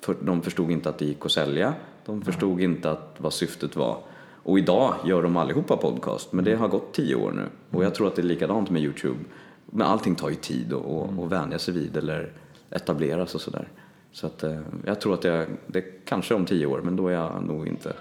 för, 0.00 0.16
de 0.22 0.42
förstod 0.42 0.70
inte 0.70 0.88
att 0.88 0.98
det 0.98 1.04
gick 1.04 1.24
att 1.26 1.32
sälja. 1.32 1.74
De 2.04 2.22
förstod 2.22 2.60
inte 2.60 2.90
att, 2.90 3.16
vad 3.18 3.32
syftet 3.32 3.76
var. 3.76 3.98
Och 4.42 4.58
idag 4.58 4.94
gör 5.04 5.22
de 5.22 5.36
allihopa 5.36 5.76
podcast, 5.76 6.32
men 6.32 6.44
det 6.44 6.54
har 6.54 6.68
gått 6.68 6.94
tio 6.94 7.14
år 7.14 7.32
nu. 7.32 7.48
Och 7.70 7.84
jag 7.84 7.94
tror 7.94 8.06
att 8.06 8.16
det 8.16 8.22
är 8.22 8.26
likadant 8.26 8.70
med 8.70 8.82
Youtube. 8.82 9.18
Men 9.66 9.86
allting 9.86 10.14
tar 10.14 10.28
ju 10.28 10.34
tid 10.34 10.72
att 10.72 10.84
och, 10.84 11.18
och 11.18 11.32
vänja 11.32 11.58
sig 11.58 11.74
vid 11.74 11.96
eller 11.96 12.32
etableras 12.70 13.34
och 13.34 13.40
sådär. 13.40 13.68
Så 14.12 14.26
att 14.26 14.42
eh, 14.42 14.60
jag 14.84 15.00
tror 15.00 15.14
att 15.14 15.24
jag, 15.24 15.46
det 15.66 15.80
kanske 16.04 16.34
om 16.34 16.46
tio 16.46 16.66
år, 16.66 16.80
men 16.84 16.96
då 16.96 17.08
är 17.08 17.12
jag 17.12 17.42
nog 17.42 17.68
inte... 17.68 17.92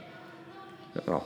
Ja, 1.06 1.24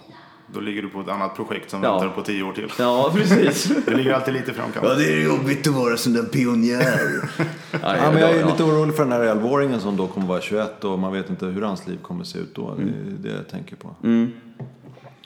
Då 0.53 0.59
ligger 0.59 0.81
du 0.81 0.89
på 0.89 1.01
ett 1.01 1.07
annat 1.09 1.35
projekt 1.35 1.69
som 1.71 1.83
Ja. 1.83 1.91
väntar 1.99 2.15
på 2.15 2.21
tio 2.21 2.43
år 2.43 2.53
till. 2.53 2.71
ja 2.79 3.11
precis. 3.13 3.71
Du 3.85 3.95
ligger 3.95 4.13
alltid 4.13 4.33
lite 4.33 4.51
i 4.51 4.53
framkant. 4.53 4.85
det 4.97 5.13
är 5.13 5.25
jobbigt 5.25 5.67
att 5.67 5.73
vara 5.73 5.97
sån 5.97 6.13
där 6.13 6.23
pionjär. 6.23 7.29
Ja, 7.81 8.11
men 8.11 8.17
jag 8.21 8.29
är 8.35 8.45
lite 8.45 8.63
orolig 8.63 8.95
för 8.95 9.03
den 9.03 9.11
här 9.11 9.19
11-åringen 9.35 9.79
som 9.79 9.97
då 9.97 10.07
kommer 10.07 10.27
vara 10.27 10.41
21 10.41 10.83
och 10.83 10.99
man 10.99 11.13
vet 11.13 11.29
inte 11.29 11.45
hur 11.45 11.61
hans 11.61 11.87
liv 11.87 11.97
kommer 12.01 12.23
se 12.23 12.39
ut 12.39 12.55
då. 12.55 12.75
Det 12.75 12.83
är 12.83 13.31
det 13.31 13.37
jag 13.37 13.47
tänker 13.47 13.75
på. 13.75 13.95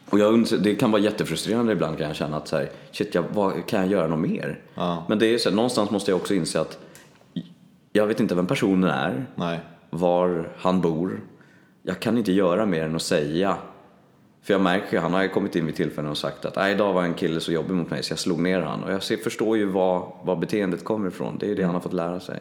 Och 0.09 0.19
jag 0.19 0.33
undrar, 0.33 0.57
det 0.57 0.75
kan 0.75 0.91
vara 0.91 1.01
jättefrustrerande 1.01 1.73
ibland 1.73 1.97
kan 1.97 2.07
jag 2.07 2.15
känna 2.15 2.37
att 2.37 2.47
så 2.47 2.57
här, 2.57 2.69
shit, 2.91 3.15
jag, 3.15 3.23
vad, 3.33 3.65
kan 3.67 3.79
jag 3.79 3.89
göra 3.91 4.07
något 4.07 4.19
mer? 4.29 4.59
Ja. 4.75 5.05
Men 5.09 5.19
det 5.19 5.33
är 5.33 5.37
så 5.37 5.49
här, 5.49 5.55
någonstans 5.55 5.91
måste 5.91 6.11
jag 6.11 6.15
också 6.19 6.33
inse 6.33 6.61
att 6.61 6.79
jag 7.93 8.07
vet 8.07 8.19
inte 8.19 8.35
vem 8.35 8.47
personen 8.47 8.89
är, 8.89 9.25
Nej. 9.35 9.59
var 9.89 10.49
han 10.57 10.81
bor. 10.81 11.21
Jag 11.83 11.99
kan 11.99 12.17
inte 12.17 12.31
göra 12.31 12.65
mer 12.65 12.83
än 12.83 12.95
att 12.95 13.01
säga. 13.01 13.57
För 14.49 14.53
jag 14.53 14.61
märker 14.61 14.93
ju, 14.93 14.99
han 14.99 15.13
har 15.13 15.23
ju 15.23 15.29
kommit 15.29 15.55
in 15.55 15.65
vid 15.65 15.75
tillfällen 15.75 16.11
och 16.11 16.17
sagt 16.17 16.45
att 16.45 16.55
"Nej, 16.55 16.73
idag 16.73 16.93
var 16.93 17.03
en 17.03 17.13
kille 17.13 17.39
så 17.39 17.51
jobbig 17.51 17.73
mot 17.73 17.89
mig 17.89 18.03
så 18.03 18.11
jag 18.11 18.19
slog 18.19 18.39
ner 18.39 18.61
han. 18.61 18.83
Och 18.83 18.91
jag 18.91 19.03
ser, 19.03 19.17
förstår 19.17 19.57
ju 19.57 19.65
var, 19.65 20.13
var 20.23 20.35
beteendet 20.35 20.83
kommer 20.83 21.07
ifrån. 21.07 21.37
Det 21.39 21.45
är 21.45 21.47
ju 21.47 21.55
det 21.55 21.63
han 21.63 21.73
har 21.73 21.81
fått 21.81 21.93
lära 21.93 22.19
sig. 22.19 22.39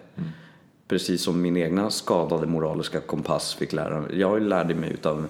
Precis 0.89 1.23
som 1.23 1.43
min 1.43 1.57
egna 1.57 1.91
skadade 1.91 2.47
moraliska 2.47 3.01
kompass 3.01 3.55
fick 3.55 3.73
lära 3.73 4.01
mig. 4.01 4.19
Jag 4.21 4.43
lärde 4.43 4.75
mig 4.75 4.93
utav 4.93 5.27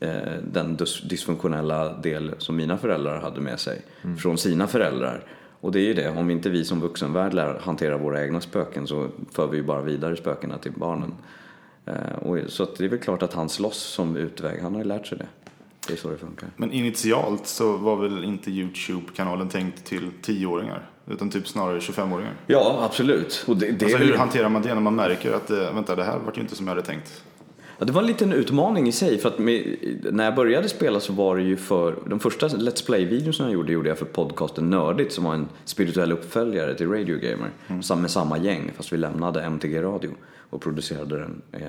eh, 0.00 0.10
den 0.52 0.76
dys- 0.76 1.08
dysfunktionella 1.08 1.92
del 1.98 2.34
som 2.38 2.56
mina 2.56 2.78
föräldrar 2.78 3.20
hade 3.20 3.40
med 3.40 3.60
sig 3.60 3.82
från 4.22 4.38
sina 4.38 4.66
föräldrar. 4.66 5.24
Och 5.60 5.72
det 5.72 5.78
är 5.80 5.84
ju 5.86 5.94
det, 5.94 6.08
om 6.08 6.30
inte 6.30 6.50
vi 6.50 6.64
som 6.64 6.80
vuxenvärld 6.80 7.34
lär 7.34 7.58
hantera 7.60 7.96
våra 7.96 8.24
egna 8.24 8.40
spöken 8.40 8.86
så 8.86 9.08
för 9.32 9.46
vi 9.46 9.56
ju 9.56 9.62
bara 9.62 9.82
vidare 9.82 10.16
spökena 10.16 10.58
till 10.58 10.72
barnen. 10.72 11.14
Eh, 11.86 12.18
och, 12.22 12.38
så 12.48 12.62
att 12.62 12.76
det 12.76 12.84
är 12.84 12.88
väl 12.88 12.98
klart 12.98 13.22
att 13.22 13.34
han 13.34 13.48
slåss 13.48 13.78
som 13.82 14.16
utväg, 14.16 14.60
han 14.62 14.72
har 14.74 14.80
ju 14.82 14.88
lärt 14.88 15.06
sig 15.06 15.18
det. 15.18 15.26
Det 15.88 15.92
är 15.92 15.96
så 15.96 16.10
det 16.10 16.18
funkar. 16.18 16.48
Men 16.56 16.72
initialt 16.72 17.46
så 17.46 17.76
var 17.76 17.96
väl 17.96 18.24
inte 18.24 18.50
Youtube-kanalen 18.50 19.48
tänkt 19.48 19.84
till 19.84 20.10
10-åringar? 20.22 20.90
Utan 21.10 21.30
typ 21.30 21.48
snarare 21.48 21.78
25-åringar. 21.78 22.32
Ja, 22.46 22.78
absolut. 22.82 23.44
Och 23.48 23.56
det, 23.56 23.70
det, 23.70 23.84
Alltså 23.84 23.98
hur 23.98 24.14
hanterar 24.16 24.48
man 24.48 24.62
det 24.62 24.74
när 24.74 24.80
man 24.80 24.94
märker 24.94 25.32
att 25.32 25.50
eh, 25.50 25.74
vänta, 25.74 25.96
det 25.96 26.04
här 26.04 26.18
var 26.18 26.32
ju 26.34 26.40
inte 26.40 26.56
som 26.56 26.66
jag 26.66 26.74
hade 26.74 26.86
tänkt? 26.86 27.22
Ja, 27.78 27.84
det 27.84 27.92
var 27.92 28.00
en 28.00 28.06
liten 28.06 28.32
utmaning 28.32 28.88
i 28.88 28.92
sig 28.92 29.18
för 29.18 29.28
att 29.28 29.38
med, 29.38 29.76
när 30.12 30.24
jag 30.24 30.34
började 30.34 30.68
spela 30.68 31.00
så 31.00 31.12
var 31.12 31.36
det 31.36 31.42
ju 31.42 31.56
för 31.56 31.96
de 32.06 32.20
första 32.20 32.48
Let's 32.48 32.86
Play-videon 32.86 33.32
som 33.32 33.46
jag 33.46 33.52
gjorde 33.54 33.72
gjorde 33.72 33.88
jag 33.88 33.98
för 33.98 34.04
podcasten 34.04 34.70
Nördigt 34.70 35.12
som 35.12 35.24
var 35.24 35.34
en 35.34 35.48
spirituell 35.64 36.12
uppföljare 36.12 36.74
till 36.74 36.88
Radio 36.88 37.18
Gamer 37.18 37.50
sam- 37.82 38.00
med 38.02 38.10
samma 38.10 38.38
gäng 38.38 38.70
fast 38.76 38.92
vi 38.92 38.96
lämnade 38.96 39.42
MTG 39.42 39.82
Radio 39.82 40.10
och 40.54 40.60
producerade 40.60 41.18
den 41.18 41.42
eh, 41.52 41.68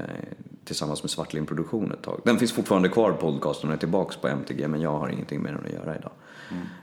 tillsammans 0.63 1.03
med 1.03 1.09
Svartling 1.09 1.45
Produktion 1.45 1.91
ett 1.91 2.01
tag. 2.01 2.21
Den 2.23 2.39
finns 2.39 2.51
fortfarande 2.51 2.89
kvar 2.89 3.11
podcasten 3.11 3.69
och 3.69 3.75
är 3.75 3.79
tillbaks 3.79 4.17
på 4.17 4.27
MTG 4.27 4.67
men 4.67 4.81
jag 4.81 4.99
har 4.99 5.09
ingenting 5.09 5.41
med 5.41 5.53
den 5.53 5.65
att 5.65 5.73
göra 5.73 5.95
idag. 5.95 6.11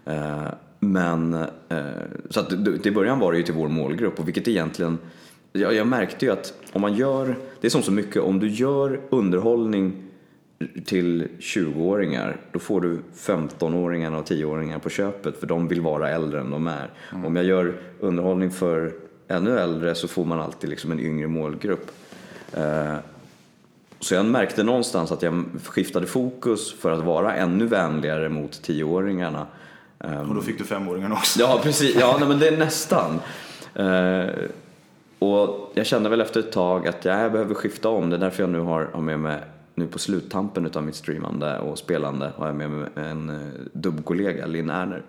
Eh, 0.05 0.55
men 0.79 1.35
eh, 1.69 1.87
så 2.31 2.41
att 2.41 2.53
i 2.87 2.91
början 2.91 3.19
var 3.19 3.33
det 3.33 3.38
ju 3.38 3.45
till 3.45 3.55
vår 3.55 3.69
målgrupp 3.69 4.19
och 4.19 4.29
vilket 4.29 4.49
egentligen 4.49 4.99
jag, 5.53 5.75
jag 5.75 5.87
märkte 5.87 6.25
ju 6.25 6.33
att 6.33 6.55
om 6.73 6.81
man 6.81 6.95
gör, 6.95 7.37
det 7.61 7.67
är 7.67 7.71
som 7.71 7.83
så 7.83 7.93
mycket, 7.93 8.23
om 8.23 8.38
du 8.38 8.49
gör 8.49 9.01
underhållning 9.11 10.09
till 10.85 11.29
20-åringar 11.38 12.37
då 12.53 12.59
får 12.59 12.81
du 12.81 12.99
15-åringarna 13.15 14.19
och 14.19 14.27
10-åringar 14.27 14.79
på 14.79 14.91
köpet 14.91 15.37
för 15.37 15.47
de 15.47 15.69
vill 15.69 15.81
vara 15.81 16.11
äldre 16.11 16.41
än 16.41 16.51
de 16.51 16.67
är. 16.67 16.91
Om 17.25 17.37
jag 17.37 17.45
gör 17.45 17.75
underhållning 18.01 18.51
för 18.51 18.93
ännu 19.33 19.59
äldre 19.59 19.95
så 19.95 20.09
får 20.09 20.25
man 20.25 20.40
alltid 20.40 20.71
liksom 20.71 20.92
en 20.92 21.01
yngre 21.01 21.27
målgrupp. 21.29 21.90
Eh, 22.53 22.95
så 24.01 24.14
jag 24.14 24.25
märkte 24.27 24.62
någonstans 24.62 25.12
att 25.12 25.23
jag 25.23 25.45
skiftade 25.64 26.07
fokus 26.07 26.73
för 26.75 26.90
att 26.90 27.05
vara 27.05 27.35
ännu 27.35 27.66
vänligare 27.66 28.29
mot 28.29 28.51
10-åringarna. 28.53 29.47
Eh, 30.01 30.29
Och 30.29 30.35
då 30.35 30.40
fick 30.40 30.59
du 30.59 30.64
femåringen 30.64 31.12
också. 31.12 31.40
Ja, 31.40 31.61
precis. 31.62 31.97
Ja, 32.01 32.16
nej, 32.21 32.29
men 32.29 32.38
det 32.38 32.49
är 32.49 32.57
nästan. 32.57 33.21
Eh, 33.75 34.31
och 35.18 35.73
jag 35.75 35.87
kände 35.87 36.09
väl 36.09 36.21
efter 36.21 36.40
ett 36.40 36.53
tag 36.53 36.88
att 36.88 37.05
ja, 37.05 37.21
jag 37.21 37.33
behöver 37.33 37.55
skifta 37.55 37.88
om. 37.88 38.11
Det 38.11 38.16
är 38.16 38.21
därför 38.21 38.42
jag 38.42 38.51
nu 38.51 38.61
har, 38.61 38.88
har 38.92 39.01
med 39.01 39.18
mig, 39.21 39.40
nu 39.75 39.87
på 39.87 39.99
sluttampen 39.99 40.71
av 40.75 40.83
mitt 40.83 40.95
streamande 40.95 41.59
och 41.59 41.79
spelande, 41.79 42.33
har 42.37 42.47
jag 42.47 42.57
med 42.57 42.71
mig 42.71 42.88
en 42.97 43.31
eh, 43.31 43.37
dubbkollega, 43.73 44.47
Linn 44.47 44.71
Erner, 44.71 45.03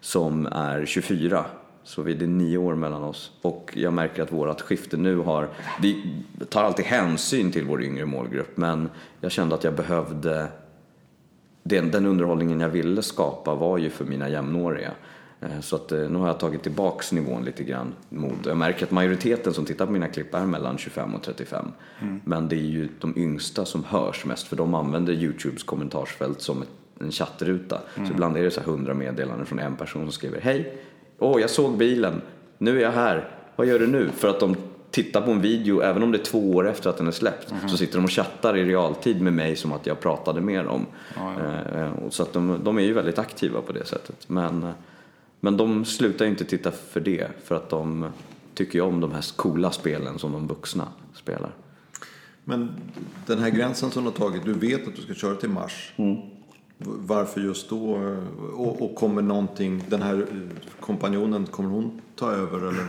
som 0.00 0.46
är 0.46 0.86
24. 0.86 1.44
Så 1.84 2.02
vi, 2.02 2.14
det 2.14 2.24
är 2.24 2.28
nio 2.28 2.58
år 2.58 2.74
mellan 2.74 3.04
oss. 3.04 3.32
Och 3.42 3.72
jag 3.76 3.92
märker 3.92 4.22
att 4.22 4.32
vårt 4.32 4.60
skifte 4.60 4.96
nu 4.96 5.16
har, 5.16 5.48
vi 5.80 6.16
tar 6.48 6.62
alltid 6.64 6.84
hänsyn 6.84 7.52
till 7.52 7.64
vår 7.64 7.82
yngre 7.82 8.06
målgrupp, 8.06 8.56
men 8.56 8.90
jag 9.20 9.32
kände 9.32 9.54
att 9.54 9.64
jag 9.64 9.74
behövde 9.74 10.48
den, 11.62 11.90
den 11.90 12.06
underhållningen 12.06 12.60
jag 12.60 12.68
ville 12.68 13.02
skapa 13.02 13.54
var 13.54 13.78
ju 13.78 13.90
för 13.90 14.04
mina 14.04 14.28
jämnåriga. 14.28 14.90
Eh, 15.40 15.60
Så 15.60 15.76
att 15.76 15.92
eh, 15.92 15.98
nu 15.98 16.18
har 16.18 16.26
jag 16.26 16.40
tagit 16.40 16.62
tillbaks 16.62 17.12
nivån 17.12 17.44
lite 17.44 17.64
grann 17.64 17.94
mot, 18.08 18.46
jag 18.46 18.56
märker 18.56 18.84
att 18.86 18.90
majoriteten 18.90 19.52
som 19.54 19.64
tittar 19.64 19.86
på 19.86 19.92
mina 19.92 20.08
klipp 20.08 20.34
är 20.34 20.46
mellan 20.46 20.78
25 20.78 21.14
och 21.14 21.22
35. 21.22 21.66
Men 22.24 22.48
det 22.48 22.56
är 22.56 22.66
ju 22.66 22.88
de 23.00 23.18
yngsta 23.18 23.64
som 23.64 23.84
hörs 23.84 24.24
mest 24.24 24.48
för 24.48 24.56
de 24.56 24.74
använder 24.74 25.12
Youtubes 25.12 25.62
kommentarsfält 25.62 26.40
som 26.40 26.64
en 27.00 27.10
chattruta. 27.12 27.80
Så 27.94 28.12
ibland 28.12 28.36
är 28.36 28.42
det 28.42 28.50
så 28.50 28.60
här 28.60 28.68
100 28.68 28.94
meddelanden 28.94 29.46
från 29.46 29.58
en 29.58 29.76
person 29.76 30.02
som 30.02 30.12
skriver 30.12 30.40
Hej! 30.40 30.78
Åh, 31.22 31.40
jag 31.40 31.50
såg 31.50 31.76
bilen. 31.76 32.22
Nu 32.58 32.78
är 32.78 32.82
jag 32.82 32.92
här. 32.92 33.28
Vad 33.56 33.66
gör 33.66 33.78
du 33.78 33.86
nu? 33.86 34.08
För 34.08 34.28
att 34.28 34.40
de 34.40 34.56
tittar 34.90 35.20
på 35.20 35.30
en 35.30 35.40
video, 35.40 35.80
även 35.80 36.02
om 36.02 36.12
det 36.12 36.18
är 36.18 36.24
två 36.24 36.50
år 36.50 36.68
efter 36.68 36.90
att 36.90 36.96
den 36.96 37.06
är 37.06 37.12
släppt, 37.12 37.54
så 37.68 37.76
sitter 37.76 37.94
de 37.96 38.04
och 38.04 38.10
chattar 38.10 38.56
i 38.56 38.64
realtid 38.64 39.20
med 39.20 39.32
mig 39.32 39.56
som 39.56 39.72
att 39.72 39.86
jag 39.86 40.00
pratade 40.00 40.40
med 40.40 40.64
dem. 40.64 40.86
Eh, 41.16 41.92
och 41.92 42.14
Så 42.14 42.22
att 42.22 42.32
de, 42.32 42.60
de 42.64 42.78
är 42.78 42.82
ju 42.82 42.92
väldigt 42.92 43.18
aktiva 43.18 43.60
på 43.60 43.72
det 43.72 43.84
sättet. 43.84 44.28
Men, 44.28 44.62
eh, 44.62 44.70
men 45.40 45.56
de 45.56 45.84
slutar 45.84 46.24
ju 46.24 46.30
inte 46.30 46.44
titta 46.44 46.70
för 46.70 47.00
det, 47.00 47.28
för 47.44 47.54
att 47.54 47.70
de 47.70 48.06
tycker 48.54 48.74
ju 48.74 48.84
om 48.84 49.00
de 49.00 49.12
här 49.12 49.36
coola 49.36 49.70
spelen 49.70 50.18
som 50.18 50.32
de 50.32 50.46
vuxna 50.46 50.88
spelar. 51.14 51.50
Men 52.44 52.70
den 53.26 53.38
här 53.38 53.50
gränsen 53.50 53.90
som 53.90 54.04
du 54.04 54.10
har 54.10 54.16
tagit, 54.16 54.44
du 54.44 54.52
vet 54.52 54.88
att 54.88 54.96
du 54.96 55.02
ska 55.02 55.14
köra 55.14 55.34
till 55.34 55.48
mars. 55.50 55.92
Varför 56.84 57.40
just 57.40 57.70
då? 57.70 58.00
Och, 58.56 58.82
och 58.82 58.94
kommer 58.94 59.22
någonting, 59.22 59.84
den 59.88 60.02
här 60.02 60.26
kompanjonen, 60.80 61.46
kommer 61.46 61.68
hon 61.68 62.00
ta 62.16 62.32
över 62.32 62.58
eller? 62.58 62.86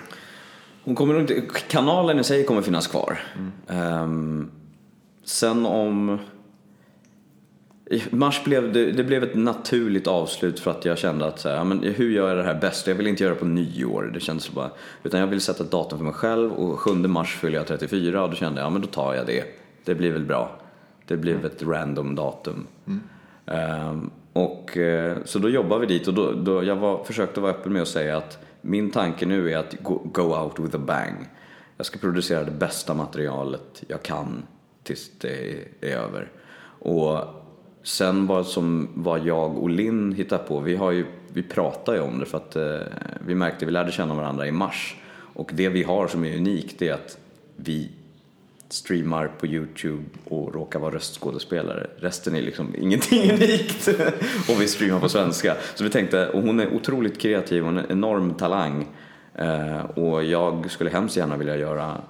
Hon 0.84 0.96
kommer 0.96 1.20
inte, 1.20 1.42
kanalen 1.68 2.20
i 2.20 2.24
sig 2.24 2.46
kommer 2.46 2.62
finnas 2.62 2.88
kvar. 2.88 3.20
Ehm, 3.68 4.52
sen 5.24 5.66
om... 5.66 6.20
Mars 8.10 8.44
blev 8.44 8.74
det, 8.74 8.92
det 8.92 9.04
blev 9.04 9.24
ett 9.24 9.36
naturligt 9.36 10.08
avslut 10.08 10.60
för 10.60 10.72
att 10.72 10.86
jag 10.86 10.98
kände 10.98 11.26
att 11.26 11.40
så 11.40 11.50
här, 11.50 11.64
men 11.64 11.84
hur 11.84 12.10
gör 12.10 12.28
jag 12.28 12.38
det 12.38 12.44
här 12.44 12.60
bäst? 12.60 12.88
Jag 12.88 12.96
vill 12.96 13.08
inte 13.08 13.24
göra 13.24 13.34
det 13.34 13.40
på 13.40 13.46
nyår, 13.46 14.12
det 14.14 14.20
kändes 14.20 14.52
bara, 14.52 14.70
utan 15.04 15.20
jag 15.20 15.28
vill 15.28 15.42
sätta 15.42 15.64
ett 15.64 15.72
datum 15.72 15.98
för 15.98 16.06
mig 16.06 16.14
själv 16.14 16.52
och 16.52 16.80
7 16.80 16.94
mars 16.94 17.36
fyller 17.36 17.58
jag 17.58 17.68
34 17.68 18.24
och 18.24 18.30
då 18.30 18.36
kände 18.36 18.60
jag, 18.60 18.66
ja 18.66 18.70
men 18.70 18.82
då 18.82 18.88
tar 18.88 19.14
jag 19.14 19.28
det. 19.28 19.44
Det 19.86 19.96
blir 19.96 20.12
väl 20.12 20.26
bra. 20.26 20.60
Det 21.08 21.18
blev 21.18 21.46
ett 21.46 21.64
random 21.64 22.16
datum. 22.16 22.68
Ehm, 22.88 23.02
Ehm, 23.46 24.10
och, 24.34 24.78
eh, 24.78 25.18
så 25.26 25.40
då 25.40 25.50
jobbar 25.50 25.80
vi 25.80 25.86
dit 25.86 26.08
och 26.08 26.14
då, 26.14 26.32
då 26.32 26.64
jag 26.64 26.76
var, 26.76 27.04
försökte 27.04 27.40
vara 27.40 27.52
öppen 27.52 27.74
med 27.74 27.82
att 27.82 27.88
säga 27.88 28.18
att 28.18 28.46
min 28.62 28.92
tanke 28.92 29.26
nu 29.26 29.52
är 29.52 29.58
att 29.58 29.76
go, 29.82 30.02
go 30.14 30.22
out 30.22 30.60
with 30.60 30.76
a 30.76 30.80
bang. 30.88 31.30
Jag 31.78 31.86
ska 31.86 32.00
producera 32.00 32.44
det 32.44 32.52
bästa 32.52 32.94
materialet 32.94 33.84
jag 33.88 34.04
kan 34.04 34.44
tills 34.84 35.12
det 35.18 35.52
är 35.82 35.96
över. 35.96 36.32
Och 36.80 37.20
sen 37.84 38.28
vad, 38.28 38.48
som, 38.48 38.90
vad 38.94 39.26
jag 39.26 39.58
och 39.58 39.70
Linn 39.70 40.12
hittar 40.12 40.38
på, 40.38 40.60
vi, 40.60 40.76
har 40.76 40.92
ju, 40.92 41.06
vi 41.34 41.44
pratar 41.44 41.94
ju 41.94 42.00
om 42.00 42.20
det 42.20 42.26
för 42.26 42.38
att 42.38 42.56
eh, 42.56 42.80
vi 43.28 43.36
märkte, 43.36 43.66
vi 43.66 43.72
lärde 43.72 43.92
känna 43.92 44.16
varandra 44.16 44.48
i 44.48 44.52
mars. 44.52 44.98
Och 45.34 45.52
det 45.54 45.70
vi 45.70 45.84
har 45.84 46.08
som 46.08 46.26
är 46.26 46.38
unikt 46.38 46.82
är 46.82 46.94
att 46.94 47.18
vi 47.56 47.92
streamar 48.74 49.28
på 49.28 49.48
Youtube 49.48 50.04
och 50.26 50.54
råkar 50.54 50.80
vara 50.80 50.96
röstskådespelare. 50.96 51.88
Resten 51.98 52.36
är 52.36 52.42
liksom 52.42 52.76
ingenting 52.82 53.32
unikt. 53.32 53.88
och 54.50 54.62
vi 54.62 54.68
streamar 54.68 55.00
på 55.00 55.10
svenska. 55.10 55.56
Så 55.76 55.84
vi 55.84 55.90
tänkte, 55.90 56.30
och 56.30 56.42
hon 56.42 56.60
är 56.60 56.74
otroligt 56.74 57.20
kreativ, 57.20 57.64
hon 57.64 57.78
är 57.78 57.84
en 57.84 57.92
enorm 57.92 58.34
talang. 58.34 58.88
Eh, 59.36 59.80
och 59.80 60.24
jag 60.24 60.72
skulle 60.72 60.90
hemskt 60.90 61.18
gärna 61.18 61.38
vilja 61.38 61.58
göra 61.58 62.02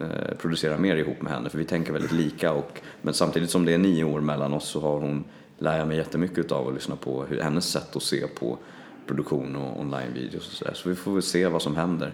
eh, 0.00 0.36
producera 0.38 0.78
mer 0.78 0.96
ihop 0.96 1.22
med 1.22 1.32
henne 1.32 1.50
för 1.50 1.58
vi 1.58 1.64
tänker 1.64 1.92
väldigt 1.92 2.12
lika 2.12 2.52
och 2.52 2.80
men 3.02 3.14
samtidigt 3.14 3.50
som 3.50 3.64
det 3.64 3.74
är 3.74 3.78
nio 3.78 4.04
år 4.04 4.20
mellan 4.20 4.52
oss 4.52 4.68
så 4.68 4.80
har 4.80 5.00
hon, 5.00 5.24
lär 5.58 5.78
jag 5.78 5.88
mig 5.88 5.96
jättemycket 5.96 6.52
av 6.52 6.68
att 6.68 6.74
lyssna 6.74 6.96
på 6.96 7.24
hur, 7.24 7.40
hennes 7.40 7.64
sätt 7.64 7.96
att 7.96 8.02
se 8.02 8.26
på 8.26 8.58
produktion 9.06 9.56
och 9.56 9.80
online-videos 9.80 10.46
och 10.46 10.52
sådär. 10.52 10.74
Så 10.74 10.88
vi 10.88 10.94
får 10.94 11.12
väl 11.12 11.22
se 11.22 11.46
vad 11.46 11.62
som 11.62 11.76
händer. 11.76 12.12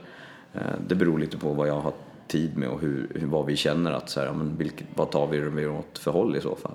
Eh, 0.55 0.61
det 0.89 0.95
beror 0.95 1.18
lite 1.18 1.39
på 1.39 1.53
vad 1.53 1.68
jag 1.68 1.81
har 1.81 1.93
tid 2.29 2.57
med 2.57 2.68
och 2.68 2.81
hur, 2.81 3.09
vad 3.22 3.47
vi 3.47 3.57
känner 3.57 3.93
att 3.93 4.11
så 4.11 4.20
här, 4.20 4.27
ja, 4.27 4.33
men 4.33 4.57
vilket, 4.57 4.87
vad 4.95 5.11
tar 5.11 5.27
vi 5.27 5.39
det 5.62 5.66
åt 5.68 5.99
för 5.99 6.11
håll 6.11 6.37
i 6.37 6.41
så 6.41 6.57
fall. 6.57 6.74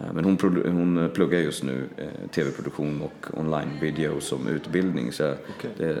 Eh, 0.00 0.06
Men 0.14 0.24
hon, 0.24 0.38
hon 0.64 1.10
pluggar 1.14 1.38
just 1.38 1.62
nu 1.62 1.88
eh, 1.96 2.28
tv-produktion 2.30 3.02
och 3.02 3.38
online-video 3.40 4.20
som 4.20 4.48
utbildning. 4.48 5.12
Så 5.12 5.34
det, 5.78 5.96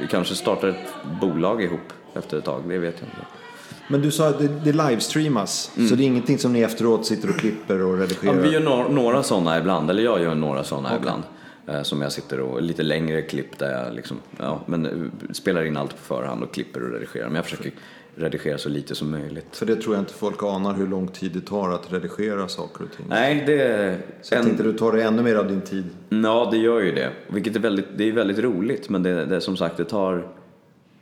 vi 0.00 0.06
kanske 0.10 0.34
startar 0.34 0.68
ett 0.68 0.94
bolag 1.20 1.62
ihop 1.62 1.92
efter 2.14 2.38
ett 2.38 2.44
tag, 2.44 2.62
det 2.68 2.78
vet 2.78 2.94
jag 3.00 3.08
inte. 3.08 3.26
Men 3.88 4.00
du 4.02 4.10
sa 4.10 4.28
att 4.28 4.38
det, 4.38 4.48
det 4.48 4.72
livestreamas, 4.72 5.70
så 5.88 5.94
det 5.94 6.02
är 6.02 6.06
ingenting 6.06 6.38
som 6.38 6.52
ni 6.52 6.60
efteråt 6.60 7.06
sitter 7.06 7.28
och 7.30 7.36
klipper 7.36 7.82
och 7.82 7.96
Ja, 7.98 8.02
redigerar? 8.02 8.34
men 8.34 8.42
vi 8.42 8.50
gör 8.50 8.60
några, 8.60 8.88
några 8.88 9.22
sådana 9.22 9.58
ibland, 9.58 9.90
eller 9.90 10.02
jag 10.02 10.20
gör 10.22 10.34
några 10.34 10.64
sådana 10.64 10.96
ibland. 10.96 11.22
Eh, 11.66 11.82
Som 11.82 12.02
jag 12.02 12.12
sitter 12.12 12.40
och, 12.40 12.62
lite 12.62 12.82
längre 12.82 13.22
klipp 13.22 13.58
där 13.58 13.84
jag 13.84 13.94
liksom, 13.94 14.16
ja, 14.38 14.60
men 14.66 14.86
eh, 14.86 15.32
spelar 15.32 15.64
in 15.64 15.76
allt 15.76 15.90
på 15.90 15.96
förhand 15.96 16.42
och 16.42 16.54
klipper 16.54 16.82
och 16.82 16.92
redigerar. 16.92 17.26
Men 17.26 17.34
jag 17.34 17.44
försöker 17.44 17.72
redigera 18.14 18.58
så 18.58 18.68
lite 18.68 18.94
som 18.94 19.10
möjligt. 19.10 19.56
För 19.56 19.66
det 19.66 19.76
tror 19.76 19.94
jag 19.94 20.02
inte 20.02 20.14
folk 20.14 20.42
anar 20.42 20.74
hur 20.74 20.86
lång 20.86 21.08
tid 21.08 21.32
det 21.32 21.40
tar 21.40 21.70
att 21.70 21.92
redigera 21.92 22.48
saker 22.48 22.84
och 22.84 22.96
ting. 22.96 23.06
Nej, 23.08 23.42
det 23.46 23.98
Så 24.22 24.34
jag 24.34 24.44
tänkte 24.44 24.62
du 24.62 24.72
tar 24.72 24.92
det 24.92 25.02
ännu 25.02 25.22
mer 25.22 25.36
av 25.36 25.48
din 25.48 25.60
tid. 25.60 25.84
Ja, 26.08 26.48
det 26.50 26.58
gör 26.58 26.80
ju 26.80 26.92
det. 26.92 27.10
Vilket 27.28 27.56
är 27.56 27.60
väldigt, 27.60 27.86
det 27.96 28.08
är 28.08 28.12
väldigt 28.12 28.38
roligt, 28.38 28.88
men 28.88 29.02
det, 29.02 29.24
det 29.24 29.40
som 29.40 29.56
sagt, 29.56 29.76
det 29.76 29.84
tar, 29.84 30.26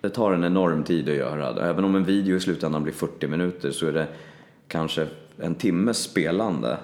det 0.01 0.09
tar 0.09 0.33
en 0.33 0.45
enorm 0.45 0.85
tid 0.85 1.09
att 1.09 1.15
göra. 1.15 1.69
Även 1.69 1.85
om 1.85 1.95
en 1.95 2.05
video 2.05 2.37
i 2.37 2.41
slutändan 2.41 2.83
blir 2.83 2.93
40 2.95 3.27
minuter 3.27 3.71
så 3.71 3.87
är 3.87 3.93
det 3.93 4.07
kanske 4.69 5.07
en 5.39 5.55
timmes 5.55 5.99
spelande 5.99 6.79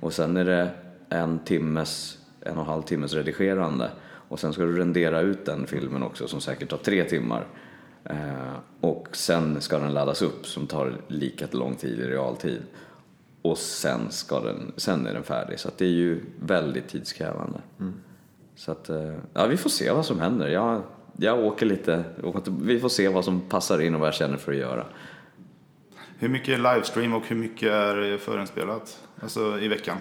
och 0.00 0.12
sen 0.12 0.36
är 0.36 0.44
det 0.44 0.70
en 1.08 1.38
timmes, 1.38 2.17
en 2.48 2.56
och 2.56 2.62
en 2.62 2.70
halv 2.70 2.82
timmes 2.82 3.14
redigerande 3.14 3.90
och 4.28 4.40
sen 4.40 4.52
ska 4.52 4.62
du 4.62 4.78
rendera 4.78 5.20
ut 5.20 5.44
den 5.44 5.66
filmen 5.66 6.02
också 6.02 6.28
som 6.28 6.40
säkert 6.40 6.68
tar 6.68 6.76
tre 6.76 7.04
timmar. 7.04 7.46
Eh, 8.04 8.56
och 8.80 9.08
sen 9.12 9.60
ska 9.60 9.78
den 9.78 9.94
laddas 9.94 10.22
upp 10.22 10.46
som 10.46 10.66
tar 10.66 10.94
lika 11.08 11.46
lång 11.50 11.74
tid 11.74 12.00
i 12.00 12.06
realtid. 12.06 12.62
Och 13.42 13.58
sen, 13.58 14.10
ska 14.10 14.40
den, 14.40 14.72
sen 14.76 15.06
är 15.06 15.14
den 15.14 15.22
färdig. 15.22 15.58
Så 15.58 15.70
det 15.76 15.84
är 15.84 15.88
ju 15.88 16.20
väldigt 16.40 16.88
tidskrävande. 16.88 17.58
Så 18.54 18.72
att, 18.72 18.88
eh, 18.88 19.14
ja, 19.34 19.46
vi 19.46 19.56
får 19.56 19.70
se 19.70 19.90
vad 19.90 20.06
som 20.06 20.20
händer. 20.20 20.48
Jag, 20.48 20.82
jag 21.16 21.38
åker 21.38 21.66
lite, 21.66 22.04
vi 22.46 22.80
får 22.80 22.88
se 22.88 23.08
vad 23.08 23.24
som 23.24 23.40
passar 23.40 23.80
in 23.80 23.94
och 23.94 24.00
vad 24.00 24.06
jag 24.06 24.14
känner 24.14 24.36
för 24.36 24.52
att 24.52 24.58
göra. 24.58 24.86
Hur 26.18 26.28
mycket 26.28 26.48
är 26.58 26.74
livestream 26.74 27.14
och 27.14 27.26
hur 27.26 27.36
mycket 27.36 27.72
är 27.72 28.18
förinspelat? 28.18 28.98
Alltså 29.20 29.58
i 29.58 29.68
veckan? 29.68 29.96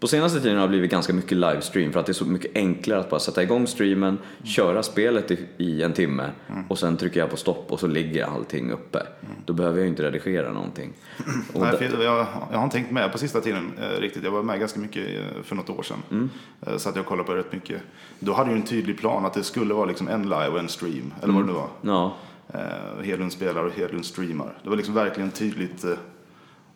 På 0.00 0.06
senaste 0.06 0.40
tiden 0.40 0.56
har 0.56 0.62
det 0.62 0.68
blivit 0.68 0.90
ganska 0.90 1.12
mycket 1.12 1.38
livestream 1.38 1.92
för 1.92 2.00
att 2.00 2.06
det 2.06 2.12
är 2.12 2.14
så 2.14 2.24
mycket 2.24 2.50
enklare 2.54 3.00
att 3.00 3.10
bara 3.10 3.20
sätta 3.20 3.42
igång 3.42 3.66
streamen, 3.66 4.18
köra 4.44 4.82
spelet 4.82 5.30
i, 5.30 5.46
i 5.56 5.82
en 5.82 5.92
timme 5.92 6.30
och 6.68 6.78
sen 6.78 6.96
trycker 6.96 7.20
jag 7.20 7.30
på 7.30 7.36
stopp 7.36 7.72
och 7.72 7.80
så 7.80 7.86
ligger 7.86 8.24
allting 8.24 8.70
uppe. 8.70 9.02
Då 9.46 9.52
behöver 9.52 9.78
jag 9.78 9.84
ju 9.84 9.90
inte 9.90 10.02
redigera 10.02 10.52
någonting. 10.52 10.92
Nej, 11.54 11.76
för 11.76 12.04
jag, 12.04 12.26
jag 12.50 12.58
har 12.58 12.64
inte 12.64 12.76
tänkt 12.76 12.90
med 12.90 13.12
på 13.12 13.18
sista 13.18 13.40
tiden 13.40 13.72
eh, 13.78 14.00
riktigt. 14.00 14.24
Jag 14.24 14.30
var 14.30 14.42
med 14.42 14.60
ganska 14.60 14.80
mycket 14.80 15.08
eh, 15.08 15.42
för 15.42 15.56
något 15.56 15.70
år 15.70 15.82
sedan. 15.82 16.02
Mm. 16.10 16.30
Eh, 16.66 16.76
så 16.76 16.88
att 16.88 16.96
jag 16.96 17.06
kollade 17.06 17.26
på 17.26 17.34
rätt 17.34 17.52
mycket. 17.52 17.82
Då 18.18 18.32
hade 18.32 18.50
du 18.50 18.56
en 18.56 18.62
tydlig 18.62 18.98
plan 18.98 19.26
att 19.26 19.34
det 19.34 19.42
skulle 19.42 19.74
vara 19.74 19.86
liksom 19.86 20.08
en 20.08 20.22
live 20.22 20.48
och 20.48 20.58
en 20.58 20.68
stream. 20.68 21.14
Eller 21.22 21.32
vad 21.32 21.42
det 21.42 21.46
nu 21.46 21.52
var. 21.52 21.68
ja, 21.80 22.14
Eh, 22.54 23.04
Hedlund 23.04 23.32
spelar 23.32 23.64
och 23.64 23.72
Hedlund 23.72 24.04
streamar. 24.04 24.58
Det 24.62 24.68
var 24.68 24.76
liksom 24.76 24.94
verkligen 24.94 25.30
tydligt 25.30 25.84
eh, 25.84 25.90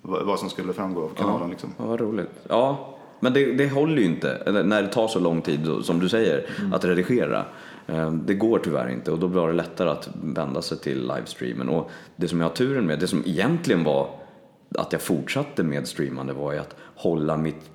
vad, 0.02 0.38
som 0.38 0.50
skulle 0.50 0.72
framgå 0.72 1.04
av 1.04 1.08
kanalen. 1.08 1.50
Liksom. 1.50 1.74
Ja, 1.78 1.84
vad 1.84 2.00
roligt. 2.00 2.30
Ja, 2.48 2.91
men 3.22 3.32
det, 3.32 3.52
det 3.52 3.68
håller 3.68 3.96
ju 3.96 4.04
inte 4.04 4.30
eller 4.30 4.64
när 4.64 4.82
det 4.82 4.88
tar 4.88 5.08
så 5.08 5.20
lång 5.20 5.42
tid 5.42 5.68
som 5.82 6.00
du 6.00 6.08
säger 6.08 6.46
att 6.72 6.84
redigera. 6.84 7.44
Eh, 7.86 8.12
Det 8.12 8.34
går 8.34 8.58
tyvärr 8.58 8.88
inte 8.88 9.10
och 9.10 9.18
då 9.18 9.28
blir 9.28 9.46
det 9.46 9.52
lättare 9.52 9.90
att 9.90 10.08
vända 10.22 10.62
sig 10.62 10.78
till 10.78 11.00
livestreamen. 11.00 11.68
Och 11.68 11.90
det 12.16 12.28
som 12.28 12.40
jag 12.40 12.48
har 12.48 12.54
turen 12.54 12.86
med, 12.86 12.98
det 12.98 13.06
som 13.06 13.22
egentligen 13.26 13.84
var 13.84 14.08
att 14.78 14.92
jag 14.92 15.02
fortsatte 15.02 15.62
med 15.62 15.88
streamande 15.88 16.32
var 16.32 16.52
ju 16.52 16.58
att 16.58 16.76
hålla 16.94 17.36
mitt 17.36 17.70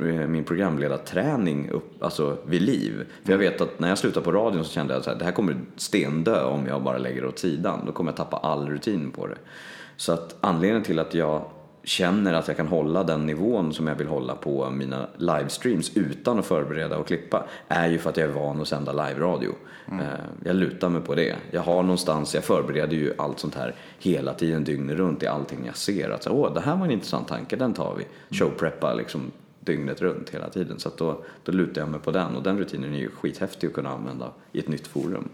eh, 0.00 0.04
min 0.06 0.44
programledarträning 0.44 1.70
upp, 1.70 2.02
alltså 2.02 2.36
vid 2.46 2.62
liv. 2.62 3.06
För 3.24 3.32
jag 3.32 3.38
vet 3.38 3.60
att 3.60 3.80
när 3.80 3.88
jag 3.88 3.98
slutade 3.98 4.24
på 4.24 4.32
radion 4.32 4.64
så 4.64 4.72
kände 4.72 4.94
jag 4.94 5.08
att 5.08 5.18
det 5.18 5.24
här 5.24 5.32
kommer 5.32 5.56
stendö 5.76 6.44
om 6.44 6.66
jag 6.66 6.82
bara 6.82 6.98
lägger 6.98 7.22
det 7.22 7.28
åt 7.28 7.38
sidan. 7.38 7.82
Då 7.86 7.92
kommer 7.92 8.10
jag 8.10 8.16
tappa 8.16 8.36
all 8.36 8.68
rutin 8.68 9.10
på 9.10 9.26
det. 9.26 9.38
Så 9.96 10.12
att 10.12 10.36
anledningen 10.40 10.82
till 10.82 10.98
att 10.98 11.14
jag 11.14 11.44
känner 11.86 12.34
att 12.34 12.48
jag 12.48 12.56
kan 12.56 12.66
hålla 12.66 13.04
den 13.04 13.26
nivån 13.26 13.72
som 13.74 13.86
jag 13.86 13.94
vill 13.94 14.06
hålla 14.06 14.34
på 14.34 14.70
mina 14.70 15.06
livestreams 15.16 15.96
utan 15.96 16.38
att 16.38 16.46
förbereda 16.46 16.98
och 16.98 17.06
klippa 17.06 17.44
är 17.68 17.88
ju 17.88 17.98
för 17.98 18.10
att 18.10 18.16
jag 18.16 18.28
är 18.28 18.32
van 18.32 18.60
att 18.60 18.68
sända 18.68 18.92
live-radio. 18.92 19.52
Eh, 19.88 19.98
Jag 20.44 20.56
lutar 20.56 20.88
mig 20.88 21.00
på 21.02 21.14
det. 21.14 21.36
Jag 21.50 21.60
har 21.60 21.82
någonstans, 21.82 22.34
jag 22.34 22.44
förbereder 22.44 22.96
ju 22.96 23.12
allt 23.18 23.38
sånt 23.38 23.54
här 23.54 23.74
hela 23.98 24.34
tiden 24.34 24.64
dygnet 24.64 24.96
runt 24.96 25.22
i 25.22 25.26
allting 25.26 25.58
jag 25.66 25.76
ser. 25.76 26.10
Att 26.10 26.22
så, 26.22 26.30
åh, 26.30 26.54
det 26.54 26.60
här 26.60 26.76
var 26.76 26.84
en 26.84 26.90
intressant 26.90 27.28
tanke, 27.28 27.56
den 27.56 27.72
tar 27.74 27.94
vi. 27.98 28.36
Showpreppa 28.36 28.94
liksom 28.94 29.20
dygnet 29.60 30.00
runt 30.02 30.30
hela 30.30 30.48
tiden. 30.48 30.78
Så 30.78 30.88
att 30.88 30.96
då, 30.96 31.24
då 31.44 31.52
lutar 31.52 31.80
jag 31.80 31.88
mig 31.90 32.00
på 32.00 32.10
den 32.10 32.36
och 32.36 32.42
den 32.42 32.58
rutinen 32.58 32.94
är 32.94 32.98
ju 32.98 33.10
skithäftig 33.10 33.66
att 33.66 33.72
kunna 33.72 33.90
använda 33.90 34.30
i 34.52 34.58
ett 34.58 34.68
nytt 34.68 34.86
forum. 34.86 35.28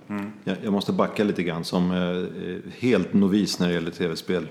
Jag, 0.45 0.57
jag 0.63 0.73
måste 0.73 0.93
backa 0.93 1.25
lite 1.25 1.43
grann 1.43 1.65
som 1.65 1.91
eh, 1.93 2.73
helt 2.79 3.13
novis 3.13 3.59
när 3.59 3.69
det 3.69 3.75
gäller 3.75 3.91
tv-spel. 3.91 4.49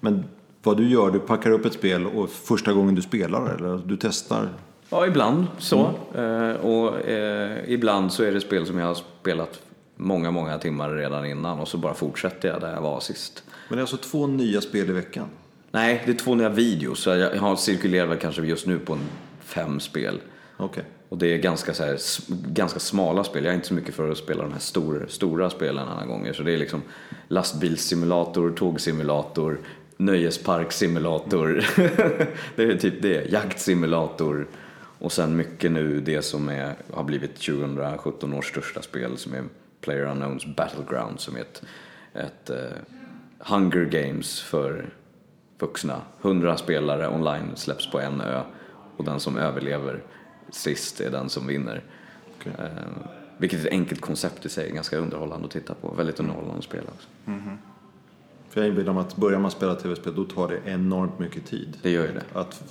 Men 0.00 0.24
vad 0.64 0.76
du 0.76 0.88
gör, 0.88 1.10
du 1.10 1.18
packar 1.18 1.50
upp 1.50 1.64
ett 1.64 1.72
spel 1.72 2.06
och 2.06 2.30
första 2.30 2.72
gången 2.72 2.94
du 2.94 3.02
spelar 3.02 3.54
eller 3.54 3.82
du 3.86 3.96
testar. 3.96 4.48
Ja, 4.90 5.06
ibland 5.06 5.46
så. 5.58 5.90
Eh, 6.14 6.50
och 6.50 7.00
eh, 7.00 7.58
ibland 7.66 8.12
så 8.12 8.22
är 8.22 8.32
det 8.32 8.40
spel 8.40 8.66
som 8.66 8.78
jag 8.78 8.86
har 8.86 8.98
spelat 9.20 9.60
många, 9.96 10.30
många 10.30 10.58
timmar 10.58 10.90
redan 10.90 11.26
innan 11.26 11.60
och 11.60 11.68
så 11.68 11.78
bara 11.78 11.94
fortsätter 11.94 12.48
jag 12.48 12.60
där 12.60 12.72
jag 12.72 12.80
var 12.80 13.00
sist. 13.00 13.44
Men 13.68 13.76
det 13.76 13.80
är 13.80 13.82
alltså 13.82 13.96
två 13.96 14.26
nya 14.26 14.60
spel 14.60 14.90
i 14.90 14.92
veckan. 14.92 15.26
Nej, 15.70 16.02
det 16.06 16.12
är 16.12 16.16
två 16.16 16.34
nya 16.34 16.48
videos. 16.48 17.06
Jag 17.06 17.36
har 17.36 17.56
cirkulerar 17.56 18.06
väl 18.06 18.18
kanske 18.18 18.42
just 18.42 18.66
nu 18.66 18.78
på 18.78 18.92
en 18.92 19.08
fem 19.40 19.80
spel. 19.80 20.20
Okej. 20.56 20.84
Och 21.08 21.18
det 21.18 21.34
är 21.34 21.38
ganska, 21.38 21.74
så 21.74 21.82
här, 21.84 21.98
ganska 22.52 22.78
smala 22.78 23.24
spel. 23.24 23.44
Jag 23.44 23.50
är 23.50 23.54
inte 23.54 23.68
så 23.68 23.74
mycket 23.74 23.94
för 23.94 24.10
att 24.10 24.18
spela 24.18 24.42
de 24.42 24.52
här 24.52 24.60
stor, 24.60 25.06
stora 25.08 25.50
spelen 25.50 25.88
alla 25.88 26.06
gånger. 26.06 26.32
Så 26.32 26.42
det 26.42 26.52
är 26.52 26.58
liksom 26.58 26.82
lastbilssimulator, 27.28 28.50
tågsimulator, 28.50 29.60
nöjesparksimulator. 29.96 31.64
det 32.56 32.62
är 32.62 32.76
typ 32.76 33.02
det. 33.02 33.32
Jaktsimulator. 33.32 34.46
Och 34.98 35.12
sen 35.12 35.36
mycket 35.36 35.72
nu 35.72 36.00
det 36.00 36.22
som 36.22 36.48
är, 36.48 36.74
har 36.92 37.04
blivit 37.04 37.34
2017 37.34 38.34
års 38.34 38.48
största 38.48 38.82
spel 38.82 39.16
som 39.16 39.34
är 39.34 39.44
Player 39.80 40.06
Unknowns 40.06 40.46
Battleground 40.46 41.20
som 41.20 41.36
är 41.36 41.40
ett, 41.40 41.62
ett 42.12 42.50
eh, 42.50 42.56
Hunger 43.38 43.84
Games 43.84 44.40
för 44.40 44.90
vuxna. 45.58 46.00
100 46.22 46.56
spelare 46.56 47.08
online 47.08 47.56
släpps 47.56 47.90
på 47.90 48.00
en 48.00 48.20
ö 48.20 48.40
och 48.96 49.04
den 49.04 49.20
som 49.20 49.36
överlever 49.36 50.02
sist 50.50 51.00
är 51.00 51.10
den 51.10 51.28
som 51.28 51.46
vinner. 51.46 51.82
Eh, 52.44 52.68
vilket 53.38 53.60
är 53.60 53.66
ett 53.66 53.72
enkelt 53.72 54.00
koncept 54.00 54.46
i 54.46 54.48
sig, 54.48 54.70
ganska 54.70 54.96
underhållande 54.96 55.46
att 55.46 55.52
titta 55.52 55.74
på. 55.74 55.94
Väldigt 55.94 56.20
underhållande 56.20 56.58
att 56.58 56.64
spela 56.64 56.86
också. 56.94 57.08
För 58.54 58.60
jag 58.60 58.68
inbillar 58.68 58.92
mig 58.92 59.00
att 59.00 59.16
börjar 59.16 59.38
man 59.38 59.50
spela 59.50 59.74
tv-spel 59.74 60.14
då 60.14 60.24
tar 60.24 60.48
det 60.48 60.70
enormt 60.70 61.18
mycket 61.18 61.46
tid. 61.46 61.78
Det 61.82 61.90
gör 61.90 62.06
ju 62.06 62.12
det. 62.12 62.38
Att 62.38 62.62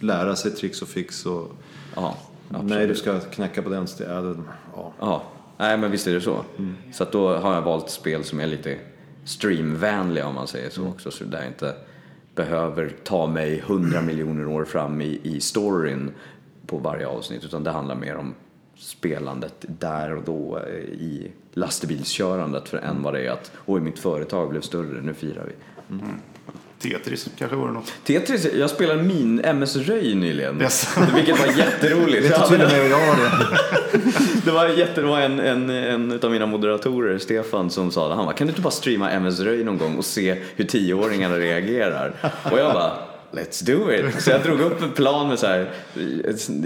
lära 0.00 0.36
sig 0.36 0.50
tricks 0.50 0.82
och 0.82 0.88
fix 0.88 1.26
och 1.26 1.50
Ja, 1.94 2.16
nej 2.62 2.86
du 2.86 2.94
ska 2.94 3.20
knacka 3.20 3.62
på 3.62 3.68
den 3.68 3.86
ställen. 3.86 4.48
Ja. 4.76 4.92
ja. 4.98 5.22
Nej 5.56 5.78
men 5.78 5.90
visst 5.90 6.06
är 6.06 6.14
det 6.14 6.20
så. 6.20 6.44
Så 6.92 7.02
att 7.02 7.12
då 7.12 7.36
har 7.36 7.54
jag 7.54 7.62
valt 7.62 7.90
spel 7.90 8.24
som 8.24 8.40
är 8.40 8.46
lite 8.46 8.78
streamvänliga 9.24 10.26
om 10.26 10.34
man 10.34 10.46
säger 10.46 10.70
så 10.70 10.86
också. 10.86 11.10
Så 11.10 11.24
där 11.24 11.38
jag 11.38 11.46
inte 11.46 11.74
behöver 12.34 12.92
ta 13.04 13.26
mig 13.26 13.62
hundra 13.66 14.02
miljoner 14.02 14.46
år 14.46 14.64
fram 14.64 15.00
i, 15.00 15.20
i 15.22 15.40
storyn 15.40 16.10
på 16.66 16.78
varje 16.78 17.06
avsnitt. 17.06 17.44
Utan 17.44 17.64
det 17.64 17.70
handlar 17.70 17.94
mer 17.94 18.16
om 18.16 18.34
spelandet 18.76 19.64
där 19.68 20.16
och 20.16 20.22
då 20.22 20.58
eh, 20.58 20.74
i 20.78 21.32
lastbilskörandet 21.56 22.68
för 22.68 22.78
än 22.78 23.02
vad 23.02 23.14
det 23.14 23.26
är 23.26 23.30
att 23.30 23.52
oj 23.66 23.80
mitt 23.80 23.98
företag 23.98 24.50
blev 24.50 24.60
större, 24.60 25.00
nu 25.02 25.14
firar 25.14 25.44
vi. 25.46 25.52
Tetris 26.90 27.28
kanske 27.38 27.56
vore 27.56 27.72
något. 27.72 27.92
Tetris, 28.04 28.46
jag 28.54 28.70
spelade 28.70 29.02
min 29.02 29.44
MS 29.44 29.76
Röj 29.76 30.14
nyligen. 30.14 30.60
Yes. 30.62 30.96
Vilket 31.14 31.38
var 31.38 31.46
jätteroligt. 31.46 32.30
Jag 32.30 32.38
hade- 32.38 32.58
med 32.58 32.90
jag 32.90 33.16
det. 33.18 33.30
Det 34.44 34.50
var, 34.52 34.68
jätte, 34.68 35.00
det 35.00 35.06
var 35.06 35.20
en, 35.20 35.40
en, 35.40 35.70
en 35.70 36.20
av 36.22 36.30
mina 36.30 36.46
moderatorer, 36.46 37.18
Stefan, 37.18 37.70
som 37.70 37.90
sa 37.90 38.08
det. 38.08 38.14
Han 38.14 38.24
bara, 38.24 38.34
kan 38.34 38.46
du 38.46 38.50
inte 38.50 38.60
bara 38.62 38.70
streama 38.70 39.10
MS 39.10 39.40
Röj 39.40 39.64
någon 39.64 39.78
gång 39.78 39.96
och 39.96 40.04
se 40.04 40.42
hur 40.56 40.64
tioåringarna 40.64 41.36
reagerar? 41.38 42.12
Och 42.52 42.58
jag 42.58 42.72
bara, 42.72 42.92
let's 43.32 43.64
do 43.66 43.92
it! 43.92 44.22
Så 44.22 44.30
jag 44.30 44.42
drog 44.42 44.60
upp 44.60 44.82
en 44.82 44.92
plan 44.92 45.28
med 45.28 45.38
så 45.38 45.46
här, 45.46 45.70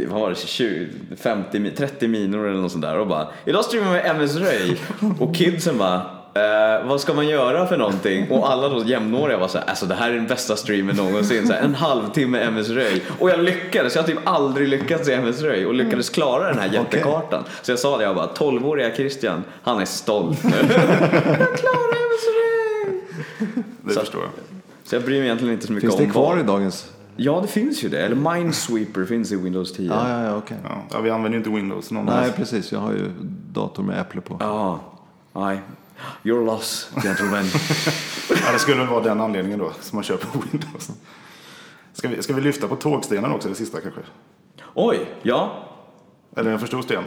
vad 0.09 0.21
var 0.21 0.29
det, 0.31 0.37
20, 0.37 0.89
50, 1.23 1.59
mi- 1.59 1.77
30 1.77 2.09
minor 2.09 2.49
eller 2.49 2.61
något 2.61 2.73
sånt 2.73 2.85
där 2.85 2.99
och 2.99 3.07
bara, 3.07 3.29
idag 3.45 3.65
streamar 3.65 3.93
vi 3.93 4.01
MS 4.01 4.37
Röj. 4.37 4.77
Och 5.21 5.35
kidsen 5.35 5.79
bara, 5.79 5.95
eh, 6.35 6.87
vad 6.87 7.01
ska 7.01 7.15
man 7.15 7.29
göra 7.29 7.67
för 7.67 7.77
någonting? 7.77 8.31
Och 8.31 8.51
alla 8.53 8.69
då 8.69 8.85
jämnåriga 8.85 9.39
var 9.39 9.49
så 9.49 9.59
här, 9.59 9.65
alltså 9.67 9.87
det 9.87 9.95
här 9.95 10.11
är 10.11 10.15
den 10.15 10.27
bästa 10.27 10.57
streamen 10.57 10.97
någonsin. 10.97 11.47
Så 11.47 11.53
här, 11.53 11.61
en 11.61 11.75
halvtimme 11.75 12.39
MS 12.41 12.69
Röj. 12.69 13.03
Och 13.19 13.31
jag 13.31 13.41
lyckades, 13.41 13.95
jag 13.95 14.03
har 14.03 14.09
typ 14.09 14.19
aldrig 14.25 14.69
lyckats 14.69 15.09
i 15.09 15.13
MS 15.13 15.41
Röj 15.43 15.67
och 15.67 15.75
lyckades 15.75 16.11
klara 16.11 16.49
den 16.49 16.59
här 16.59 16.69
jättekartan. 16.73 17.45
Så 17.63 17.73
jag 17.73 17.79
sa 17.79 17.97
det, 17.99 18.05
jag 18.05 18.15
bara, 18.17 18.27
12-åriga 18.27 18.95
Christian, 18.95 19.45
han 19.63 19.81
är 19.81 19.85
stolt 19.85 20.45
nu. 20.45 20.51
jag 21.39 21.57
klarar 21.57 21.97
MS 21.97 22.27
Röj! 22.37 23.01
Det 23.85 23.95
förstår 23.95 24.21
jag. 24.23 24.60
Så 24.91 24.97
jag 24.97 25.05
bryr 25.05 25.19
mig 25.19 25.25
egentligen 25.25 25.55
inte 25.55 25.67
så 25.67 25.73
mycket 25.73 25.91
Finns 25.91 26.01
om 26.01 26.07
det 26.07 26.13
kvar 26.13 26.39
i 26.39 26.43
dagens? 26.43 26.93
Ja, 27.17 27.41
det 27.41 27.49
finns 27.49 27.85
ju 27.85 27.89
det. 27.89 28.01
Eller 28.01 28.35
Minesweeper 28.35 29.05
finns 29.05 29.33
i 29.33 29.37
Windows 29.37 29.73
10. 29.73 29.87
Ja, 29.87 30.09
ja, 30.09 30.25
ja, 30.25 30.37
okej. 30.37 30.57
Ja, 30.65 30.83
ja, 30.91 31.01
vi 31.01 31.11
använder 31.11 31.39
ju 31.39 31.45
inte 31.45 31.51
Windows. 31.51 31.91
Någon 31.91 32.05
Nej, 32.05 32.33
precis. 32.33 32.73
Jag 32.73 32.81
har 32.81 32.93
ju 32.93 33.11
dator 33.53 33.83
med 33.83 34.01
Apple 34.01 34.21
på. 34.21 34.37
Ja, 34.41 34.81
nej. 35.33 35.61
Your 36.25 36.47
loss, 36.47 36.91
gentlemen. 37.03 37.45
Ja, 38.47 38.53
det 38.53 38.59
skulle 38.59 38.77
väl 38.77 38.87
vara 38.87 39.03
den 39.05 39.21
anledningen 39.21 39.59
då, 39.59 39.73
som 39.81 39.97
man 39.97 40.19
på 40.19 40.43
Windows. 40.53 40.91
Ska 41.93 42.09
vi, 42.09 42.23
ska 42.23 42.35
vi 42.35 42.41
lyfta 42.41 42.69
på 42.69 42.77
tågstenen 42.77 43.33
också, 43.33 43.49
det 43.49 43.55
sista 43.55 43.81
kanske? 43.81 44.01
Oj, 44.75 44.99
ja. 45.23 45.53
Eller 46.37 46.51
en 46.51 46.59
för 46.59 46.67
stor 46.67 46.83
sten? 46.83 47.03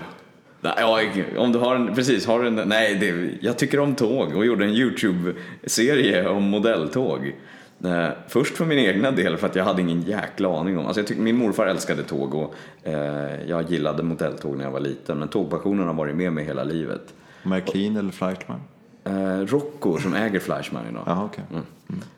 Nej, 0.62 0.74
ja, 0.78 1.02
om 1.38 1.52
du 1.52 1.60
har 1.60 1.76
en, 1.76 1.96
precis, 1.96 2.26
har 2.26 2.44
en, 2.44 2.56
nej, 2.56 2.96
det, 2.96 3.30
jag 3.42 3.58
tycker 3.58 3.80
om 3.80 3.96
tåg 3.96 4.36
och 4.36 4.46
gjorde 4.46 4.66
en 4.66 4.72
YouTube-serie 4.72 6.28
om 6.28 6.44
modelltåg. 6.44 7.36
Eh, 7.84 8.10
först 8.28 8.58
för 8.58 8.66
min 8.66 8.80
egna 8.80 9.12
del 9.12 9.38
för 9.38 9.48
att 9.48 9.56
jag 9.56 9.64
hade 9.64 9.82
ingen 9.82 10.02
jäkla 10.02 10.60
aning 10.60 10.78
om, 10.78 10.86
alltså 10.86 11.00
jag 11.00 11.08
tyck, 11.08 11.18
min 11.18 11.38
morfar 11.38 11.66
älskade 11.66 12.04
tåg 12.04 12.36
och 12.36 12.56
eh, 12.84 13.44
jag 13.48 13.72
gillade 13.72 14.04
modelltåg 14.04 14.58
när 14.58 14.64
jag 14.64 14.72
var 14.72 14.80
liten 14.80 15.20
men 15.20 15.28
tågpassionen 15.28 15.88
har 15.88 15.94
varit 15.94 16.16
med 16.16 16.34
mig 16.34 16.46
hela 16.46 16.64
livet. 16.64 17.14
McLean 17.44 17.98
eller 17.98 18.12
Fleischmann? 18.12 18.62
Eh, 19.06 19.38
Rocco 19.46 19.98
som 19.98 20.14
äger 20.14 20.40
Fleischmann 20.40 20.84
idag. 20.90 21.04
Jaha, 21.06 21.26
okej. 21.26 21.44
Mm. 21.52 21.64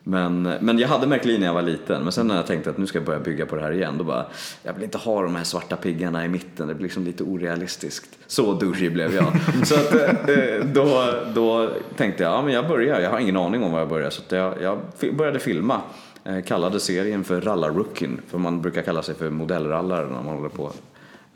Men, 0.02 0.42
men 0.42 0.78
jag 0.78 0.88
hade 0.88 1.06
Märklin 1.06 1.40
när 1.40 1.46
jag 1.46 1.54
var 1.54 1.62
liten, 1.62 2.02
men 2.02 2.12
sen 2.12 2.26
när 2.26 2.36
jag 2.36 2.46
tänkte 2.46 2.70
att 2.70 2.78
nu 2.78 2.86
ska 2.86 2.98
jag 2.98 3.06
börja 3.06 3.20
bygga 3.20 3.46
på 3.46 3.56
det 3.56 3.62
här 3.62 3.72
igen, 3.72 3.94
då 3.98 4.04
bara, 4.04 4.26
jag 4.62 4.72
vill 4.72 4.82
inte 4.84 4.98
ha 4.98 5.22
de 5.22 5.36
här 5.36 5.44
svarta 5.44 5.76
piggarna 5.76 6.24
i 6.24 6.28
mitten, 6.28 6.68
det 6.68 6.74
blir 6.74 6.82
liksom 6.82 7.04
lite 7.04 7.24
orealistiskt. 7.24 8.18
Så 8.26 8.52
douchig 8.52 8.92
blev 8.92 9.14
jag. 9.14 9.32
så 9.66 9.74
att, 9.74 9.94
eh, 10.28 10.64
då, 10.74 11.14
då 11.34 11.70
tänkte 11.96 12.22
jag, 12.22 12.32
ja 12.32 12.42
men 12.42 12.54
jag 12.54 12.68
börjar, 12.68 13.00
jag 13.00 13.10
har 13.10 13.18
ingen 13.18 13.36
aning 13.36 13.62
om 13.62 13.72
vad 13.72 13.80
jag 13.80 13.88
börjar, 13.88 14.10
så 14.10 14.22
att 14.22 14.32
jag, 14.32 14.62
jag 14.62 14.78
började 15.14 15.38
filma. 15.38 15.80
Eh, 16.24 16.42
kallade 16.42 16.80
serien 16.80 17.24
för 17.24 17.40
Rallarrookien, 17.40 18.20
för 18.28 18.38
man 18.38 18.62
brukar 18.62 18.82
kalla 18.82 19.02
sig 19.02 19.14
för 19.14 19.30
modellrallare 19.30 20.06
när 20.06 20.22
man 20.22 20.36
håller 20.36 20.48
på. 20.48 20.72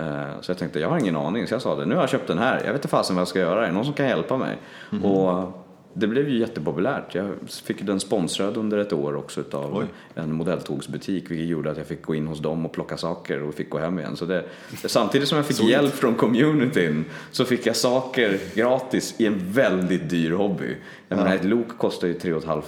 Eh, 0.00 0.40
Så 0.40 0.50
jag 0.50 0.58
tänkte, 0.58 0.80
jag 0.80 0.88
har 0.88 0.98
ingen 0.98 1.16
aning, 1.16 1.46
så 1.46 1.54
jag 1.54 1.62
sa 1.62 1.74
det, 1.74 1.86
nu 1.86 1.94
har 1.94 2.02
jag 2.02 2.10
köpt 2.10 2.26
den 2.28 2.38
här, 2.38 2.56
jag 2.56 2.72
vet 2.72 2.74
inte 2.74 2.88
fasen 2.88 3.16
vad 3.16 3.20
jag 3.20 3.28
ska 3.28 3.38
göra, 3.38 3.62
är 3.62 3.66
det 3.66 3.72
någon 3.74 3.84
som 3.84 3.94
kan 3.94 4.06
hjälpa 4.06 4.36
mig? 4.36 4.58
Och 5.02 5.52
det 5.94 6.06
blev 6.06 6.28
ju 6.28 6.38
jättepopulärt. 6.38 7.14
Jag 7.14 7.28
fick 7.64 7.82
den 7.86 8.00
sponsrad 8.00 8.56
under 8.56 8.78
ett 8.78 8.92
år 8.92 9.16
också 9.16 9.40
utav 9.40 9.76
Oj. 9.76 9.84
en 10.14 10.32
modelltågsbutik 10.32 11.30
vilket 11.30 11.46
gjorde 11.48 11.70
att 11.70 11.76
jag 11.76 11.86
fick 11.86 12.02
gå 12.02 12.14
in 12.14 12.26
hos 12.26 12.38
dem 12.38 12.66
och 12.66 12.72
plocka 12.72 12.96
saker 12.96 13.42
och 13.42 13.54
fick 13.54 13.70
gå 13.70 13.78
hem 13.78 13.98
igen. 13.98 14.16
Så 14.16 14.24
det, 14.24 14.44
samtidigt 14.86 15.28
som 15.28 15.36
jag 15.36 15.46
fick 15.46 15.62
hjälp 15.62 15.92
från 15.94 16.14
communityn 16.14 17.04
så 17.30 17.44
fick 17.44 17.66
jag 17.66 17.76
saker 17.76 18.38
gratis 18.54 19.14
i 19.18 19.26
en 19.26 19.52
väldigt 19.52 20.10
dyr 20.10 20.30
hobby. 20.32 20.76
Jag 21.08 21.16
menar, 21.18 21.34
ett 21.34 21.44
lok 21.44 21.78
kostar 21.78 22.08
ju 22.08 22.14
3 22.14 22.40
500. 22.40 22.62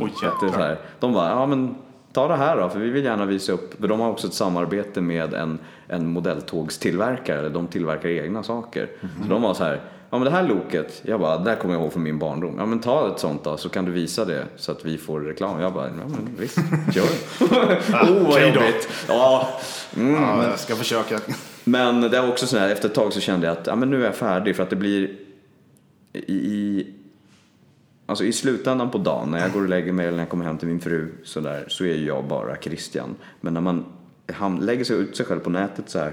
Oj, 0.00 0.10
Så 0.40 0.46
här, 0.58 0.78
de 1.00 1.12
bara, 1.12 1.28
ja 1.30 1.46
men 1.46 1.74
ta 2.14 2.28
det 2.28 2.36
här 2.36 2.56
då, 2.56 2.68
för 2.68 2.78
vi 2.78 2.90
vill 2.90 3.04
gärna 3.04 3.26
visa 3.26 3.52
upp, 3.52 3.80
för 3.80 3.88
de 3.88 4.00
har 4.00 4.10
också 4.10 4.26
ett 4.26 4.34
samarbete 4.34 5.00
med 5.00 5.34
en, 5.34 5.58
en 5.88 6.06
modelltågstillverkare, 6.06 7.38
eller 7.38 7.50
de 7.50 7.66
tillverkar 7.66 8.08
egna 8.08 8.42
saker. 8.42 8.88
Så 9.22 9.28
de 9.28 9.42
var 9.42 9.54
så 9.54 9.64
här, 9.64 9.80
ja 10.10 10.18
men 10.18 10.24
det 10.24 10.30
här 10.30 10.48
loket, 10.48 11.02
jag 11.04 11.20
bara, 11.20 11.38
det 11.38 11.50
här 11.50 11.56
kommer 11.56 11.74
jag 11.74 11.82
ihåg 11.82 11.92
från 11.92 12.02
min 12.02 12.18
barndom. 12.18 12.54
Ja 12.58 12.66
men 12.66 12.78
ta 12.78 13.12
ett 13.12 13.18
sånt 13.18 13.44
då, 13.44 13.56
så 13.56 13.68
kan 13.68 13.84
du 13.84 13.92
visa 13.92 14.24
det 14.24 14.46
så 14.56 14.72
att 14.72 14.84
vi 14.84 14.98
får 14.98 15.20
reklam. 15.20 15.60
Jag 15.60 15.72
bara, 15.72 15.86
ja 15.86 15.92
men 15.94 16.36
visst, 16.38 16.58
gör 16.92 17.04
det. 17.04 18.10
oh 18.12 18.28
vad 18.28 18.42
jobbigt. 18.42 18.88
Ja, 19.08 19.48
mm. 19.96 20.14
Ja, 20.14 20.44
jag 20.44 20.58
ska 20.58 20.74
försöka. 20.74 21.20
Men 21.64 22.00
det 22.00 22.20
var 22.20 22.28
också 22.28 22.46
så 22.46 22.58
här, 22.58 22.68
efter 22.68 22.88
ett 22.88 22.94
tag 22.94 23.12
så 23.12 23.20
kände 23.20 23.46
jag 23.46 23.56
att 23.58 23.66
ja, 23.66 23.76
men 23.76 23.90
nu 23.90 24.00
är 24.00 24.04
jag 24.04 24.14
färdig 24.14 24.56
för 24.56 24.62
att 24.62 24.70
det 24.70 24.76
blir 24.76 25.10
i, 26.12 26.34
i, 26.34 26.86
alltså 28.06 28.24
i 28.24 28.32
slutändan 28.32 28.90
på 28.90 28.98
dagen 28.98 29.30
när 29.30 29.38
jag 29.38 29.52
går 29.52 29.62
och 29.62 29.68
lägger 29.68 29.92
mig 29.92 30.06
eller 30.06 30.16
när 30.16 30.22
jag 30.22 30.30
kommer 30.30 30.44
hem 30.44 30.58
till 30.58 30.68
min 30.68 30.80
fru 30.80 31.12
så, 31.24 31.40
där, 31.40 31.64
så 31.68 31.84
är 31.84 31.94
ju 31.94 32.06
jag 32.06 32.24
bara 32.24 32.56
Christian. 32.56 33.14
Men 33.40 33.54
när 33.54 33.60
man 33.60 33.84
lägger 34.60 34.84
sig 34.84 34.96
ut 34.96 35.16
sig 35.16 35.26
själv 35.26 35.40
på 35.40 35.50
nätet 35.50 35.90
så 35.90 35.98
här 35.98 36.12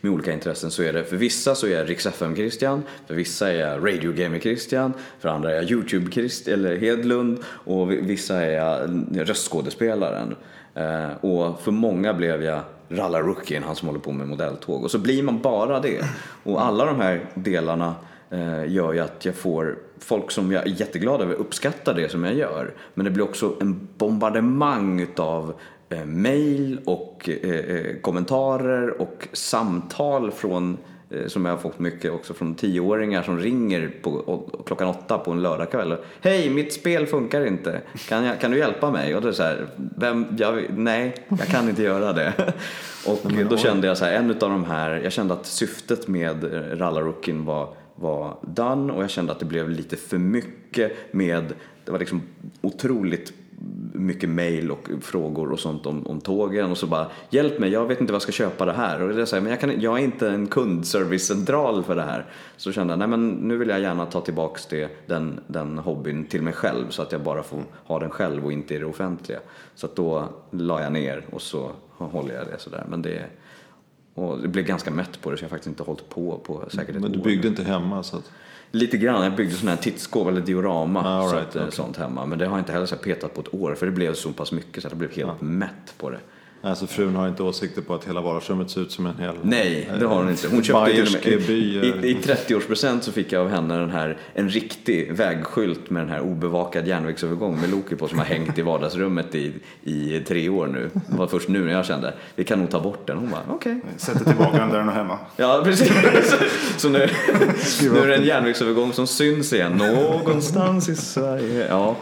med 0.00 0.12
olika 0.12 0.32
intressen 0.32 0.70
så 0.70 0.82
är 0.82 0.92
det 0.92 1.04
för 1.04 1.16
vissa 1.16 1.54
så 1.54 1.66
är 1.66 1.70
jag 1.70 1.90
Rix 1.90 2.06
FM 2.06 2.36
Christian, 2.36 2.82
för 3.06 3.14
vissa 3.14 3.52
är 3.52 3.60
jag 3.60 3.88
Radio 3.88 4.12
Gamer 4.12 4.38
Christian, 4.38 4.92
för 5.20 5.28
andra 5.28 5.50
är 5.50 5.54
jag 5.54 5.64
Youtube-Christian, 5.64 6.52
eller 6.52 6.76
Hedlund 6.76 7.38
och 7.46 7.92
vissa 7.92 8.42
är 8.42 8.50
jag 8.50 8.90
röstskådespelaren. 9.28 10.34
Eh, 10.74 11.10
och 11.20 11.60
för 11.60 11.70
många 11.70 12.14
blev 12.14 12.42
jag 12.42 12.60
Rallarrookien, 12.88 13.62
han 13.62 13.76
som 13.76 13.88
håller 13.88 14.00
på 14.00 14.12
med 14.12 14.28
modelltåg. 14.28 14.84
Och 14.84 14.90
så 14.90 14.98
blir 14.98 15.22
man 15.22 15.40
bara 15.42 15.80
det. 15.80 16.04
Och 16.42 16.64
alla 16.64 16.84
de 16.84 17.00
här 17.00 17.26
delarna 17.34 17.94
eh, 18.30 18.72
gör 18.72 18.92
ju 18.92 19.00
att 19.00 19.24
jag 19.24 19.34
får 19.34 19.78
folk 20.04 20.30
som 20.30 20.52
jag 20.52 20.66
är 20.66 20.80
jätteglad 20.80 21.20
över 21.20 21.34
uppskattar 21.34 21.94
det 21.94 22.08
som 22.08 22.24
jag 22.24 22.34
gör. 22.34 22.74
Men 22.94 23.04
det 23.04 23.10
blir 23.10 23.24
också 23.24 23.56
en 23.60 23.88
bombardemang 23.98 25.00
utav 25.00 25.54
eh, 25.88 26.04
mail 26.04 26.80
och 26.84 27.28
eh, 27.42 27.50
eh, 27.50 27.96
kommentarer 28.00 29.00
och 29.00 29.28
samtal 29.32 30.30
från 30.30 30.78
eh, 31.10 31.26
som 31.26 31.44
jag 31.44 31.52
har 31.52 31.58
fått 31.58 31.78
mycket 31.78 32.12
också 32.12 32.34
från 32.34 32.54
tioåringar 32.54 33.22
som 33.22 33.38
ringer 33.38 33.92
på, 34.02 34.10
och, 34.10 34.66
klockan 34.66 34.88
åtta 34.88 35.18
på 35.18 35.30
en 35.30 35.42
lördagkväll. 35.42 35.96
Hej, 36.20 36.50
mitt 36.50 36.72
spel 36.72 37.06
funkar 37.06 37.46
inte. 37.46 37.80
Kan, 38.08 38.24
jag, 38.24 38.40
kan 38.40 38.50
du 38.50 38.58
hjälpa 38.58 38.90
mig? 38.90 39.14
Och 39.14 39.22
då 39.22 39.28
är 39.28 39.30
det 39.30 39.36
så 39.36 39.42
här, 39.42 39.66
vem, 39.76 40.26
jag, 40.38 40.64
nej, 40.70 41.14
jag 41.28 41.48
kan 41.48 41.68
inte 41.68 41.82
göra 41.82 42.12
det. 42.12 42.32
Och 43.06 43.32
då 43.50 43.56
kände 43.56 43.86
jag 43.86 43.98
så 43.98 44.04
här, 44.04 44.12
en 44.12 44.30
av 44.30 44.36
de 44.36 44.64
här, 44.64 44.90
jag 44.90 45.12
kände 45.12 45.34
att 45.34 45.46
syftet 45.46 46.08
med 46.08 46.44
eh, 46.44 46.76
Rallarrookien 46.76 47.44
var, 47.44 47.74
var 48.04 48.36
done 48.42 48.92
och 48.92 49.02
jag 49.02 49.10
kände 49.10 49.32
att 49.32 49.38
det 49.38 49.44
blev 49.44 49.70
lite 49.70 49.96
för 49.96 50.18
mycket 50.18 51.14
med, 51.14 51.52
det 51.84 51.92
var 51.92 51.98
liksom 51.98 52.22
otroligt 52.60 53.32
mycket 53.92 54.28
mail 54.28 54.70
och 54.70 54.88
frågor 55.00 55.52
och 55.52 55.60
sånt 55.60 55.86
om, 55.86 56.06
om 56.06 56.20
tågen 56.20 56.70
och 56.70 56.78
så 56.78 56.86
bara 56.86 57.06
hjälp 57.30 57.58
mig, 57.58 57.70
jag 57.70 57.86
vet 57.86 58.00
inte 58.00 58.12
vad 58.12 58.16
jag 58.16 58.22
ska 58.22 58.32
köpa 58.32 58.64
det 58.64 58.72
här 58.72 59.02
och 59.02 59.08
det 59.08 59.22
är 59.22 59.24
så 59.24 59.36
här, 59.36 59.42
men 59.42 59.50
jag, 59.50 59.60
kan, 59.60 59.80
jag 59.80 59.98
är 59.98 60.04
inte 60.04 60.28
en 60.28 60.46
kundservicecentral 60.46 61.84
för 61.84 61.96
det 61.96 62.02
här. 62.02 62.26
Så 62.56 62.72
kände 62.72 62.92
jag, 62.92 62.98
nej 62.98 63.08
men 63.08 63.30
nu 63.30 63.56
vill 63.56 63.68
jag 63.68 63.80
gärna 63.80 64.06
ta 64.06 64.20
tillbaks 64.20 64.66
det, 64.66 64.90
den, 65.06 65.40
den 65.46 65.78
hobbyn 65.78 66.24
till 66.24 66.42
mig 66.42 66.52
själv 66.52 66.90
så 66.90 67.02
att 67.02 67.12
jag 67.12 67.20
bara 67.20 67.42
får 67.42 67.62
ha 67.84 67.98
den 67.98 68.10
själv 68.10 68.44
och 68.44 68.52
inte 68.52 68.74
i 68.74 68.78
det 68.78 68.86
offentliga. 68.86 69.38
Så 69.74 69.86
att 69.86 69.96
då 69.96 70.28
la 70.50 70.82
jag 70.82 70.92
ner 70.92 71.26
och 71.32 71.42
så 71.42 71.70
håller 71.96 72.34
jag 72.34 72.46
det 72.46 72.58
sådär. 72.58 72.84
Men 72.88 73.02
det, 73.02 73.24
och 74.14 74.38
det 74.42 74.48
blev 74.48 74.64
ganska 74.64 74.90
mätt 74.90 75.20
på 75.20 75.30
det 75.30 75.36
så 75.36 75.44
jag 75.44 75.48
har 75.48 75.50
faktiskt 75.56 75.68
inte 75.68 75.82
hållit 75.82 76.08
på 76.08 76.38
på 76.38 76.64
säkert 76.70 76.94
ett 76.96 77.02
Men 77.02 77.12
du 77.12 77.18
år. 77.18 77.24
byggde 77.24 77.48
inte 77.48 77.62
hemma 77.62 78.02
så 78.02 78.16
att... 78.16 78.30
Lite 78.70 78.96
grann, 78.96 79.24
jag 79.24 79.36
byggde 79.36 79.54
sån 79.54 79.68
här 79.68 79.76
tittskåp 79.76 80.28
eller 80.28 80.40
diorama 80.40 81.00
Ah, 81.00 81.22
all 81.22 81.30
så 81.30 81.36
right, 81.36 81.48
att, 81.48 81.56
eh, 81.56 81.62
okej. 81.62 81.72
sånt 81.76 81.96
hemma. 81.96 82.26
Men 82.26 82.38
det 82.38 82.46
har 82.46 82.52
jag 82.52 82.60
inte 82.60 82.72
heller 82.72 82.86
så 82.86 82.96
petat 82.96 83.34
på 83.34 83.40
ett 83.40 83.54
år 83.54 83.74
för 83.74 83.86
det 83.86 83.92
blev 83.92 84.14
så 84.14 84.32
pass 84.32 84.52
mycket 84.52 84.82
så 84.82 84.88
att 84.88 84.92
jag 84.92 84.98
blev 84.98 85.12
helt 85.12 85.40
mätt 85.40 85.94
på 85.98 86.10
det. 86.10 86.18
Alltså 86.64 86.86
frun 86.86 87.16
har 87.16 87.28
inte 87.28 87.42
åsikter 87.42 87.82
på 87.82 87.94
att 87.94 88.04
hela 88.04 88.20
vardagsrummet 88.20 88.70
ser 88.70 88.80
ut 88.80 88.92
som 88.92 89.06
en 89.06 89.18
hel... 89.18 89.34
Nej, 89.42 89.90
det 90.00 90.06
har 90.06 90.16
hon 90.16 90.30
inte. 90.30 90.48
Hon 90.48 90.62
köpte 90.62 90.92
till 90.92 91.06
och 91.06 91.12
med, 91.12 91.22
Bayerske 91.22 91.46
by. 91.46 91.52
i, 91.52 92.08
i, 92.08 92.10
i 92.10 92.14
30-årspresent 92.14 93.00
så 93.00 93.12
fick 93.12 93.32
jag 93.32 93.42
av 93.42 93.48
henne 93.48 93.78
den 93.78 93.90
här, 93.90 94.18
en 94.34 94.48
riktig 94.48 95.12
vägskylt 95.12 95.90
med 95.90 96.02
den 96.02 96.10
här 96.10 96.20
obevakad 96.20 96.86
järnvägsövergång 96.86 97.60
med 97.60 97.70
Loki 97.70 97.96
på 97.96 98.08
som 98.08 98.18
har 98.18 98.26
hängt 98.26 98.58
i 98.58 98.62
vardagsrummet 98.62 99.34
i, 99.34 99.52
i 99.82 100.20
tre 100.20 100.48
år 100.48 100.66
nu. 100.66 100.90
Det 101.08 101.16
var 101.16 101.26
först 101.26 101.48
nu 101.48 101.64
när 101.64 101.72
jag 101.72 101.86
kände, 101.86 102.14
vi 102.34 102.44
kan 102.44 102.58
nog 102.58 102.70
ta 102.70 102.80
bort 102.80 103.06
den. 103.06 103.18
Hon 103.18 103.30
bara, 103.30 103.42
okej. 103.50 103.80
Sätter 103.96 104.24
tillbaka 104.24 104.58
den 104.58 104.68
där 104.68 104.78
den 104.78 104.88
är 104.88 104.92
hemma. 104.92 105.18
Ja, 105.36 105.60
precis. 105.64 105.92
Så 106.76 106.88
nu, 106.88 107.08
nu 107.82 107.98
är 107.98 108.06
det 108.08 108.16
en 108.16 108.24
järnvägsövergång 108.24 108.92
som 108.92 109.06
syns 109.06 109.52
igen 109.52 109.72
någonstans 109.72 110.88
i 110.88 110.96
Sverige. 110.96 111.66
Ja, 111.68 111.96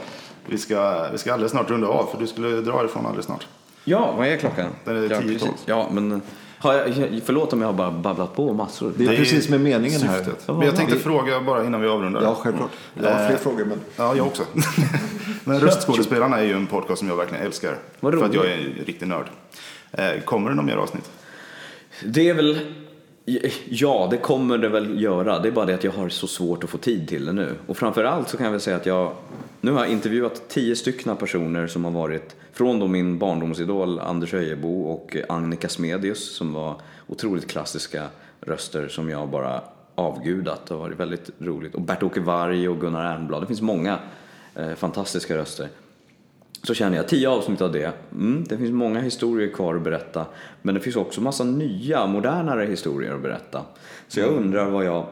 Vi 0.46 0.58
ska, 0.58 1.08
vi 1.12 1.18
ska 1.18 1.32
alldeles 1.32 1.52
snart 1.52 1.70
runda 1.70 1.86
av, 1.86 2.06
för 2.06 2.18
du 2.18 2.26
skulle 2.26 2.48
dra 2.60 2.84
ifrån 2.84 3.06
alldeles 3.06 3.26
snart. 3.26 3.46
Ja 3.84 4.14
vad 4.16 4.26
är 4.26 4.36
klockan? 4.36 4.70
Den 4.84 4.96
är 4.96 5.10
ja, 5.10 5.20
tio. 5.20 5.38
Ja, 5.66 5.88
men 5.92 6.22
har 6.58 6.74
jag, 6.74 7.20
förlåt 7.24 7.52
om 7.52 7.60
jag 7.60 7.68
har 7.68 7.72
bara 7.72 7.90
babblat 7.90 8.36
på 8.36 8.52
massor. 8.52 8.92
Det 8.96 9.04
är 9.04 9.16
precis 9.16 9.48
med 9.48 9.60
meningen 9.60 10.00
här. 10.00 10.18
syftet. 10.18 10.44
Men 10.48 10.60
jag 10.62 10.76
tänkte 10.76 10.98
fråga 10.98 11.40
bara 11.40 11.64
innan 11.64 11.80
vi 11.80 11.88
avrundar. 11.88 12.22
Ja, 12.22 12.34
självklart. 12.34 12.70
Jag 12.94 13.10
har 13.10 13.26
fler 13.26 13.36
Eh, 13.36 13.40
frågor 13.40 13.64
men... 13.64 13.80
Ja, 13.96 14.16
jag 14.16 14.26
också. 14.26 14.42
Men 15.44 15.60
Röstskådespelarna 15.60 16.38
är 16.38 16.44
ju 16.44 16.52
en 16.52 16.66
podcast 16.66 16.98
som 16.98 17.08
jag 17.08 17.16
verkligen 17.16 17.44
älskar. 17.44 17.76
Vad 18.00 18.14
för 18.14 18.24
att 18.24 18.34
jag 18.34 18.44
roligt. 18.44 18.76
är 18.76 18.80
en 18.80 18.84
riktig 18.86 19.08
nörd. 19.08 19.26
Eh, 19.92 20.20
Kommer 20.24 20.50
det 20.50 20.56
någon 20.56 20.66
mer 20.66 20.76
avsnitt? 20.76 21.10
Det 22.04 22.28
är 22.28 22.34
väl, 22.34 22.58
ja 23.68 24.08
det 24.10 24.16
kommer 24.16 24.58
det 24.58 24.68
väl 24.68 25.02
göra. 25.02 25.38
Det 25.38 25.48
är 25.48 25.52
bara 25.52 25.66
det 25.66 25.74
att 25.74 25.84
jag 25.84 25.92
har 25.92 26.08
så 26.08 26.26
svårt 26.26 26.64
att 26.64 26.70
få 26.70 26.78
tid 26.78 27.08
till 27.08 27.24
det 27.24 27.32
nu. 27.32 27.54
Och 27.66 27.76
framförallt 27.76 28.28
så 28.28 28.36
kan 28.36 28.44
jag 28.44 28.50
väl 28.50 28.60
säga 28.60 28.76
att 28.76 28.86
jag, 28.86 29.12
nu 29.60 29.72
har 29.72 29.80
jag 29.80 29.88
intervjuat 29.88 30.48
tio 30.48 30.76
stycken 30.76 31.16
personer 31.16 31.66
som 31.66 31.84
har 31.84 31.92
varit 31.92 32.36
från 32.52 32.78
då 32.78 32.86
min 32.86 33.18
barndomsidol 33.18 33.98
Anders 33.98 34.34
Öjebo 34.34 34.82
och 34.82 35.16
Annika 35.28 35.68
Smedius 35.68 36.36
som 36.36 36.52
var 36.52 36.76
otroligt 37.06 37.50
klassiska 37.50 38.06
röster 38.40 38.88
som 38.88 39.10
jag 39.10 39.28
bara 39.28 39.60
avgudat. 39.94 40.66
Det 40.66 40.74
har 40.74 40.80
varit 40.80 41.00
väldigt 41.00 41.30
roligt. 41.38 41.74
Och 41.74 41.80
Bert-Åke 41.80 42.20
Varg 42.20 42.68
och 42.68 42.80
Gunnar 42.80 43.14
Ernblad. 43.14 43.42
Det 43.42 43.46
finns 43.46 43.60
många 43.60 43.98
eh, 44.54 44.74
fantastiska 44.74 45.36
röster. 45.36 45.68
Så 46.62 46.74
känner 46.74 46.96
jag, 46.96 47.08
tio 47.08 47.28
avsnitt 47.28 47.60
av 47.60 47.72
det. 47.72 47.92
Mm, 48.12 48.44
det 48.48 48.58
finns 48.58 48.70
många 48.70 49.00
historier 49.00 49.48
kvar 49.48 49.74
att 49.74 49.82
berätta. 49.82 50.26
Men 50.62 50.74
det 50.74 50.80
finns 50.80 50.96
också 50.96 51.20
massa 51.20 51.44
nya, 51.44 52.06
modernare 52.06 52.64
historier 52.64 53.14
att 53.14 53.22
berätta. 53.22 53.62
Så 54.08 54.20
jag 54.20 54.28
undrar 54.28 54.70
vad 54.70 54.84
jag, 54.84 55.06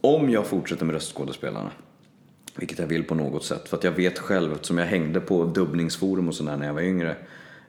om 0.00 0.30
jag 0.30 0.46
fortsätter 0.46 0.84
med 0.84 0.94
röstskådespelarna. 0.94 1.70
Vilket 2.56 2.78
jag 2.78 2.86
vill 2.86 3.04
på 3.04 3.14
något 3.14 3.44
sätt. 3.44 3.68
För 3.68 3.76
att 3.76 3.84
jag 3.84 3.92
vet 3.92 4.18
själv, 4.18 4.52
eftersom 4.52 4.78
jag 4.78 4.86
hängde 4.86 5.20
på 5.20 5.44
dubbningsforum 5.44 6.28
och 6.28 6.34
sådär 6.34 6.56
när 6.56 6.66
jag 6.66 6.74
var 6.74 6.80
yngre. 6.80 7.16